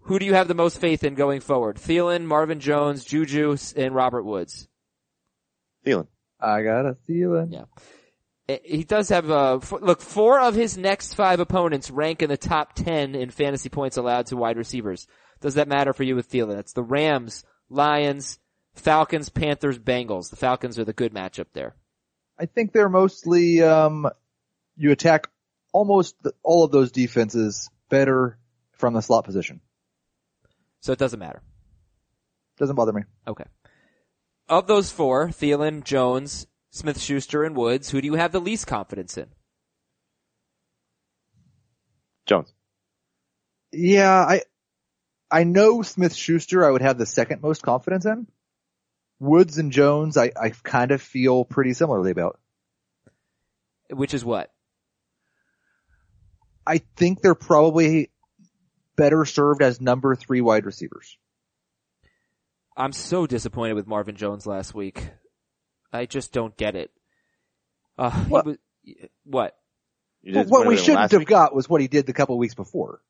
who 0.00 0.18
do 0.18 0.26
you 0.26 0.34
have 0.34 0.48
the 0.48 0.54
most 0.54 0.78
faith 0.80 1.04
in 1.04 1.14
going 1.14 1.40
forward? 1.40 1.76
Thielen, 1.76 2.24
Marvin 2.24 2.58
Jones, 2.58 3.04
Juju, 3.04 3.56
and 3.76 3.94
Robert 3.94 4.24
Woods. 4.24 4.66
Thielen. 5.86 6.08
I 6.40 6.62
got 6.62 6.86
a 6.86 6.96
feeling. 7.06 7.52
Yeah. 7.52 7.64
Eh, 8.48 8.58
He 8.64 8.84
does 8.84 9.10
have, 9.10 9.30
a, 9.30 9.60
look, 9.80 10.00
four 10.00 10.40
of 10.40 10.54
his 10.54 10.76
next 10.76 11.14
five 11.14 11.38
opponents 11.38 11.90
rank 11.90 12.22
in 12.22 12.28
the 12.28 12.36
top 12.36 12.72
ten 12.74 13.14
in 13.14 13.30
fantasy 13.30 13.68
points 13.68 13.96
allowed 13.98 14.26
to 14.26 14.36
wide 14.36 14.56
receivers. 14.56 15.06
Does 15.40 15.54
that 15.54 15.68
matter 15.68 15.92
for 15.92 16.02
you 16.02 16.16
with 16.16 16.30
Thielen? 16.30 16.58
It's 16.58 16.72
the 16.72 16.82
Rams, 16.82 17.44
Lions, 17.68 18.38
Falcons, 18.74 19.28
Panthers, 19.28 19.78
Bengals. 19.78 20.30
The 20.30 20.36
Falcons 20.36 20.78
are 20.78 20.84
the 20.84 20.92
good 20.92 21.14
matchup 21.14 21.46
there. 21.52 21.76
I 22.38 22.46
think 22.46 22.72
they're 22.72 22.88
mostly, 22.88 23.62
um, 23.62 24.08
you 24.80 24.90
attack 24.90 25.28
almost 25.72 26.20
the, 26.22 26.32
all 26.42 26.64
of 26.64 26.72
those 26.72 26.90
defenses 26.90 27.68
better 27.90 28.38
from 28.72 28.94
the 28.94 29.02
slot 29.02 29.24
position. 29.24 29.60
So 30.80 30.92
it 30.92 30.98
doesn't 30.98 31.18
matter. 31.18 31.42
Doesn't 32.58 32.76
bother 32.76 32.92
me. 32.92 33.02
Okay. 33.28 33.44
Of 34.48 34.66
those 34.66 34.90
four, 34.90 35.28
Thielen, 35.28 35.84
Jones, 35.84 36.46
Smith 36.70 36.98
Schuster, 36.98 37.44
and 37.44 37.54
Woods, 37.54 37.90
who 37.90 38.00
do 38.00 38.06
you 38.06 38.14
have 38.14 38.32
the 38.32 38.40
least 38.40 38.66
confidence 38.66 39.18
in? 39.18 39.26
Jones. 42.24 42.52
Yeah, 43.72 44.12
I, 44.12 44.42
I 45.30 45.44
know 45.44 45.82
Smith 45.82 46.14
Schuster 46.14 46.64
I 46.64 46.70
would 46.70 46.82
have 46.82 46.96
the 46.96 47.06
second 47.06 47.42
most 47.42 47.62
confidence 47.62 48.06
in. 48.06 48.26
Woods 49.18 49.58
and 49.58 49.72
Jones 49.72 50.16
I, 50.16 50.32
I 50.40 50.50
kind 50.50 50.90
of 50.90 51.02
feel 51.02 51.44
pretty 51.44 51.74
similarly 51.74 52.10
about. 52.10 52.40
Which 53.90 54.14
is 54.14 54.24
what? 54.24 54.50
I 56.70 56.78
think 56.96 57.20
they're 57.20 57.34
probably 57.34 58.10
better 58.96 59.24
served 59.24 59.60
as 59.60 59.80
number 59.80 60.14
three 60.14 60.40
wide 60.40 60.66
receivers. 60.66 61.18
I'm 62.76 62.92
so 62.92 63.26
disappointed 63.26 63.74
with 63.74 63.88
Marvin 63.88 64.14
Jones 64.14 64.46
last 64.46 64.72
week. 64.74 65.10
I 65.92 66.06
just 66.06 66.32
don't 66.32 66.56
get 66.56 66.76
it. 66.76 66.92
Uh, 67.98 68.10
What? 68.26 68.46
was- 68.46 68.58
what? 69.24 69.56
You 70.22 70.34
But 70.34 70.40
just 70.42 70.50
what 70.52 70.66
we 70.68 70.76
shouldn't 70.76 71.10
have 71.10 71.12
week? 71.18 71.28
got 71.28 71.54
was 71.54 71.68
what 71.68 71.80
he 71.80 71.88
did 71.88 72.06
the 72.06 72.12
couple 72.12 72.38
weeks 72.38 72.54
before. 72.54 73.00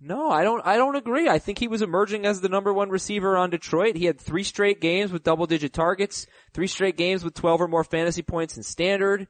No, 0.00 0.30
I 0.30 0.44
don't, 0.44 0.64
I 0.66 0.76
don't 0.76 0.94
agree. 0.96 1.28
I 1.28 1.38
think 1.38 1.58
he 1.58 1.66
was 1.66 1.80
emerging 1.82 2.26
as 2.26 2.40
the 2.42 2.48
number 2.50 2.72
one 2.74 2.90
receiver 2.90 3.36
on 3.36 3.48
Detroit. 3.50 3.96
He 3.96 4.04
had 4.04 4.20
three 4.20 4.44
straight 4.44 4.80
games 4.82 5.10
with 5.12 5.22
double 5.24 5.46
digit 5.46 5.72
targets, 5.72 6.26
three 6.52 6.66
straight 6.66 6.96
games 6.98 7.24
with 7.24 7.34
12 7.34 7.62
or 7.62 7.68
more 7.68 7.84
fantasy 7.84 8.22
points 8.22 8.56
in 8.56 8.62
standard. 8.62 9.28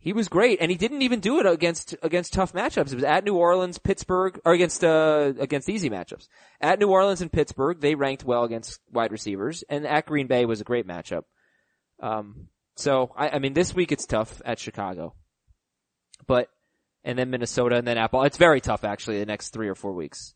He 0.00 0.12
was 0.12 0.28
great, 0.28 0.58
and 0.60 0.70
he 0.70 0.76
didn't 0.76 1.02
even 1.02 1.18
do 1.18 1.40
it 1.40 1.46
against, 1.46 1.96
against 2.02 2.32
tough 2.32 2.52
matchups. 2.52 2.92
It 2.92 2.94
was 2.94 3.04
at 3.04 3.24
New 3.24 3.34
Orleans, 3.34 3.78
Pittsburgh, 3.78 4.40
or 4.44 4.52
against, 4.52 4.84
uh, 4.84 5.32
against 5.40 5.68
easy 5.68 5.90
matchups. 5.90 6.28
At 6.60 6.78
New 6.78 6.88
Orleans 6.88 7.20
and 7.20 7.32
Pittsburgh, 7.32 7.80
they 7.80 7.96
ranked 7.96 8.24
well 8.24 8.44
against 8.44 8.78
wide 8.92 9.10
receivers, 9.10 9.64
and 9.68 9.84
at 9.86 10.06
Green 10.06 10.28
Bay 10.28 10.44
was 10.44 10.60
a 10.60 10.64
great 10.64 10.86
matchup. 10.86 11.22
Um, 12.00 12.46
so, 12.76 13.12
I, 13.16 13.30
I 13.30 13.38
mean, 13.40 13.54
this 13.54 13.74
week 13.74 13.90
it's 13.90 14.06
tough 14.06 14.40
at 14.44 14.60
Chicago. 14.60 15.14
But, 16.28 16.48
and 17.02 17.18
then 17.18 17.30
Minnesota 17.30 17.76
and 17.76 17.86
then 17.86 17.98
Apple. 17.98 18.22
It's 18.22 18.36
very 18.36 18.60
tough 18.60 18.84
actually 18.84 19.18
the 19.18 19.26
next 19.26 19.50
three 19.50 19.68
or 19.68 19.74
four 19.74 19.94
weeks. 19.94 20.34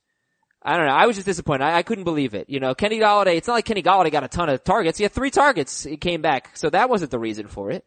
I 0.60 0.76
don't 0.76 0.86
know. 0.86 0.92
I 0.92 1.06
was 1.06 1.16
just 1.16 1.26
disappointed. 1.26 1.64
I, 1.64 1.78
I 1.78 1.82
couldn't 1.82 2.04
believe 2.04 2.34
it. 2.34 2.48
You 2.48 2.58
know, 2.58 2.74
Kenny 2.74 2.98
Golladay, 2.98 3.36
it's 3.36 3.46
not 3.46 3.54
like 3.54 3.64
Kenny 3.64 3.82
Golladay 3.82 4.10
got 4.10 4.24
a 4.24 4.28
ton 4.28 4.48
of 4.48 4.64
targets. 4.64 4.98
He 4.98 5.04
had 5.04 5.12
three 5.12 5.30
targets. 5.30 5.84
He 5.84 5.96
came 5.96 6.20
back. 6.20 6.56
So 6.56 6.70
that 6.70 6.88
wasn't 6.88 7.12
the 7.12 7.18
reason 7.18 7.46
for 7.46 7.70
it. 7.70 7.84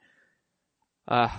Uh, 1.07 1.29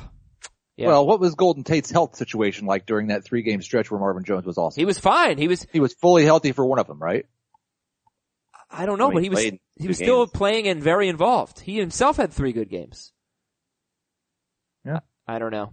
Yeah. 0.77 0.89
Well, 0.89 1.07
what 1.07 1.21
was 1.21 1.35
Golden 1.35 1.65
Tate's 1.65 1.91
health 1.91 2.17
situation 2.17 2.67
like 2.67 2.85
during 2.87 3.07
that 3.09 3.25
three 3.25 3.43
game 3.43 3.63
stretch 3.63 3.91
where 3.91 3.99
Marvin 4.01 4.25
Jones 4.25 4.45
was 4.45 4.59
awesome? 4.59 4.81
he 4.81 4.85
was 4.85 4.99
fine. 4.99 5.39
He 5.39 5.49
was, 5.49 5.67
He 5.73 5.81
was 5.81 5.95
fully 5.95 6.25
healthy 6.25 6.53
for 6.53 6.67
one 6.67 6.79
of 6.79 6.87
them, 6.87 6.99
right? 7.03 7.25
I 8.71 8.85
don't 8.85 8.99
know, 8.99 9.07
Well, 9.09 9.15
but 9.15 9.23
he 9.23 9.29
he 9.29 9.31
was, 9.31 9.41
he 9.43 9.61
two 9.83 9.89
was 9.89 9.97
still 9.97 10.25
games. 10.27 10.33
playing 10.35 10.69
and 10.69 10.83
very 10.83 11.09
involved. 11.09 11.61
He 11.61 11.79
himself 11.79 12.17
had 12.19 12.33
three 12.33 12.53
good 12.53 12.69
games. 12.69 13.13
Yeah. 14.85 15.01
I 15.27 15.39
don't 15.39 15.51
know. 15.53 15.73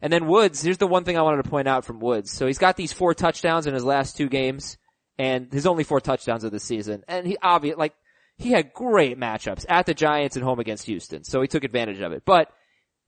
And 0.00 0.12
then 0.12 0.26
Woods, 0.26 0.62
here's 0.62 0.78
the 0.78 0.86
one 0.86 1.04
thing 1.04 1.16
I 1.16 1.22
wanted 1.22 1.42
to 1.42 1.50
point 1.50 1.68
out 1.68 1.84
from 1.84 2.00
Woods. 2.00 2.30
So 2.30 2.46
he's 2.46 2.58
got 2.58 2.76
these 2.76 2.92
four 2.92 3.14
touchdowns 3.14 3.66
in 3.66 3.74
his 3.74 3.84
last 3.84 4.16
two 4.16 4.28
games, 4.28 4.76
and 5.18 5.52
his 5.52 5.66
only 5.66 5.84
four 5.84 6.00
touchdowns 6.00 6.44
of 6.44 6.52
the 6.52 6.60
season. 6.60 7.04
And 7.08 7.26
he 7.26 7.36
obvious, 7.42 7.76
like, 7.78 7.94
he 8.36 8.50
had 8.50 8.72
great 8.74 9.18
matchups 9.18 9.64
at 9.68 9.86
the 9.86 9.94
Giants 9.94 10.36
and 10.36 10.44
home 10.44 10.58
against 10.60 10.86
Houston, 10.86 11.24
so 11.24 11.40
he 11.40 11.48
took 11.48 11.64
advantage 11.64 12.00
of 12.00 12.12
it. 12.12 12.22
But 12.26 12.48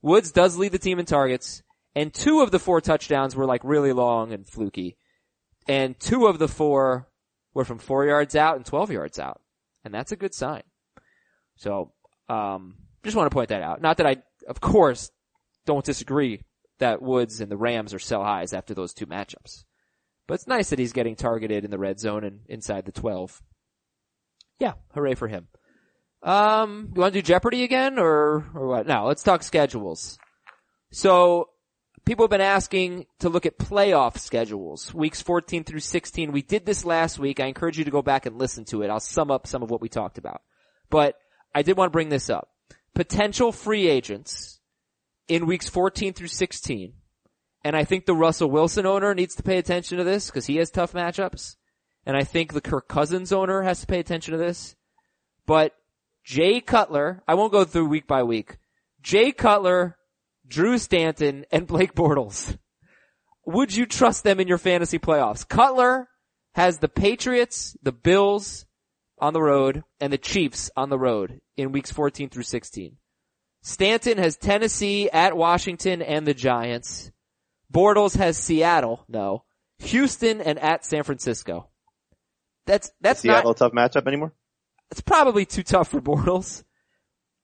Woods 0.01 0.31
does 0.31 0.57
lead 0.57 0.71
the 0.71 0.79
team 0.79 0.99
in 0.99 1.05
targets, 1.05 1.63
and 1.95 2.13
two 2.13 2.41
of 2.41 2.51
the 2.51 2.59
four 2.59 2.81
touchdowns 2.81 3.35
were 3.35 3.45
like 3.45 3.63
really 3.63 3.93
long 3.93 4.31
and 4.31 4.47
fluky. 4.47 4.97
And 5.67 5.99
two 5.99 6.27
of 6.27 6.39
the 6.39 6.47
four 6.47 7.09
were 7.53 7.65
from 7.65 7.79
four 7.79 8.05
yards 8.05 8.35
out 8.35 8.55
and 8.55 8.65
12 8.65 8.91
yards 8.91 9.19
out. 9.19 9.41
And 9.83 9.93
that's 9.93 10.11
a 10.11 10.17
good 10.17 10.33
sign. 10.33 10.63
So, 11.55 11.93
um, 12.29 12.75
just 13.03 13.17
want 13.17 13.29
to 13.29 13.33
point 13.33 13.49
that 13.49 13.61
out. 13.61 13.81
Not 13.81 13.97
that 13.97 14.07
I, 14.07 14.17
of 14.47 14.61
course, 14.61 15.11
don't 15.65 15.85
disagree 15.85 16.41
that 16.79 17.01
Woods 17.01 17.41
and 17.41 17.51
the 17.51 17.57
Rams 17.57 17.93
are 17.93 17.99
sell 17.99 18.23
highs 18.23 18.53
after 18.53 18.73
those 18.73 18.93
two 18.93 19.05
matchups. 19.05 19.63
But 20.27 20.35
it's 20.35 20.47
nice 20.47 20.69
that 20.69 20.79
he's 20.79 20.93
getting 20.93 21.15
targeted 21.15 21.65
in 21.65 21.71
the 21.71 21.79
red 21.79 21.99
zone 21.99 22.23
and 22.23 22.41
inside 22.47 22.85
the 22.85 22.91
12. 22.91 23.41
Yeah, 24.59 24.73
hooray 24.93 25.15
for 25.15 25.27
him. 25.27 25.47
Um, 26.27 26.91
you 26.93 26.99
want 26.99 27.13
to 27.13 27.21
do 27.21 27.25
Jeopardy 27.25 27.63
again 27.63 27.97
or, 27.97 28.45
or 28.53 28.67
what? 28.67 28.85
No, 28.85 29.05
let's 29.05 29.23
talk 29.23 29.43
schedules. 29.43 30.19
So 30.91 31.47
people 32.05 32.25
have 32.25 32.29
been 32.29 32.41
asking 32.41 33.05
to 33.19 33.29
look 33.29 33.45
at 33.45 33.57
playoff 33.57 34.17
schedules, 34.17 34.93
weeks 34.93 35.21
14 35.21 35.63
through 35.63 35.79
16. 35.79 36.33
We 36.33 36.41
did 36.41 36.65
this 36.65 36.83
last 36.83 37.17
week. 37.17 37.39
I 37.39 37.45
encourage 37.45 37.77
you 37.77 37.85
to 37.85 37.91
go 37.91 38.01
back 38.01 38.25
and 38.25 38.37
listen 38.37 38.65
to 38.65 38.81
it. 38.81 38.89
I'll 38.89 38.99
sum 38.99 39.31
up 39.31 39.47
some 39.47 39.63
of 39.63 39.71
what 39.71 39.79
we 39.79 39.87
talked 39.87 40.17
about. 40.17 40.41
But 40.89 41.15
I 41.55 41.61
did 41.61 41.77
want 41.77 41.91
to 41.91 41.93
bring 41.93 42.09
this 42.09 42.29
up. 42.29 42.49
Potential 42.93 43.53
free 43.53 43.87
agents 43.87 44.59
in 45.29 45.45
weeks 45.45 45.69
14 45.69 46.11
through 46.11 46.27
16. 46.27 46.91
And 47.63 47.73
I 47.73 47.85
think 47.85 48.05
the 48.05 48.13
Russell 48.13 48.51
Wilson 48.51 48.85
owner 48.85 49.15
needs 49.15 49.35
to 49.35 49.43
pay 49.43 49.59
attention 49.59 49.97
to 49.97 50.03
this 50.03 50.25
because 50.25 50.45
he 50.45 50.57
has 50.57 50.71
tough 50.71 50.91
matchups. 50.91 51.55
And 52.05 52.17
I 52.17 52.25
think 52.25 52.51
the 52.51 52.59
Kirk 52.59 52.89
Cousins 52.89 53.31
owner 53.31 53.61
has 53.61 53.79
to 53.79 53.87
pay 53.87 53.99
attention 53.99 54.33
to 54.33 54.37
this. 54.37 54.75
But 55.45 55.73
Jay 56.27 56.59
Cutler, 56.59 57.23
I 57.25 57.35
won't 57.35 57.53
go 57.53 57.63
through 57.63 57.85
week 57.85 58.05
by 58.05 58.23
week. 58.23 58.57
Jay 59.01 59.31
Cutler, 59.31 59.95
Drew 60.45 60.77
Stanton, 60.77 61.45
and 61.53 61.65
Blake 61.65 61.95
Bortles. 61.95 62.57
Would 63.45 63.73
you 63.73 63.85
trust 63.85 64.25
them 64.25 64.41
in 64.41 64.47
your 64.49 64.57
fantasy 64.57 64.99
playoffs? 64.99 65.47
Cutler 65.47 66.09
has 66.53 66.79
the 66.79 66.89
Patriots, 66.89 67.77
the 67.81 67.93
Bills 67.93 68.65
on 69.19 69.31
the 69.31 69.41
road, 69.41 69.85
and 70.01 70.11
the 70.11 70.17
Chiefs 70.17 70.69
on 70.75 70.89
the 70.89 70.99
road 70.99 71.39
in 71.55 71.71
weeks 71.71 71.93
14 71.93 72.27
through 72.27 72.43
16. 72.43 72.97
Stanton 73.61 74.17
has 74.17 74.35
Tennessee 74.35 75.09
at 75.09 75.37
Washington 75.37 76.01
and 76.01 76.27
the 76.27 76.33
Giants. 76.33 77.09
Bortles 77.73 78.17
has 78.17 78.37
Seattle, 78.37 79.05
no. 79.07 79.45
Houston 79.79 80.41
and 80.41 80.59
at 80.59 80.85
San 80.85 81.03
Francisco. 81.03 81.69
That's, 82.65 82.91
that's 82.99 83.21
Seattle 83.21 83.51
not, 83.51 83.55
a 83.55 83.59
tough 83.59 83.71
matchup 83.71 84.07
anymore? 84.07 84.33
It's 84.91 85.01
probably 85.01 85.45
too 85.45 85.63
tough 85.63 85.89
for 85.89 86.01
Bortles. 86.01 86.63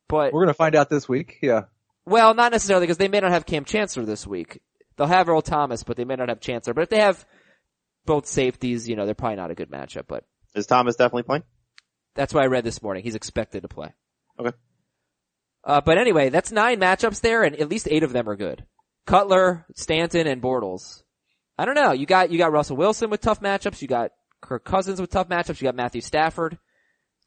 But, 0.07 0.33
We're 0.33 0.41
gonna 0.43 0.53
find 0.53 0.75
out 0.75 0.89
this 0.89 1.07
week. 1.09 1.39
Yeah. 1.41 1.63
well, 2.05 2.33
not 2.33 2.51
necessarily 2.51 2.85
because 2.85 2.97
they 2.97 3.07
may 3.07 3.19
not 3.19 3.31
have 3.31 3.45
Cam 3.45 3.65
Chancellor 3.65 4.05
this 4.05 4.27
week. 4.27 4.61
They'll 4.95 5.07
have 5.07 5.27
Earl 5.27 5.41
Thomas, 5.41 5.83
but 5.83 5.97
they 5.97 6.05
may 6.05 6.15
not 6.15 6.29
have 6.29 6.39
Chancellor. 6.39 6.73
But 6.73 6.83
if 6.83 6.89
they 6.89 6.99
have 6.99 7.25
both 8.05 8.27
safeties, 8.27 8.87
you 8.87 8.95
know, 8.95 9.05
they're 9.05 9.15
probably 9.15 9.37
not 9.37 9.49
a 9.49 9.55
good 9.55 9.71
matchup, 9.71 10.03
but 10.07 10.25
Is 10.53 10.67
Thomas 10.67 10.95
definitely 10.95 11.23
playing? 11.23 11.43
that's 12.15 12.31
what 12.33 12.43
I 12.43 12.47
read 12.47 12.63
this 12.63 12.83
morning. 12.83 13.03
He's 13.03 13.15
expected 13.15 13.61
to 13.63 13.67
play. 13.67 13.91
Okay. 14.39 14.55
Uh, 15.63 15.81
but 15.81 15.97
anyway, 15.97 16.29
that's 16.29 16.51
nine 16.51 16.79
matchups 16.79 17.21
there 17.21 17.43
and 17.43 17.55
at 17.55 17.69
least 17.69 17.87
eight 17.89 18.03
of 18.03 18.13
them 18.13 18.29
are 18.29 18.35
good. 18.35 18.65
Cutler, 19.07 19.65
Stanton, 19.75 20.27
and 20.27 20.41
Bortles. 20.41 21.01
I 21.57 21.65
don't 21.65 21.73
know. 21.75 21.91
You 21.91 22.05
got, 22.05 22.29
you 22.29 22.37
got 22.37 22.51
Russell 22.51 22.77
Wilson 22.77 23.09
with 23.09 23.21
tough 23.21 23.39
matchups. 23.41 23.81
You 23.81 23.87
got 23.87 24.11
Kirk 24.41 24.63
Cousins 24.63 25.01
with 25.01 25.09
tough 25.09 25.29
matchups. 25.29 25.59
You 25.61 25.65
got 25.65 25.75
Matthew 25.75 26.01
Stafford. 26.01 26.59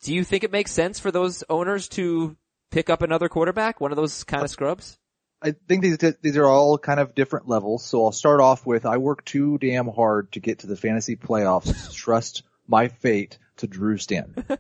Do 0.03 0.15
you 0.15 0.25
think 0.25 0.45
it 0.45 0.53
makes 0.53 0.71
sense 0.71 0.99
for 0.99 1.11
those 1.11 1.43
owners 1.49 1.89
to 1.91 2.37
pick 2.71 2.91
up 2.91 3.03
another 3.03 3.29
quarterback? 3.29 3.81
One 3.81 3.93
of 3.93 3.97
those 3.97 4.25
kind 4.25 4.43
of 4.43 4.51
scrubs? 4.51 4.99
I 5.43 5.55
think 5.69 5.83
these 5.83 5.99
these 6.23 6.37
are 6.37 6.47
all 6.47 6.79
kind 6.79 6.99
of 7.01 7.15
different 7.15 7.49
levels. 7.49 7.85
So 7.85 8.05
I'll 8.05 8.13
start 8.13 8.41
off 8.41 8.67
with 8.67 8.87
I 8.87 8.97
work 8.97 9.25
too 9.25 9.59
damn 9.59 9.89
hard 9.89 10.33
to 10.33 10.41
get 10.41 10.61
to 10.61 10.67
the 10.67 10.77
fantasy 10.77 11.17
playoffs. 11.17 11.93
Trust 11.95 12.43
my 12.67 12.89
fate 12.89 13.39
to 13.59 13.67
Drew 13.67 13.99
Stanton. 13.99 14.45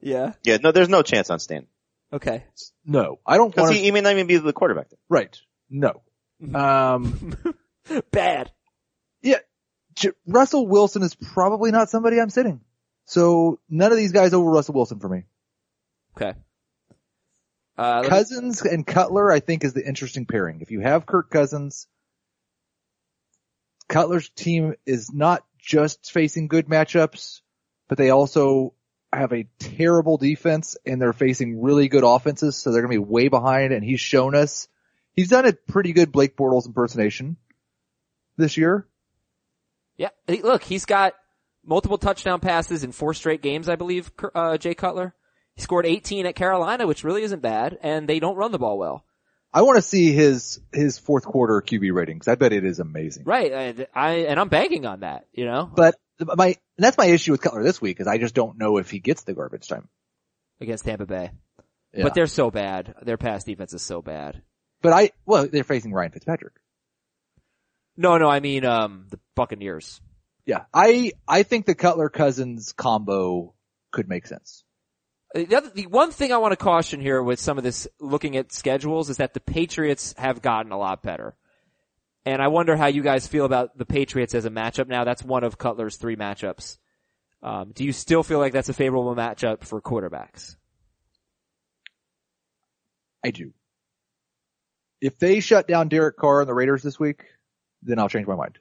Yeah. 0.00 0.34
Yeah, 0.44 0.58
no, 0.62 0.70
there's 0.70 0.88
no 0.88 1.02
chance 1.02 1.28
on 1.28 1.40
Stan. 1.40 1.66
Okay. 2.12 2.44
No, 2.86 3.18
I 3.26 3.36
don't 3.36 3.54
Cause 3.54 3.62
want 3.64 3.74
he, 3.76 3.82
he 3.82 3.90
may 3.90 4.00
not 4.00 4.12
even 4.12 4.28
be 4.28 4.36
the 4.36 4.52
quarterback 4.52 4.90
then. 4.90 4.98
Right. 5.08 5.36
No. 5.68 6.02
Um. 6.54 7.36
Bad. 8.12 8.52
Yeah. 9.22 9.38
J- 9.94 10.12
Russell 10.26 10.66
Wilson 10.66 11.02
is 11.02 11.14
probably 11.14 11.70
not 11.72 11.90
somebody 11.90 12.20
I'm 12.20 12.30
sitting. 12.30 12.60
So 13.08 13.58
none 13.70 13.90
of 13.90 13.96
these 13.96 14.12
guys 14.12 14.34
over 14.34 14.50
Russell 14.50 14.74
Wilson 14.74 15.00
for 15.00 15.08
me. 15.08 15.22
Okay. 16.14 16.34
Uh, 17.78 17.94
let 17.96 18.02
me- 18.02 18.08
Cousins 18.10 18.60
and 18.62 18.86
Cutler, 18.86 19.32
I 19.32 19.40
think, 19.40 19.64
is 19.64 19.72
the 19.72 19.86
interesting 19.86 20.26
pairing. 20.26 20.60
If 20.60 20.70
you 20.70 20.80
have 20.80 21.06
Kirk 21.06 21.30
Cousins, 21.30 21.86
Cutler's 23.88 24.28
team 24.28 24.74
is 24.84 25.10
not 25.10 25.42
just 25.58 26.12
facing 26.12 26.48
good 26.48 26.66
matchups, 26.66 27.40
but 27.88 27.96
they 27.96 28.10
also 28.10 28.74
have 29.10 29.32
a 29.32 29.48
terrible 29.58 30.18
defense 30.18 30.76
and 30.84 31.00
they're 31.00 31.14
facing 31.14 31.62
really 31.62 31.88
good 31.88 32.04
offenses, 32.04 32.56
so 32.56 32.70
they're 32.72 32.82
going 32.82 32.92
to 32.92 33.00
be 33.02 33.10
way 33.10 33.28
behind. 33.28 33.72
And 33.72 33.82
he's 33.82 34.00
shown 34.00 34.34
us 34.34 34.68
he's 35.14 35.30
done 35.30 35.46
a 35.46 35.54
pretty 35.54 35.94
good 35.94 36.12
Blake 36.12 36.36
Bortles 36.36 36.66
impersonation 36.66 37.38
this 38.36 38.58
year. 38.58 38.86
Yeah, 39.96 40.10
look, 40.28 40.62
he's 40.62 40.84
got 40.84 41.14
multiple 41.68 41.98
touchdown 41.98 42.40
passes 42.40 42.82
in 42.82 42.92
four 42.92 43.14
straight 43.14 43.42
games, 43.42 43.68
I 43.68 43.76
believe, 43.76 44.10
uh, 44.34 44.56
Jay 44.58 44.74
Cutler. 44.74 45.14
He 45.54 45.62
scored 45.62 45.86
18 45.86 46.26
at 46.26 46.34
Carolina, 46.34 46.86
which 46.86 47.04
really 47.04 47.22
isn't 47.22 47.42
bad, 47.42 47.78
and 47.82 48.08
they 48.08 48.20
don't 48.20 48.36
run 48.36 48.52
the 48.52 48.58
ball 48.58 48.78
well. 48.78 49.04
I 49.52 49.62
want 49.62 49.76
to 49.76 49.82
see 49.82 50.12
his 50.12 50.60
his 50.72 50.98
fourth 50.98 51.24
quarter 51.24 51.62
QB 51.62 51.92
ratings. 51.94 52.28
I 52.28 52.34
bet 52.34 52.52
it 52.52 52.64
is 52.64 52.80
amazing. 52.80 53.24
Right, 53.24 53.50
and 53.50 53.86
I, 53.94 54.10
and 54.28 54.38
I'm 54.38 54.48
banking 54.48 54.84
on 54.86 55.00
that, 55.00 55.26
you 55.32 55.46
know, 55.46 55.70
But 55.74 55.96
my 56.20 56.48
and 56.48 56.56
that's 56.76 56.98
my 56.98 57.06
issue 57.06 57.32
with 57.32 57.40
Cutler 57.40 57.62
this 57.62 57.80
week 57.80 58.00
is 58.00 58.06
I 58.06 58.18
just 58.18 58.34
don't 58.34 58.58
know 58.58 58.76
if 58.76 58.90
he 58.90 58.98
gets 58.98 59.22
the 59.22 59.34
garbage 59.34 59.66
time. 59.68 59.88
against 60.60 60.84
Tampa 60.84 61.06
Bay. 61.06 61.30
Yeah. 61.94 62.02
But 62.02 62.14
they're 62.14 62.26
so 62.26 62.50
bad. 62.50 62.94
Their 63.02 63.16
pass 63.16 63.44
defense 63.44 63.72
is 63.72 63.82
so 63.82 64.02
bad. 64.02 64.42
But 64.82 64.92
I 64.92 65.10
well 65.24 65.48
they're 65.48 65.64
facing 65.64 65.92
Ryan 65.92 66.12
Fitzpatrick. 66.12 66.54
No, 67.96 68.16
no, 68.18 68.28
I 68.28 68.38
mean, 68.40 68.64
um, 68.64 69.06
the 69.10 69.18
Buccaneers. 69.34 70.00
Yeah, 70.48 70.64
I 70.72 71.12
I 71.28 71.42
think 71.42 71.66
the 71.66 71.74
Cutler 71.74 72.08
Cousins 72.08 72.72
combo 72.72 73.54
could 73.92 74.08
make 74.08 74.26
sense. 74.26 74.64
Uh, 75.36 75.40
The, 75.40 75.56
other, 75.56 75.68
the 75.68 75.86
one 75.88 76.10
thing 76.10 76.32
I 76.32 76.38
want 76.38 76.52
to 76.52 76.56
caution 76.56 77.02
here 77.02 77.22
with 77.22 77.38
some 77.38 77.58
of 77.58 77.64
this 77.64 77.86
looking 78.00 78.34
at 78.38 78.50
schedules 78.50 79.10
is 79.10 79.18
that 79.18 79.34
the 79.34 79.40
Patriots 79.40 80.14
have 80.16 80.40
gotten 80.40 80.72
a 80.72 80.78
lot 80.78 81.02
better. 81.02 81.36
And 82.24 82.40
I 82.40 82.48
wonder 82.48 82.76
how 82.78 82.86
you 82.86 83.02
guys 83.02 83.26
feel 83.26 83.44
about 83.44 83.76
the 83.76 83.84
Patriots 83.84 84.34
as 84.34 84.46
a 84.46 84.50
matchup 84.50 84.88
now. 84.88 85.04
That's 85.04 85.22
one 85.22 85.44
of 85.44 85.58
Cutler's 85.58 85.96
three 85.96 86.16
matchups. 86.16 86.78
Um, 87.42 87.72
do 87.74 87.84
you 87.84 87.92
still 87.92 88.22
feel 88.22 88.38
like 88.38 88.54
that's 88.54 88.70
a 88.70 88.74
favorable 88.74 89.14
matchup 89.14 89.64
for 89.64 89.82
quarterbacks? 89.82 90.56
I 93.22 93.32
do. 93.32 93.52
If 95.02 95.18
they 95.18 95.40
shut 95.40 95.68
down 95.68 95.88
Derek 95.88 96.16
Carr 96.16 96.40
and 96.40 96.48
the 96.48 96.54
Raiders 96.54 96.82
this 96.82 96.98
week, 96.98 97.24
then 97.82 97.98
I'll 97.98 98.08
change 98.08 98.26
my 98.26 98.34
mind. 98.34 98.58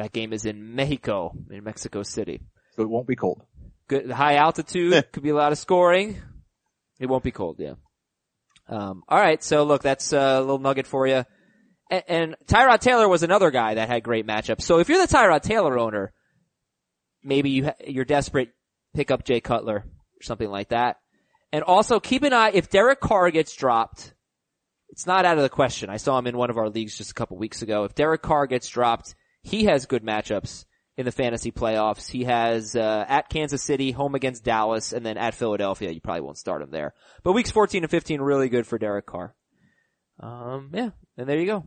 That 0.00 0.12
game 0.12 0.32
is 0.32 0.46
in 0.46 0.74
Mexico, 0.74 1.34
in 1.50 1.62
Mexico 1.62 2.02
City. 2.02 2.40
So 2.74 2.82
it 2.82 2.88
won't 2.88 3.06
be 3.06 3.16
cold. 3.16 3.42
Good, 3.86 4.10
high 4.10 4.36
altitude, 4.36 5.12
could 5.12 5.22
be 5.22 5.28
a 5.28 5.34
lot 5.34 5.52
of 5.52 5.58
scoring. 5.58 6.16
It 6.98 7.06
won't 7.06 7.22
be 7.22 7.32
cold, 7.32 7.56
yeah. 7.58 7.74
Um, 8.66 9.02
alright, 9.10 9.44
so 9.44 9.64
look, 9.64 9.82
that's 9.82 10.14
a 10.14 10.40
little 10.40 10.58
nugget 10.58 10.86
for 10.86 11.06
you. 11.06 11.26
And, 11.90 12.04
and 12.08 12.36
Tyrod 12.46 12.80
Taylor 12.80 13.08
was 13.08 13.22
another 13.22 13.50
guy 13.50 13.74
that 13.74 13.88
had 13.88 14.02
great 14.02 14.26
matchups. 14.26 14.62
So 14.62 14.78
if 14.78 14.88
you're 14.88 15.06
the 15.06 15.12
Tyrod 15.12 15.42
Taylor 15.42 15.78
owner, 15.78 16.14
maybe 17.22 17.50
you 17.50 17.64
ha- 17.66 17.74
you're 17.86 18.06
desperate, 18.06 18.48
pick 18.94 19.10
up 19.10 19.24
Jay 19.24 19.42
Cutler 19.42 19.84
or 19.84 20.22
something 20.22 20.48
like 20.48 20.70
that. 20.70 20.96
And 21.52 21.62
also 21.62 22.00
keep 22.00 22.22
an 22.22 22.32
eye, 22.32 22.52
if 22.54 22.70
Derek 22.70 23.00
Carr 23.00 23.30
gets 23.30 23.54
dropped, 23.54 24.14
it's 24.88 25.06
not 25.06 25.26
out 25.26 25.36
of 25.36 25.42
the 25.42 25.50
question. 25.50 25.90
I 25.90 25.98
saw 25.98 26.18
him 26.18 26.26
in 26.26 26.38
one 26.38 26.48
of 26.48 26.56
our 26.56 26.70
leagues 26.70 26.96
just 26.96 27.10
a 27.10 27.14
couple 27.14 27.36
weeks 27.36 27.60
ago. 27.60 27.84
If 27.84 27.94
Derek 27.94 28.22
Carr 28.22 28.46
gets 28.46 28.66
dropped, 28.68 29.14
he 29.42 29.64
has 29.64 29.86
good 29.86 30.04
matchups 30.04 30.64
in 30.96 31.06
the 31.06 31.12
fantasy 31.12 31.50
playoffs. 31.50 32.10
He 32.10 32.24
has 32.24 32.76
uh, 32.76 33.04
at 33.08 33.28
Kansas 33.28 33.62
City, 33.62 33.90
home 33.90 34.14
against 34.14 34.44
Dallas, 34.44 34.92
and 34.92 35.04
then 35.04 35.16
at 35.16 35.34
Philadelphia. 35.34 35.90
You 35.90 36.00
probably 36.00 36.22
won't 36.22 36.38
start 36.38 36.62
him 36.62 36.70
there. 36.70 36.94
But 37.22 37.32
weeks 37.32 37.50
14 37.50 37.84
and 37.84 37.90
15 37.90 38.20
really 38.20 38.48
good 38.48 38.66
for 38.66 38.78
Derek 38.78 39.06
Carr. 39.06 39.34
Um, 40.20 40.70
yeah, 40.74 40.90
and 41.16 41.28
there 41.28 41.38
you 41.38 41.46
go. 41.46 41.64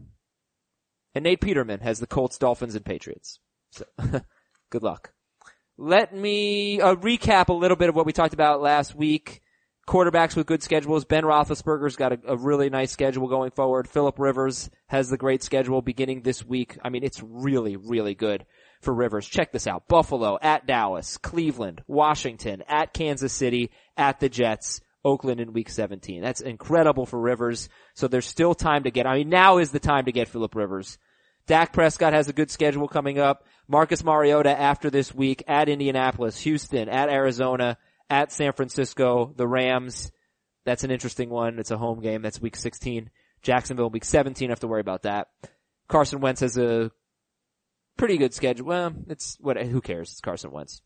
And 1.16 1.24
Nate 1.24 1.42
Peterman 1.42 1.80
has 1.82 2.00
the 2.00 2.08
Colts, 2.08 2.38
Dolphins, 2.38 2.76
and 2.76 2.86
Patriots. 2.86 3.40
So, 3.72 3.86
good 4.70 4.84
luck. 4.84 5.14
Let 5.78 6.16
me 6.16 6.80
uh, 6.80 6.96
recap 6.96 7.50
a 7.50 7.54
little 7.54 7.78
bit 7.78 7.90
of 7.90 7.96
what 7.96 8.06
we 8.06 8.14
talked 8.14 8.34
about 8.34 8.62
last 8.62 8.94
week. 8.96 9.42
Quarterbacks 9.88 10.36
with 10.36 10.48
good 10.48 10.64
schedules. 10.64 11.04
Ben 11.04 11.24
Roethlisberger's 11.24 11.98
got 11.98 12.14
a, 12.14 12.20
a 12.28 12.38
really 12.38 12.70
nice 12.70 12.92
schedule 12.92 13.28
going 13.28 13.52
forward. 13.52 13.88
Philip 13.88 14.18
Rivers 14.18 14.70
has 14.88 15.10
the 15.10 15.18
great 15.18 15.44
schedule 15.44 15.82
beginning 15.82 16.22
this 16.22 16.46
week. 16.46 16.78
I 16.82 16.90
mean, 16.90 17.04
it's 17.04 17.22
really, 17.22 17.76
really 17.76 18.16
good 18.16 18.46
for 18.80 18.94
Rivers. 18.94 19.28
Check 19.28 19.52
this 19.52 19.68
out. 19.68 19.90
Buffalo, 19.90 20.38
at 20.42 20.66
Dallas, 20.66 21.18
Cleveland, 21.18 21.84
Washington, 21.88 22.64
at 22.68 22.94
Kansas 22.94 23.34
City, 23.34 23.72
at 23.98 24.22
the 24.22 24.30
Jets, 24.30 24.80
Oakland 25.04 25.42
in 25.42 25.52
week 25.52 25.70
17. 25.70 26.22
That's 26.22 26.42
incredible 26.42 27.06
for 27.06 27.20
Rivers. 27.20 27.68
So 27.94 28.08
there's 28.08 28.26
still 28.26 28.56
time 28.56 28.84
to 28.84 28.92
get, 28.92 29.06
I 29.06 29.18
mean, 29.18 29.30
now 29.30 29.58
is 29.58 29.72
the 29.72 29.80
time 29.80 30.06
to 30.06 30.14
get 30.14 30.30
Philip 30.30 30.56
Rivers. 30.56 30.98
Dak 31.46 31.74
Prescott 31.74 32.14
has 32.14 32.30
a 32.30 32.34
good 32.34 32.50
schedule 32.50 32.88
coming 32.88 33.20
up. 33.20 33.46
Marcus 33.68 34.04
Mariota 34.04 34.58
after 34.58 34.90
this 34.90 35.14
week 35.14 35.44
at 35.48 35.68
Indianapolis, 35.68 36.40
Houston, 36.40 36.88
at 36.88 37.10
Arizona, 37.10 37.78
at 38.14 38.32
San 38.32 38.54
Francisco, 38.54 39.34
the 39.36 39.48
Rams. 39.48 40.12
That's 40.66 40.84
an 40.84 40.92
interesting 40.92 41.32
one. 41.32 41.58
It's 41.58 41.72
a 41.72 41.78
home 41.78 42.00
game. 42.00 42.22
That's 42.22 42.40
week 42.40 42.56
16. 42.56 43.10
Jacksonville 43.42 43.90
week 43.90 44.06
17. 44.06 44.50
I 44.50 44.52
Have 44.52 44.60
to 44.60 44.68
worry 44.68 44.82
about 44.82 45.02
that. 45.02 45.30
Carson 45.88 46.22
Wentz 46.22 46.42
has 46.42 46.56
a 46.56 46.92
pretty 47.98 48.18
good 48.18 48.34
schedule. 48.34 48.68
Well, 48.68 48.94
it's 49.10 49.38
what, 49.42 49.58
who 49.58 49.82
cares? 49.82 50.12
It's 50.12 50.22
Carson 50.22 50.52
Wentz. 50.52 50.84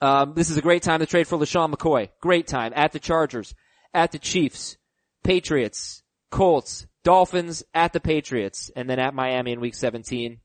Um, 0.00 0.32
this 0.34 0.48
is 0.48 0.56
a 0.56 0.62
great 0.62 0.82
time 0.82 1.00
to 1.00 1.06
trade 1.06 1.28
for 1.28 1.38
LeSean 1.38 1.72
McCoy. 1.72 2.08
Great 2.20 2.46
time 2.46 2.72
at 2.74 2.92
the 2.92 2.98
Chargers, 2.98 3.54
at 3.92 4.10
the 4.10 4.18
Chiefs, 4.18 4.78
Patriots, 5.22 6.02
Colts, 6.30 6.86
Dolphins, 7.04 7.62
at 7.74 7.92
the 7.92 8.00
Patriots, 8.00 8.70
and 8.74 8.88
then 8.88 8.98
at 8.98 9.14
Miami 9.14 9.52
in 9.52 9.60
week 9.60 9.74
17. 9.74 10.38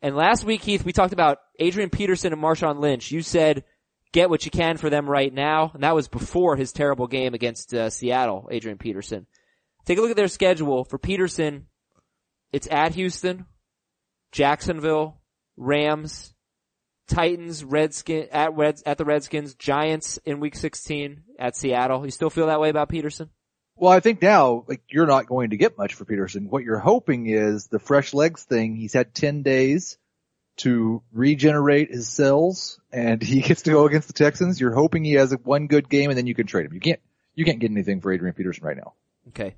And 0.00 0.16
last 0.16 0.44
week, 0.44 0.62
Heath, 0.62 0.84
we 0.84 0.92
talked 0.92 1.12
about 1.12 1.38
Adrian 1.58 1.90
Peterson 1.90 2.32
and 2.32 2.40
Marshawn 2.40 2.78
Lynch. 2.78 3.10
You 3.10 3.20
said 3.20 3.64
get 4.12 4.30
what 4.30 4.44
you 4.44 4.50
can 4.50 4.76
for 4.76 4.90
them 4.90 5.08
right 5.08 5.32
now, 5.32 5.70
and 5.74 5.82
that 5.82 5.94
was 5.94 6.08
before 6.08 6.56
his 6.56 6.72
terrible 6.72 7.06
game 7.06 7.34
against 7.34 7.74
uh, 7.74 7.90
Seattle, 7.90 8.48
Adrian 8.50 8.78
Peterson. 8.78 9.26
Take 9.84 9.98
a 9.98 10.00
look 10.00 10.10
at 10.10 10.16
their 10.16 10.28
schedule. 10.28 10.84
For 10.84 10.98
Peterson, 10.98 11.66
it's 12.52 12.68
at 12.70 12.94
Houston, 12.94 13.46
Jacksonville, 14.32 15.20
Rams, 15.56 16.34
Titans, 17.08 17.64
Redskin 17.64 18.28
at 18.30 18.54
Reds 18.54 18.82
at 18.84 18.98
the 18.98 19.04
Redskins, 19.04 19.54
Giants 19.54 20.18
in 20.24 20.40
week 20.40 20.54
16 20.54 21.22
at 21.38 21.56
Seattle. 21.56 22.04
You 22.04 22.10
still 22.10 22.30
feel 22.30 22.46
that 22.46 22.60
way 22.60 22.68
about 22.68 22.90
Peterson? 22.90 23.30
Well, 23.76 23.92
I 23.92 24.00
think 24.00 24.20
now, 24.20 24.64
like, 24.66 24.82
you're 24.90 25.06
not 25.06 25.26
going 25.26 25.50
to 25.50 25.56
get 25.56 25.78
much 25.78 25.94
for 25.94 26.04
Peterson. 26.04 26.50
What 26.50 26.64
you're 26.64 26.80
hoping 26.80 27.28
is 27.28 27.68
the 27.68 27.78
fresh 27.78 28.12
legs 28.12 28.42
thing. 28.42 28.74
He's 28.76 28.92
had 28.92 29.14
10 29.14 29.42
days 29.42 29.98
to 30.58 31.02
regenerate 31.12 31.90
his 31.90 32.08
cells 32.08 32.80
and 32.92 33.22
he 33.22 33.40
gets 33.42 33.62
to 33.62 33.70
go 33.70 33.86
against 33.86 34.08
the 34.08 34.14
Texans. 34.14 34.60
You're 34.60 34.74
hoping 34.74 35.04
he 35.04 35.14
has 35.14 35.34
one 35.44 35.66
good 35.66 35.88
game 35.88 36.10
and 36.10 36.18
then 36.18 36.26
you 36.26 36.34
can 36.34 36.46
trade 36.46 36.66
him. 36.66 36.74
You 36.74 36.80
can't, 36.80 37.00
you 37.34 37.44
can't 37.44 37.58
get 37.58 37.70
anything 37.70 38.00
for 38.00 38.12
Adrian 38.12 38.34
Peterson 38.34 38.64
right 38.64 38.76
now. 38.76 38.94
Okay. 39.28 39.56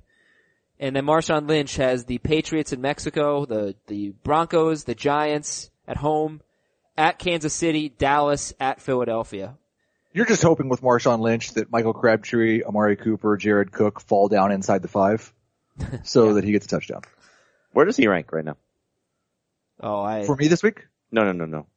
And 0.79 0.95
then 0.95 1.05
Marshawn 1.05 1.47
Lynch 1.47 1.75
has 1.75 2.05
the 2.05 2.17
Patriots 2.17 2.73
in 2.73 2.81
Mexico, 2.81 3.45
the, 3.45 3.75
the 3.87 4.09
Broncos, 4.23 4.83
the 4.83 4.95
Giants 4.95 5.69
at 5.87 5.97
home, 5.97 6.41
at 6.97 7.19
Kansas 7.19 7.53
City, 7.53 7.89
Dallas, 7.89 8.53
at 8.59 8.81
Philadelphia. 8.81 9.57
You're 10.13 10.25
just 10.25 10.43
hoping 10.43 10.69
with 10.69 10.81
Marshawn 10.81 11.19
Lynch 11.19 11.53
that 11.53 11.71
Michael 11.71 11.93
Crabtree, 11.93 12.63
Amari 12.63 12.97
Cooper, 12.97 13.37
Jared 13.37 13.71
Cook 13.71 14.01
fall 14.01 14.27
down 14.27 14.51
inside 14.51 14.81
the 14.81 14.87
five 14.87 15.31
so 16.03 16.27
yeah. 16.27 16.33
that 16.33 16.43
he 16.43 16.51
gets 16.51 16.65
a 16.65 16.69
touchdown. 16.69 17.01
Where 17.73 17.85
does 17.85 17.95
he 17.95 18.07
rank 18.07 18.31
right 18.33 18.43
now? 18.43 18.57
Oh, 19.79 20.01
I. 20.01 20.25
For 20.25 20.35
me 20.35 20.47
this 20.47 20.63
week? 20.63 20.85
No, 21.11 21.23
no, 21.23 21.31
no, 21.31 21.45
no. 21.45 21.67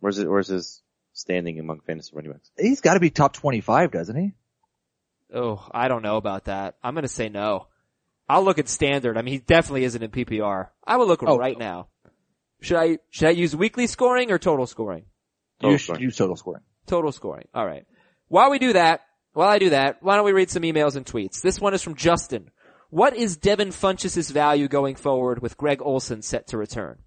Where's 0.00 0.18
it, 0.18 0.28
where's 0.28 0.48
his 0.48 0.82
standing 1.12 1.58
among 1.58 1.80
fantasy 1.80 2.10
running 2.14 2.32
backs? 2.32 2.50
He's 2.58 2.80
gotta 2.80 3.00
be 3.00 3.10
top 3.10 3.34
25, 3.34 3.92
doesn't 3.92 4.16
he? 4.16 4.32
Oh, 5.34 5.66
I 5.72 5.88
don't 5.88 6.02
know 6.02 6.16
about 6.16 6.44
that. 6.44 6.76
I'm 6.82 6.94
gonna 6.94 7.08
say 7.08 7.28
no. 7.28 7.68
I'll 8.28 8.44
look 8.44 8.58
at 8.58 8.68
standard. 8.68 9.16
I 9.16 9.22
mean, 9.22 9.34
he 9.34 9.38
definitely 9.38 9.84
isn't 9.84 10.02
in 10.02 10.10
PPR. 10.10 10.68
I 10.84 10.96
will 10.96 11.06
look 11.06 11.22
oh, 11.22 11.36
right 11.36 11.58
no. 11.58 11.64
now. 11.64 11.88
Should 12.60 12.76
I, 12.76 12.98
should 13.10 13.28
I 13.28 13.32
use 13.32 13.54
weekly 13.54 13.86
scoring 13.86 14.30
or 14.30 14.38
total 14.38 14.66
scoring? 14.66 15.04
Total 15.60 15.72
you 15.72 15.78
should 15.78 16.00
use 16.00 16.16
total 16.16 16.36
scoring. 16.36 16.62
Total 16.86 17.12
scoring. 17.12 17.48
Alright. 17.54 17.86
While 18.28 18.50
we 18.50 18.58
do 18.58 18.72
that, 18.72 19.02
while 19.32 19.48
I 19.48 19.58
do 19.58 19.70
that, 19.70 20.02
why 20.02 20.16
don't 20.16 20.24
we 20.24 20.32
read 20.32 20.50
some 20.50 20.62
emails 20.62 20.96
and 20.96 21.04
tweets? 21.06 21.40
This 21.42 21.60
one 21.60 21.74
is 21.74 21.82
from 21.82 21.94
Justin. 21.94 22.50
What 22.90 23.16
is 23.16 23.36
Devin 23.36 23.70
Funchess' 23.70 24.30
value 24.30 24.68
going 24.68 24.96
forward 24.96 25.40
with 25.40 25.56
Greg 25.56 25.80
Olsen 25.80 26.22
set 26.22 26.48
to 26.48 26.58
return? 26.58 26.98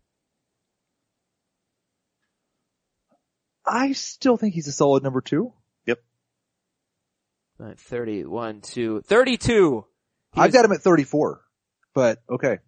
I 3.68 3.93
still 3.93 4.38
think 4.38 4.53
he's 4.53 4.68
a 4.68 4.72
solid 4.72 5.03
number 5.03 5.22
two. 5.22 5.53
Yep. 5.86 5.99
Right, 7.57 7.80
31, 7.80 8.61
2, 8.61 9.01
32. 9.01 9.86
I've 10.36 10.51
got 10.51 10.66
him 10.66 10.74
at 10.74 10.82
34, 10.82 11.41
but 11.93 12.22
okay. 12.30 12.59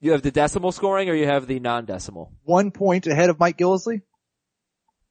You 0.00 0.12
have 0.12 0.22
the 0.22 0.30
decimal 0.30 0.70
scoring 0.70 1.10
or 1.10 1.14
you 1.14 1.26
have 1.26 1.46
the 1.48 1.58
non-decimal? 1.58 2.32
One 2.44 2.70
point 2.70 3.08
ahead 3.08 3.30
of 3.30 3.40
Mike 3.40 3.58
Gillislee? 3.58 4.02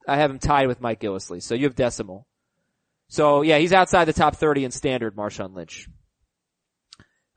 I 0.08 0.18
have 0.18 0.32
him 0.32 0.40
tied 0.40 0.68
with 0.68 0.80
Mike 0.80 1.02
Gillislee, 1.02 1.44
so 1.44 1.54
you 1.54 1.66
have 1.66 1.76
decimal. 1.76 2.26
So 3.10 3.42
yeah, 3.42 3.58
he's 3.58 3.74
outside 3.74 4.06
the 4.06 4.14
top 4.14 4.38
30 4.38 4.66
in 4.66 4.72
standard, 4.72 5.16
Marshawn 5.16 5.54
Lynch. 5.54 5.90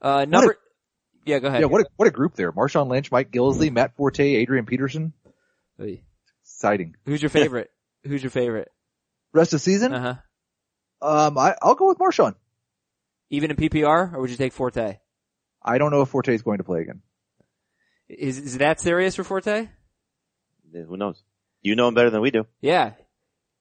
Uh, 0.00 0.24
number, 0.26 0.52
a, 0.52 0.54
yeah, 1.26 1.40
go 1.40 1.48
ahead. 1.48 1.60
Yeah, 1.60 1.66
what 1.66 1.82
a, 1.82 1.86
what 1.96 2.06
a 2.06 2.12
group 2.12 2.36
there. 2.36 2.52
Marshawn 2.52 2.88
Lynch, 2.88 3.10
Mike 3.10 3.32
Gillislee, 3.32 3.72
Matt 3.72 3.96
Forte, 3.96 4.24
Adrian 4.24 4.66
Peterson. 4.66 5.12
Hey. 5.76 6.04
Exciting. 6.42 6.94
Who's 7.06 7.22
your 7.22 7.30
favorite? 7.30 7.70
Who's 8.04 8.22
your 8.22 8.30
favorite? 8.30 8.70
Rest 9.32 9.52
of 9.54 9.60
season? 9.60 9.92
Uh 9.92 10.00
huh. 10.00 10.14
Um, 11.06 11.38
I, 11.38 11.54
I'll 11.62 11.74
go 11.74 11.88
with 11.88 11.98
Marshawn. 11.98 12.34
Even 13.30 13.50
in 13.50 13.56
PPR, 13.56 14.12
or 14.12 14.20
would 14.20 14.30
you 14.30 14.36
take 14.36 14.52
Forte? 14.52 14.98
I 15.62 15.78
don't 15.78 15.90
know 15.90 16.02
if 16.02 16.08
Forte 16.08 16.34
is 16.34 16.42
going 16.42 16.58
to 16.58 16.64
play 16.64 16.80
again. 16.80 17.02
Is 18.08 18.38
is 18.38 18.58
that 18.58 18.80
serious 18.80 19.14
for 19.14 19.22
Forte? 19.22 19.68
Yeah, 20.72 20.82
who 20.82 20.96
knows? 20.96 21.22
You 21.62 21.76
know 21.76 21.88
him 21.88 21.94
better 21.94 22.10
than 22.10 22.20
we 22.20 22.30
do. 22.30 22.46
Yeah. 22.60 22.92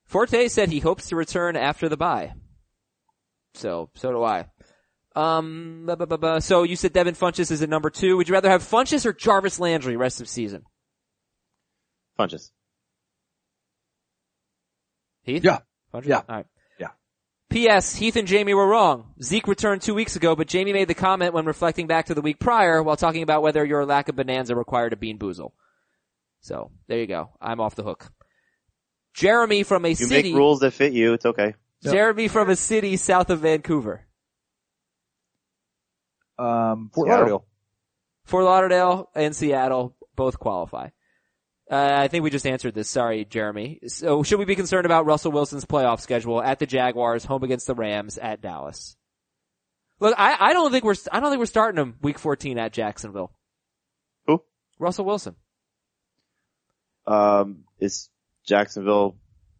Forte 0.05 0.47
said 0.47 0.69
he 0.69 0.79
hopes 0.79 1.09
to 1.09 1.15
return 1.15 1.55
after 1.55 1.87
the 1.87 1.97
bye. 1.97 2.33
So, 3.53 3.89
so 3.95 4.11
do 4.11 4.23
I. 4.23 4.45
Um, 5.15 5.83
blah, 5.85 5.95
blah, 5.95 6.17
blah, 6.17 6.39
so 6.39 6.63
you 6.63 6.75
said 6.75 6.93
Devin 6.93 7.15
Funchess 7.15 7.51
is 7.51 7.61
at 7.61 7.69
number 7.69 7.89
two. 7.89 8.15
Would 8.17 8.29
you 8.29 8.33
rather 8.33 8.49
have 8.49 8.63
Funchess 8.63 9.05
or 9.05 9.13
Jarvis 9.13 9.59
Landry 9.59 9.97
rest 9.97 10.21
of 10.21 10.29
season? 10.29 10.63
Funchess. 12.17 12.51
Heath? 15.29 15.43
Yeah. 15.43 15.59
Funchess? 15.93 16.07
Yeah. 16.07 16.21
Alright. 16.29 16.45
Yeah. 16.79 16.89
P.S. 17.49 17.95
Heath 17.95 18.15
and 18.15 18.27
Jamie 18.27 18.53
were 18.53 18.67
wrong. 18.67 19.13
Zeke 19.21 19.47
returned 19.47 19.81
two 19.81 19.93
weeks 19.93 20.15
ago, 20.15 20.35
but 20.35 20.47
Jamie 20.47 20.73
made 20.73 20.87
the 20.87 20.93
comment 20.93 21.33
when 21.33 21.45
reflecting 21.45 21.87
back 21.87 22.07
to 22.07 22.13
the 22.13 22.21
week 22.21 22.39
prior 22.39 22.81
while 22.83 22.97
talking 22.97 23.23
about 23.23 23.41
whether 23.41 23.65
your 23.65 23.85
lack 23.85 24.09
of 24.09 24.15
bonanza 24.15 24.55
required 24.55 24.93
a 24.93 24.97
bean 24.97 25.17
boozle. 25.17 25.53
So, 26.41 26.71
there 26.87 26.99
you 26.99 27.07
go. 27.07 27.31
I'm 27.41 27.59
off 27.59 27.75
the 27.75 27.83
hook. 27.83 28.11
Jeremy 29.13 29.63
from 29.63 29.85
a 29.85 29.89
you 29.89 29.95
city. 29.95 30.29
You 30.29 30.35
make 30.35 30.39
rules 30.39 30.59
that 30.59 30.71
fit 30.71 30.93
you, 30.93 31.13
it's 31.13 31.25
okay. 31.25 31.55
Jeremy 31.83 32.23
yep. 32.23 32.31
from 32.31 32.49
a 32.49 32.55
city 32.55 32.97
south 32.97 33.29
of 33.29 33.39
Vancouver. 33.39 34.05
Um, 36.37 36.89
Fort 36.93 37.07
Seattle. 37.07 37.19
Lauderdale. 37.19 37.45
Fort 38.25 38.45
Lauderdale 38.45 39.09
and 39.15 39.35
Seattle 39.35 39.95
both 40.15 40.39
qualify. 40.39 40.89
Uh, 41.69 41.97
I 41.99 42.07
think 42.07 42.23
we 42.23 42.31
just 42.31 42.47
answered 42.47 42.73
this. 42.73 42.89
Sorry, 42.89 43.25
Jeremy. 43.25 43.79
So 43.87 44.23
should 44.23 44.39
we 44.39 44.45
be 44.45 44.55
concerned 44.55 44.85
about 44.85 45.05
Russell 45.05 45.31
Wilson's 45.31 45.65
playoff 45.65 46.01
schedule 46.01 46.41
at 46.41 46.57
the 46.57 46.65
Jaguars, 46.65 47.25
home 47.25 47.43
against 47.43 47.67
the 47.67 47.75
Rams, 47.75 48.17
at 48.17 48.41
Dallas? 48.41 48.95
Look, 49.99 50.15
I, 50.17 50.35
I 50.39 50.53
don't 50.53 50.71
think 50.71 50.83
we're, 50.83 50.95
I 51.11 51.19
don't 51.19 51.29
think 51.29 51.39
we're 51.39 51.45
starting 51.45 51.79
him 51.79 51.95
week 52.01 52.17
14 52.17 52.57
at 52.57 52.73
Jacksonville. 52.73 53.31
Who? 54.25 54.41
Russell 54.79 55.05
Wilson. 55.05 55.35
Um, 57.05 57.65
is 57.79 58.09
Jacksonville 58.47 59.17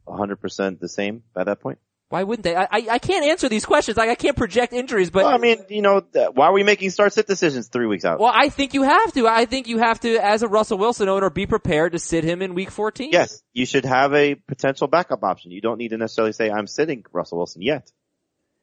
100% 0.08 0.80
the 0.80 0.90
same 0.90 1.24
by 1.34 1.44
that 1.44 1.60
point? 1.60 1.78
Why 2.10 2.24
wouldn't 2.24 2.44
they? 2.44 2.56
I, 2.56 2.64
I, 2.64 2.88
I 2.92 2.98
can't 2.98 3.24
answer 3.24 3.50
these 3.50 3.68
questions. 3.68 3.96
Like 3.96 4.10
I 4.10 4.16
can't 4.16 4.36
project 4.36 4.74
injuries, 4.74 5.12
but 5.12 5.26
well, 5.26 5.34
I 5.34 5.38
mean, 5.38 5.64
you 5.70 5.84
know, 5.84 6.02
why 6.34 6.48
are 6.48 6.54
we 6.54 6.64
making 6.64 6.90
start 6.90 7.14
sit 7.14 7.28
decisions 7.28 7.68
three 7.68 7.86
weeks 7.86 8.04
out? 8.04 8.20
Well, 8.20 8.32
I 8.34 8.50
think 8.50 8.74
you 8.74 8.82
have 8.82 9.14
to. 9.14 9.28
I 9.28 9.46
think 9.46 9.68
you 9.68 9.78
have 9.78 10.00
to, 10.00 10.18
as 10.18 10.42
a 10.42 10.48
Russell 10.48 10.80
Wilson 10.80 11.08
owner, 11.08 11.30
be 11.30 11.46
prepared 11.46 11.92
to 11.92 12.00
sit 12.00 12.24
him 12.24 12.42
in 12.42 12.56
Week 12.56 12.72
14. 12.72 13.12
Yes, 13.12 13.44
you 13.54 13.68
should 13.68 13.86
have 13.86 14.16
a 14.16 14.34
potential 14.34 14.88
backup 14.88 15.24
option. 15.24 15.52
You 15.52 15.62
don't 15.62 15.78
need 15.78 15.90
to 15.90 15.98
necessarily 15.98 16.34
say 16.34 16.50
I'm 16.50 16.66
sitting 16.66 17.06
Russell 17.14 17.38
Wilson 17.38 17.62
yet. 17.62 17.92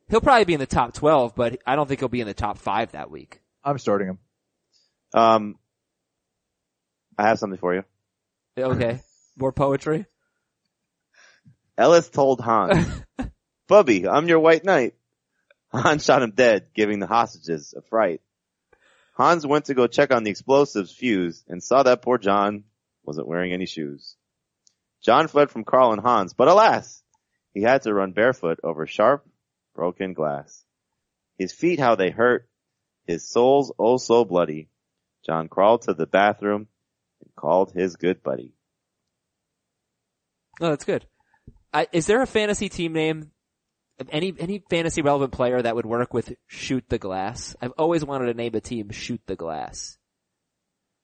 He'll 0.09 0.21
probably 0.21 0.45
be 0.45 0.55
in 0.55 0.61
the 0.61 0.67
top 0.67 0.95
12, 0.95 1.37
but 1.37 1.61
I 1.65 1.77
don't 1.77 1.87
think 1.87 2.01
he'll 2.01 2.09
be 2.09 2.21
in 2.21 2.27
the 2.27 2.35
top 2.35 2.59
five 2.59 2.93
that 2.93 3.13
week. 3.13 3.41
I'm 3.63 3.79
starting 3.79 4.09
him. 4.09 4.19
Um, 5.15 5.57
I 7.17 7.29
have 7.29 7.39
something 7.39 7.59
for 7.59 7.75
you. 7.75 7.85
Okay, 8.59 9.01
more 9.37 9.53
poetry. 9.53 10.07
Ellis 11.79 12.09
told 12.09 12.41
Hans. 12.41 12.89
Bubby, 13.69 14.07
I'm 14.07 14.29
your 14.29 14.39
white 14.39 14.65
knight. 14.65 14.95
Hans 15.73 16.05
shot 16.05 16.23
him 16.23 16.33
dead, 16.33 16.69
giving 16.75 17.01
the 17.01 17.07
hostages 17.07 17.75
a 17.77 17.83
fright. 17.83 18.21
Hans 19.15 19.47
went 19.47 19.67
to 19.67 19.75
go 19.75 19.87
check 19.87 20.13
on 20.13 20.23
the 20.23 20.31
explosives 20.31 20.93
fuse 20.93 21.43
and 21.49 21.63
saw 21.63 21.83
that 21.83 22.03
poor 22.03 22.19
John 22.19 22.65
wasn't 23.05 23.29
wearing 23.29 23.53
any 23.53 23.67
shoes. 23.67 24.17
John 25.03 25.29
fled 25.29 25.51
from 25.51 25.65
Carl 25.65 25.93
and 25.93 26.01
Hans, 26.01 26.35
but 26.35 26.49
alas, 26.49 27.03
he 27.55 27.63
had 27.63 27.83
to 27.83 27.95
run 27.95 28.13
barefoot 28.13 28.61
over 28.63 28.87
sharp, 28.87 29.27
broken 29.75 30.13
glass. 30.13 30.65
His 31.39 31.53
feet, 31.53 31.81
how 31.81 31.95
they 31.95 32.11
hurt, 32.11 32.49
his 33.07 33.29
soul's 33.29 33.73
oh 33.79 33.97
so 33.97 34.25
bloody. 34.25 34.69
John 35.25 35.49
crawled 35.49 35.83
to 35.83 35.95
the 35.95 36.07
bathroom 36.07 36.69
and 37.23 37.35
called 37.35 37.73
his 37.73 37.97
good 37.97 38.23
buddy. 38.23 38.53
Oh, 40.61 40.71
that's 40.71 40.85
good. 40.85 41.07
I, 41.73 41.89
is 41.93 42.07
there 42.07 42.23
a 42.23 42.27
fantasy 42.27 42.69
team 42.69 42.93
name 42.93 43.31
any 44.11 44.35
any 44.39 44.63
fantasy 44.71 45.03
relevant 45.03 45.33
player 45.33 45.61
that 45.61 45.75
would 45.75 45.87
work 45.87 46.13
with 46.13 46.35
shoot 46.47 46.85
the 46.89 46.99
glass. 46.99 47.57
I've 47.61 47.73
always 47.79 48.05
wanted 48.05 48.27
to 48.27 48.35
name 48.35 48.55
a 48.55 48.61
team 48.61 48.91
shoot 48.91 49.21
the 49.27 49.37
glass, 49.37 49.99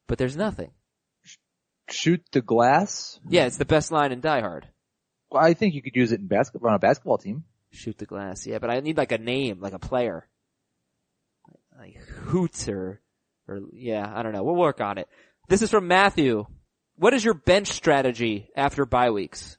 but 0.07 0.19
there's 0.19 0.37
nothing. 0.37 0.71
Shoot 1.89 2.23
the 2.33 2.43
glass? 2.43 3.21
Yeah, 3.29 3.47
it's 3.47 3.57
the 3.57 3.65
best 3.65 3.91
line 3.91 4.13
in 4.13 4.21
Die 4.21 4.41
Hard. 4.41 4.69
Well, 5.31 5.43
I 5.43 5.55
think 5.55 5.75
you 5.75 5.83
could 5.83 5.97
use 5.97 6.13
it 6.13 6.21
in 6.21 6.27
basketball 6.27 6.71
on 6.71 6.77
a 6.77 6.79
basketball 6.79 7.19
team. 7.19 7.45
Shoot 7.71 7.99
the 7.99 8.07
glass, 8.07 8.47
yeah, 8.47 8.59
but 8.59 8.71
I 8.71 8.81
need 8.81 8.99
like 8.99 9.13
a 9.13 9.19
name, 9.19 9.61
like 9.61 9.73
a 9.73 9.79
player, 9.79 10.29
like 11.79 11.97
Hoots 11.97 12.69
or 12.69 13.01
or 13.49 13.61
yeah, 13.73 14.11
I 14.15 14.23
don't 14.23 14.33
know. 14.33 14.43
We'll 14.43 14.55
work 14.55 14.81
on 14.81 14.99
it. 14.99 15.09
This 15.49 15.63
is 15.63 15.71
from 15.71 15.89
Matthew. 15.89 16.47
What 16.97 17.15
is 17.15 17.25
your 17.25 17.35
bench 17.35 17.69
strategy 17.69 18.51
after 18.55 18.85
bye 18.85 19.11
weeks? 19.11 19.57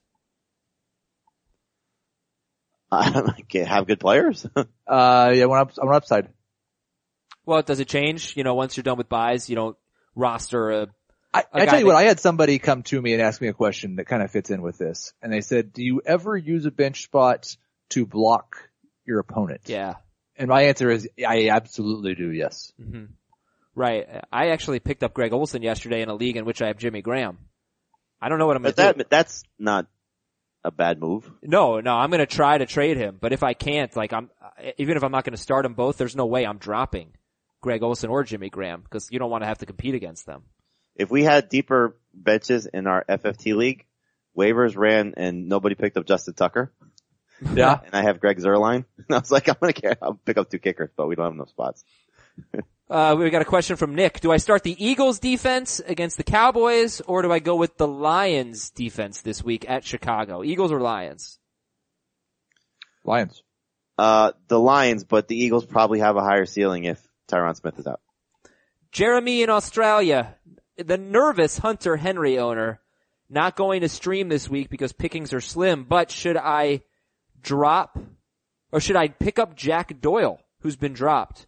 have 3.66 3.88
good 3.88 4.00
players. 4.00 4.46
uh, 4.88 5.32
yeah, 5.34 5.46
one 5.46 5.60
up, 5.60 5.72
one 5.78 5.96
upside. 5.96 6.30
Well, 7.46 7.62
does 7.62 7.80
it 7.80 7.88
change? 7.88 8.36
You 8.38 8.44
know, 8.44 8.56
once 8.56 8.78
you're 8.78 8.84
done 8.84 8.98
with 8.98 9.10
buys, 9.10 9.50
you 9.50 9.56
don't 9.56 9.78
roster 10.16 10.72
a. 10.72 10.88
I, 11.34 11.40
A 11.40 11.46
I 11.54 11.60
guy 11.60 11.66
tell 11.66 11.80
you 11.80 11.86
that- 11.86 11.88
what, 11.88 11.96
I 11.96 12.04
had 12.04 12.20
somebody 12.20 12.60
come 12.60 12.84
to 12.84 13.02
me 13.02 13.14
and 13.14 13.22
ask 13.22 13.42
me 13.42 13.48
a 13.48 13.54
question 13.54 13.96
that 13.96 14.06
kind 14.06 14.22
of 14.22 14.32
fits 14.32 14.50
in 14.52 14.62
with 14.62 14.78
this. 14.78 15.14
And 15.22 15.34
they 15.34 15.42
said, 15.42 15.74
do 15.74 15.84
you 15.84 16.02
ever 16.06 16.38
use 16.38 16.66
a 16.66 16.72
bench 16.72 17.04
spot 17.04 17.56
to 17.90 18.06
block 18.06 18.70
your 19.06 19.20
opponent? 19.20 19.62
Yeah. 19.66 19.96
And 20.38 20.48
my 20.50 20.64
answer 20.64 20.90
is, 20.92 21.08
I 21.28 21.50
absolutely 21.50 22.16
do, 22.16 22.32
yes. 22.32 22.72
hmm 22.78 23.06
Right. 23.76 24.08
I 24.32 24.50
actually 24.50 24.80
picked 24.80 25.02
up 25.04 25.16
Greg 25.16 25.34
Olsen 25.34 25.64
yesterday 25.64 26.04
in 26.04 26.10
a 26.10 26.14
league 26.16 26.38
in 26.38 26.46
which 26.46 26.62
I 26.62 26.68
have 26.68 26.78
Jimmy 26.78 27.02
Graham. 27.02 27.40
I 28.22 28.30
don't 28.30 28.38
know 28.38 28.46
what 28.46 28.56
I'm 28.56 28.62
going 28.62 28.76
But 28.78 28.92
to 28.94 28.98
do. 29.00 29.04
that's 29.10 29.44
not 29.58 29.88
a 30.64 30.72
bad 30.72 31.00
move. 31.00 31.30
No, 31.42 31.80
no, 31.80 31.94
I'm 31.96 32.10
going 32.10 32.20
to 32.20 32.26
try 32.26 32.58
to 32.58 32.66
trade 32.66 32.98
him, 32.98 33.18
but 33.20 33.34
if 33.34 33.44
I 33.44 33.54
can't, 33.54 33.96
like 33.96 34.14
I'm, 34.14 34.30
even 34.78 34.98
if 34.98 35.04
I'm 35.04 35.12
not 35.12 35.24
going 35.24 35.36
to 35.36 35.42
start 35.42 35.64
them 35.64 35.74
both, 35.74 35.98
there's 35.98 36.16
no 36.16 36.26
way 36.26 36.46
I'm 36.46 36.58
dropping 36.58 37.14
Greg 37.62 37.84
Olsen 37.84 38.10
or 38.10 38.24
Jimmy 38.24 38.50
Graham 38.50 38.82
because 38.82 39.10
you 39.12 39.20
don't 39.20 39.32
want 39.32 39.44
to 39.44 39.48
have 39.48 39.60
to 39.60 39.66
compete 39.66 39.96
against 39.96 40.26
them. 40.26 40.44
If 40.96 41.10
we 41.10 41.24
had 41.24 41.50
deeper 41.50 41.98
benches 42.14 42.66
in 42.66 42.88
our 42.88 43.04
FFT 43.10 43.56
league, 43.56 43.86
waivers 44.38 44.78
ran 44.78 45.14
and 45.18 45.48
nobody 45.50 45.76
picked 45.76 45.98
up 45.98 46.06
Justin 46.06 46.34
Tucker. 46.34 46.72
Yeah. 47.56 47.78
And 47.84 47.94
I 47.94 48.04
have 48.04 48.22
Greg 48.22 48.40
Zuerlein. 48.40 48.86
And 48.98 49.06
I 49.10 49.18
was 49.18 49.30
like, 49.30 49.50
I'm 49.50 49.58
gonna 49.60 49.74
care. 49.74 49.98
I'll 50.02 50.14
pick 50.14 50.38
up 50.38 50.50
two 50.50 50.60
kickers, 50.60 50.92
but 50.96 51.08
we 51.08 51.16
don't 51.16 51.26
have 51.26 51.34
enough 51.34 51.50
spots. 51.50 51.84
Uh, 52.94 53.16
we 53.16 53.28
got 53.32 53.42
a 53.42 53.46
question 53.46 53.76
from 53.76 53.96
Nick. 53.96 54.20
Do 54.20 54.32
I 54.32 54.38
start 54.38 54.62
the 54.62 54.86
Eagles 54.86 55.18
defense 55.18 55.80
against 55.80 56.16
the 56.16 56.24
Cowboys 56.24 57.02
or 57.02 57.24
do 57.24 57.32
I 57.32 57.40
go 57.40 57.56
with 57.56 57.76
the 57.76 57.88
Lions 57.88 58.70
defense 58.70 59.22
this 59.22 59.44
week 59.44 59.68
at 59.68 59.84
Chicago? 59.84 60.44
Eagles 60.44 60.72
or 60.72 60.80
Lions? 60.80 61.40
Lions. 63.04 63.42
Uh, 63.98 64.34
the 64.48 64.60
Lions, 64.60 65.06
but 65.06 65.28
the 65.28 65.36
Eagles 65.36 65.66
probably 65.66 66.02
have 66.02 66.18
a 66.18 66.22
higher 66.22 66.46
ceiling 66.46 66.84
if 66.84 67.02
Tyron 67.28 67.56
Smith 67.56 67.80
is 67.80 67.88
out. 67.88 68.00
Jeremy 68.92 69.42
in 69.42 69.50
Australia, 69.50 70.36
the 70.78 71.00
nervous 71.00 71.58
Hunter 71.58 71.98
Henry 71.98 72.38
owner, 72.38 72.80
not 73.28 73.56
going 73.56 73.82
to 73.82 73.90
stream 73.90 74.30
this 74.30 74.48
week 74.48 74.70
because 74.70 74.94
pickings 74.94 75.34
are 75.34 75.42
slim, 75.42 75.84
but 75.84 76.12
should 76.12 76.38
I 76.38 76.84
drop 77.42 77.98
or 78.72 78.80
should 78.80 78.98
I 78.98 79.08
pick 79.08 79.40
up 79.40 79.56
Jack 79.56 80.00
Doyle 80.00 80.40
who's 80.60 80.76
been 80.76 80.94
dropped? 80.94 81.48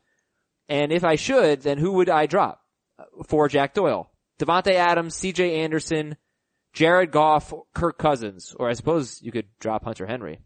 And 0.67 0.91
if 0.91 1.03
I 1.03 1.15
should, 1.15 1.61
then 1.61 1.77
who 1.77 1.93
would 1.93 2.09
I 2.09 2.25
drop 2.25 2.61
for 3.27 3.47
Jack 3.47 3.73
Doyle? 3.73 4.11
Davante 4.39 4.73
Adams, 4.73 5.15
CJ 5.15 5.57
Anderson, 5.63 6.17
Jared 6.73 7.11
Goff, 7.11 7.53
Kirk 7.73 7.97
Cousins, 7.97 8.53
or 8.57 8.69
I 8.69 8.73
suppose 8.73 9.21
you 9.21 9.31
could 9.31 9.47
drop 9.59 9.85
Hunter 9.85 10.05
Henry. 10.05 10.39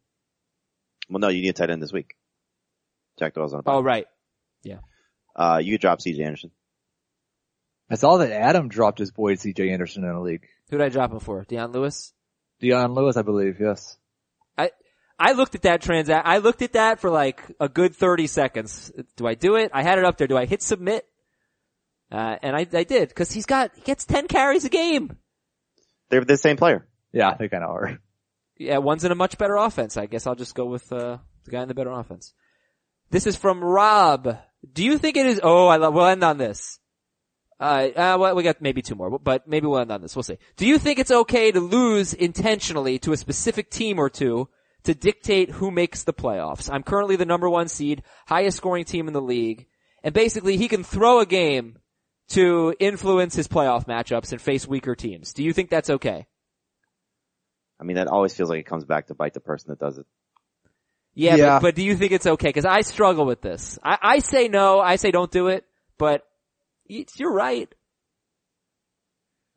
Well, 1.10 1.20
no, 1.20 1.30
you 1.30 1.42
need 1.42 1.50
a 1.50 1.54
tight 1.54 1.72
end 1.72 1.82
this 1.82 1.94
week. 1.94 2.16
Jack 3.18 3.34
Doyle's 3.34 3.54
on 3.54 3.62
a 3.62 3.64
bye. 3.64 3.74
Oh, 3.74 3.82
right. 3.82 4.06
Yeah. 4.64 4.80
Uh, 5.36 5.60
you 5.62 5.74
could 5.74 5.82
drop 5.82 6.00
CJ 6.00 6.24
Anderson. 6.24 6.52
I 7.90 7.96
saw 7.96 8.18
that 8.18 8.32
Adam 8.32 8.70
dropped 8.70 9.00
his 9.00 9.12
boy 9.12 9.34
CJ 9.34 9.72
Anderson 9.72 10.04
in 10.04 10.12
a 10.12 10.22
league. 10.22 10.46
Who 10.70 10.78
did 10.78 10.86
I 10.86 10.90
drop 10.90 11.12
him 11.12 11.20
for? 11.20 11.44
Dion 11.48 11.72
Lewis? 11.72 12.14
Dion 12.60 12.94
Lewis, 12.94 13.18
I 13.18 13.24
believe, 13.24 13.60
yes. 13.60 13.98
I 14.58 14.70
looked 15.34 15.56
at 15.56 15.64
that 15.64 15.82
transact. 15.82 16.26
I 16.26 16.38
looked 16.38 16.62
at 16.62 16.74
that 16.74 17.00
for 17.00 17.10
like 17.10 17.44
a 17.60 17.68
good 17.68 17.94
30 17.96 18.28
seconds. 18.28 18.92
Do 19.18 19.28
I 19.28 19.36
do 19.36 19.56
it? 19.56 19.70
I 19.74 19.84
had 19.84 20.00
it 20.00 20.06
up 20.06 20.18
there. 20.18 20.28
Do 20.28 20.38
I 20.38 20.46
hit 20.46 20.64
submit? 20.64 21.06
Uh, 22.12 22.38
and 22.42 22.56
I, 22.56 22.66
I 22.74 22.84
did 22.84 23.10
because 23.10 23.32
he's 23.32 23.46
got, 23.46 23.72
he 23.76 23.82
gets 23.82 24.06
10 24.06 24.28
carries 24.28 24.66
a 24.66 24.70
game. 24.70 25.18
They're 26.10 26.26
the 26.26 26.38
same 26.38 26.58
player. 26.58 26.88
Yeah, 27.12 27.36
they 27.36 27.50
kind 27.50 27.64
of 27.64 27.70
are. 27.70 28.00
Yeah, 28.58 28.78
one's 28.78 29.04
in 29.04 29.12
a 29.12 29.16
much 29.16 29.38
better 29.38 29.56
offense. 29.56 29.98
I 29.98 30.06
guess 30.06 30.26
I'll 30.26 30.36
just 30.36 30.56
go 30.56 30.66
with, 30.66 30.92
uh, 30.92 31.18
the 31.46 31.52
guy 31.52 31.62
in 31.62 31.68
the 31.68 31.74
better 31.74 31.92
offense. 31.92 32.34
This 33.10 33.28
is 33.28 33.36
from 33.36 33.64
Rob. 33.64 34.38
Do 34.74 34.84
you 34.84 34.98
think 34.98 35.18
it 35.18 35.26
is, 35.26 35.40
oh, 35.44 35.68
I 35.68 35.78
love, 35.78 35.94
we'll 35.94 36.06
end 36.06 36.24
on 36.24 36.38
this. 36.38 36.80
Uh, 37.60 37.90
uh, 37.96 38.18
well, 38.20 38.36
we 38.36 38.44
got 38.44 38.62
maybe 38.62 38.82
two 38.82 38.96
more, 38.96 39.20
but 39.20 39.48
maybe 39.48 39.68
we'll 39.68 39.80
end 39.80 39.92
on 39.92 40.02
this. 40.02 40.16
We'll 40.16 40.24
see. 40.24 40.38
Do 40.56 40.66
you 40.66 40.80
think 40.80 40.98
it's 40.98 41.12
okay 41.12 41.52
to 41.52 41.60
lose 41.60 42.14
intentionally 42.14 43.00
to 43.00 43.12
a 43.12 43.18
specific 43.18 43.70
team 43.70 44.00
or 44.00 44.10
two 44.10 44.48
to 44.84 44.94
dictate 44.94 45.52
who 45.52 45.72
makes 45.72 46.04
the 46.04 46.14
playoffs? 46.14 46.70
I'm 46.72 46.84
currently 46.84 47.16
the 47.16 47.26
number 47.26 47.50
one 47.50 47.68
seed, 47.68 48.04
highest 48.28 48.58
scoring 48.58 48.86
team 48.86 49.08
in 49.08 49.14
the 49.14 49.22
league, 49.22 49.68
and 50.04 50.14
basically 50.14 50.58
he 50.58 50.68
can 50.68 50.84
throw 50.84 51.20
a 51.20 51.26
game 51.26 51.78
to 52.30 52.76
influence 52.80 53.36
his 53.36 53.48
playoff 53.48 53.88
matchups 53.88 54.32
and 54.32 54.42
face 54.42 54.68
weaker 54.68 54.96
teams. 54.96 55.34
Do 55.34 55.44
you 55.44 55.54
think 55.54 55.70
that's 55.70 55.90
okay? 55.90 56.28
I 57.80 57.84
mean, 57.84 57.96
that 57.96 58.08
always 58.08 58.34
feels 58.36 58.50
like 58.50 58.60
it 58.60 58.66
comes 58.66 58.86
back 58.86 59.08
to 59.08 59.16
bite 59.16 59.34
the 59.34 59.40
person 59.40 59.70
that 59.70 59.80
does 59.80 59.98
it. 59.98 60.06
Yeah, 61.16 61.36
Yeah. 61.36 61.60
But, 61.60 61.62
but 61.62 61.76
do 61.76 61.84
you 61.84 61.96
think 61.96 62.12
it's 62.12 62.28
okay? 62.28 62.54
Cause 62.54 62.66
I 62.66 62.82
struggle 62.82 63.26
with 63.26 63.42
this. 63.42 63.80
I, 63.84 63.98
I 64.02 64.20
say 64.20 64.48
no, 64.48 64.80
I 64.80 64.98
say 64.98 65.12
don't 65.12 65.32
do 65.32 65.48
it, 65.48 65.66
but 65.98 66.24
you're 66.88 67.34
right. 67.34 67.74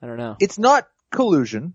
I 0.01 0.07
don't 0.07 0.16
know. 0.16 0.37
It's 0.41 0.59
not 0.59 0.89
collusion. 1.12 1.75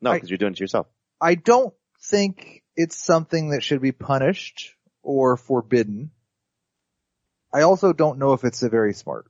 No, 0.00 0.12
because 0.12 0.28
you're 0.28 0.38
doing 0.38 0.52
it 0.52 0.56
to 0.56 0.62
yourself. 0.64 0.86
I 1.20 1.34
don't 1.34 1.74
think 2.00 2.62
it's 2.76 2.96
something 2.96 3.50
that 3.50 3.62
should 3.62 3.80
be 3.80 3.92
punished 3.92 4.74
or 5.02 5.36
forbidden. 5.36 6.10
I 7.52 7.62
also 7.62 7.92
don't 7.92 8.18
know 8.18 8.32
if 8.32 8.44
it's 8.44 8.62
a 8.62 8.68
very 8.68 8.92
smart. 8.92 9.26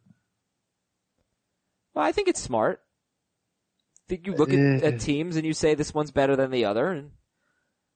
Well, 1.95 2.05
I 2.05 2.13
think 2.13 2.29
it's 2.29 2.41
smart. 2.41 2.81
I 3.99 4.09
think 4.09 4.27
you 4.27 4.35
look 4.35 4.51
at, 4.51 4.59
Eh. 4.59 4.87
at 4.87 5.01
teams 5.01 5.37
and 5.37 5.47
you 5.47 5.53
say 5.53 5.75
this 5.75 5.95
one's 5.95 6.11
better 6.11 6.37
than 6.37 6.51
the 6.51 6.65
other 6.67 6.89
and 6.89 7.11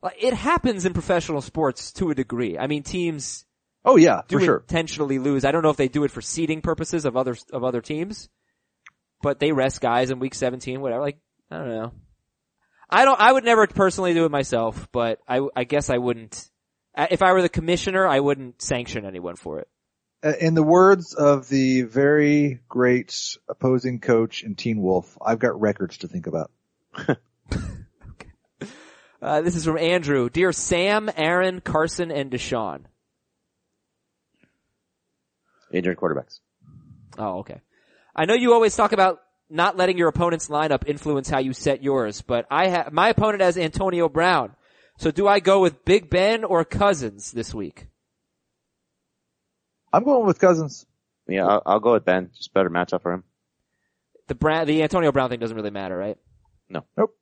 like, 0.03 0.16
it 0.18 0.32
happens 0.32 0.86
in 0.86 0.95
professional 0.95 1.43
sports 1.43 1.93
to 1.93 2.11
a 2.11 2.14
degree. 2.14 2.59
I 2.59 2.66
mean, 2.66 2.82
teams 2.82 3.45
Oh 3.84 3.97
yeah, 3.97 4.22
do 4.28 4.38
for 4.38 4.45
sure. 4.45 4.57
intentionally 4.59 5.18
lose. 5.18 5.45
I 5.45 5.53
don't 5.53 5.62
know 5.62 5.70
if 5.70 5.76
they 5.76 5.88
do 5.88 6.05
it 6.05 6.11
for 6.11 6.20
seeding 6.20 6.62
purposes 6.62 7.05
of 7.05 7.16
other, 7.16 7.36
of 7.53 7.64
other 7.64 7.80
teams, 7.80 8.28
but 9.22 9.38
they 9.41 9.53
rest 9.53 9.80
guys 9.80 10.11
in 10.11 10.18
week 10.18 10.34
17, 10.34 10.80
whatever. 10.80 11.01
Like, 11.03 11.18
I 11.51 11.59
don't 11.59 11.68
know. 11.68 11.93
I 12.91 13.05
don't, 13.05 13.20
I 13.20 13.32
would 13.32 13.45
never 13.45 13.66
personally 13.66 14.14
do 14.14 14.24
it 14.24 14.30
myself, 14.30 14.88
but 14.93 15.20
I, 15.28 15.41
I 15.55 15.64
guess 15.64 15.91
I 15.91 15.99
wouldn't, 15.99 16.51
uh, 16.97 17.07
if 17.11 17.22
I 17.22 17.32
were 17.32 17.43
the 17.43 17.49
commissioner, 17.49 18.07
I 18.07 18.20
wouldn't 18.20 18.61
sanction 18.61 19.05
anyone 19.07 19.36
for 19.36 19.61
it. 19.61 19.68
Uh, 20.22 20.32
In 20.41 20.55
the 20.55 20.62
words 20.62 21.14
of 21.14 21.49
the 21.49 21.82
very 21.82 22.61
great 22.68 23.36
opposing 23.49 24.01
coach 24.01 24.43
in 24.43 24.55
Teen 24.55 24.82
Wolf, 24.82 25.16
I've 25.24 25.38
got 25.38 25.61
records 25.61 25.99
to 25.99 26.09
think 26.09 26.26
about. 26.26 26.51
Uh, 29.22 29.43
this 29.43 29.55
is 29.55 29.64
from 29.64 29.76
Andrew. 29.76 30.30
Dear 30.30 30.53
Sam, 30.53 31.11
Aaron, 31.14 31.61
Carson, 31.61 32.11
and 32.11 32.30
Deshaun. 32.30 32.84
Injured 35.72 35.99
quarterbacks. 35.99 36.41
Oh, 37.18 37.41
okay. 37.41 37.61
I 38.16 38.24
know 38.24 38.34
you 38.34 38.55
always 38.55 38.74
talk 38.74 38.93
about 38.93 39.20
not 39.51 39.76
letting 39.76 39.98
your 39.98 40.09
opponent's 40.09 40.48
lineup 40.48 40.86
influence 40.86 41.28
how 41.28 41.38
you 41.38 41.53
set 41.53 41.82
yours, 41.82 42.22
but 42.22 42.46
I 42.51 42.68
have, 42.68 42.92
my 42.92 43.09
opponent 43.09 43.42
has 43.42 43.59
Antonio 43.59 44.09
Brown. 44.09 44.55
So 44.98 45.11
do 45.11 45.26
I 45.26 45.40
go 45.40 45.61
with 45.61 45.84
Big 45.84 46.11
Ben 46.11 46.44
or 46.44 46.64
Cousins 46.64 47.32
this 47.32 47.55
week? 47.55 47.86
I'm 49.92 50.05
going 50.05 50.26
with 50.26 50.38
Cousins. 50.38 50.86
Yeah, 51.26 51.46
I'll, 51.46 51.62
I'll 51.66 51.80
go 51.80 51.92
with 51.92 52.05
Ben. 52.05 52.30
Just 52.36 52.53
better 52.55 52.70
matchup 52.70 53.03
for 53.03 53.12
him. 53.12 53.24
The 54.28 54.34
Brown, 54.34 54.66
the 54.66 54.82
Antonio 54.82 55.11
Brown 55.11 55.30
thing 55.30 55.40
doesn't 55.40 55.57
really 55.57 55.70
matter, 55.70 55.96
right? 55.96 56.18
No. 56.68 56.84
Nope. 56.96 57.16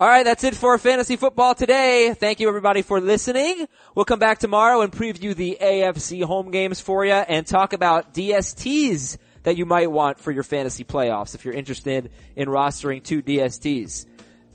All 0.00 0.08
right, 0.08 0.24
that's 0.24 0.44
it 0.44 0.54
for 0.54 0.78
fantasy 0.78 1.16
football 1.16 1.54
today. 1.54 2.14
Thank 2.18 2.40
you 2.40 2.48
everybody 2.48 2.80
for 2.80 3.02
listening. 3.02 3.66
We'll 3.94 4.06
come 4.06 4.18
back 4.18 4.38
tomorrow 4.38 4.80
and 4.80 4.90
preview 4.90 5.36
the 5.36 5.58
AFC 5.60 6.24
home 6.24 6.50
games 6.50 6.80
for 6.80 7.04
you 7.04 7.12
and 7.12 7.46
talk 7.46 7.74
about 7.74 8.14
DSTs 8.14 9.18
that 9.42 9.56
you 9.56 9.66
might 9.66 9.90
want 9.90 10.18
for 10.18 10.30
your 10.30 10.42
fantasy 10.42 10.84
playoffs 10.84 11.34
if 11.34 11.44
you're 11.44 11.54
interested 11.54 12.10
in 12.36 12.48
rostering 12.48 13.02
two 13.02 13.22
DSTs. 13.22 14.06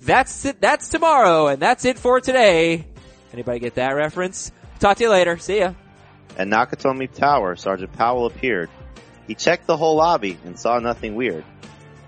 That's 0.02 0.46
it. 0.46 0.62
That's 0.62 0.90
tomorrow 0.90 1.48
and 1.48 1.62
that's 1.62 1.86
it 1.86 1.98
for 1.98 2.22
today. 2.22 2.86
Anybody 3.34 3.60
get 3.60 3.76
that 3.76 3.92
reference? 3.92 4.52
Talk 4.80 4.98
to 4.98 5.04
you 5.04 5.10
later. 5.10 5.38
See 5.38 5.60
ya. 5.60 5.74
At 6.38 6.48
Nakatomi 6.48 7.12
Tower, 7.12 7.56
Sergeant 7.56 7.94
Powell 7.94 8.26
appeared. 8.26 8.70
He 9.28 9.36
checked 9.36 9.68
the 9.68 9.78
whole 9.78 9.96
lobby 9.96 10.38
and 10.46 10.60
saw 10.60 10.80
nothing 10.80 11.16
weird. 11.16 11.44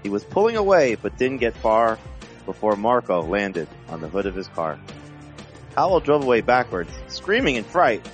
He 0.03 0.09
was 0.09 0.23
pulling 0.23 0.57
away 0.57 0.95
but 0.95 1.17
didn't 1.17 1.37
get 1.37 1.55
far 1.55 1.97
before 2.45 2.75
Marco 2.75 3.21
landed 3.23 3.67
on 3.89 3.99
the 4.01 4.07
hood 4.07 4.25
of 4.25 4.35
his 4.35 4.47
car. 4.49 4.79
Powell 5.75 5.99
drove 5.99 6.23
away 6.23 6.41
backwards, 6.41 6.91
screaming 7.07 7.55
in 7.55 7.63
fright. 7.63 8.07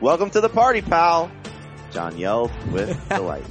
Welcome 0.00 0.30
to 0.30 0.40
the 0.40 0.48
party, 0.48 0.82
pal! 0.82 1.30
John 1.92 2.16
yelled 2.16 2.50
with 2.72 3.08
delight. 3.08 3.44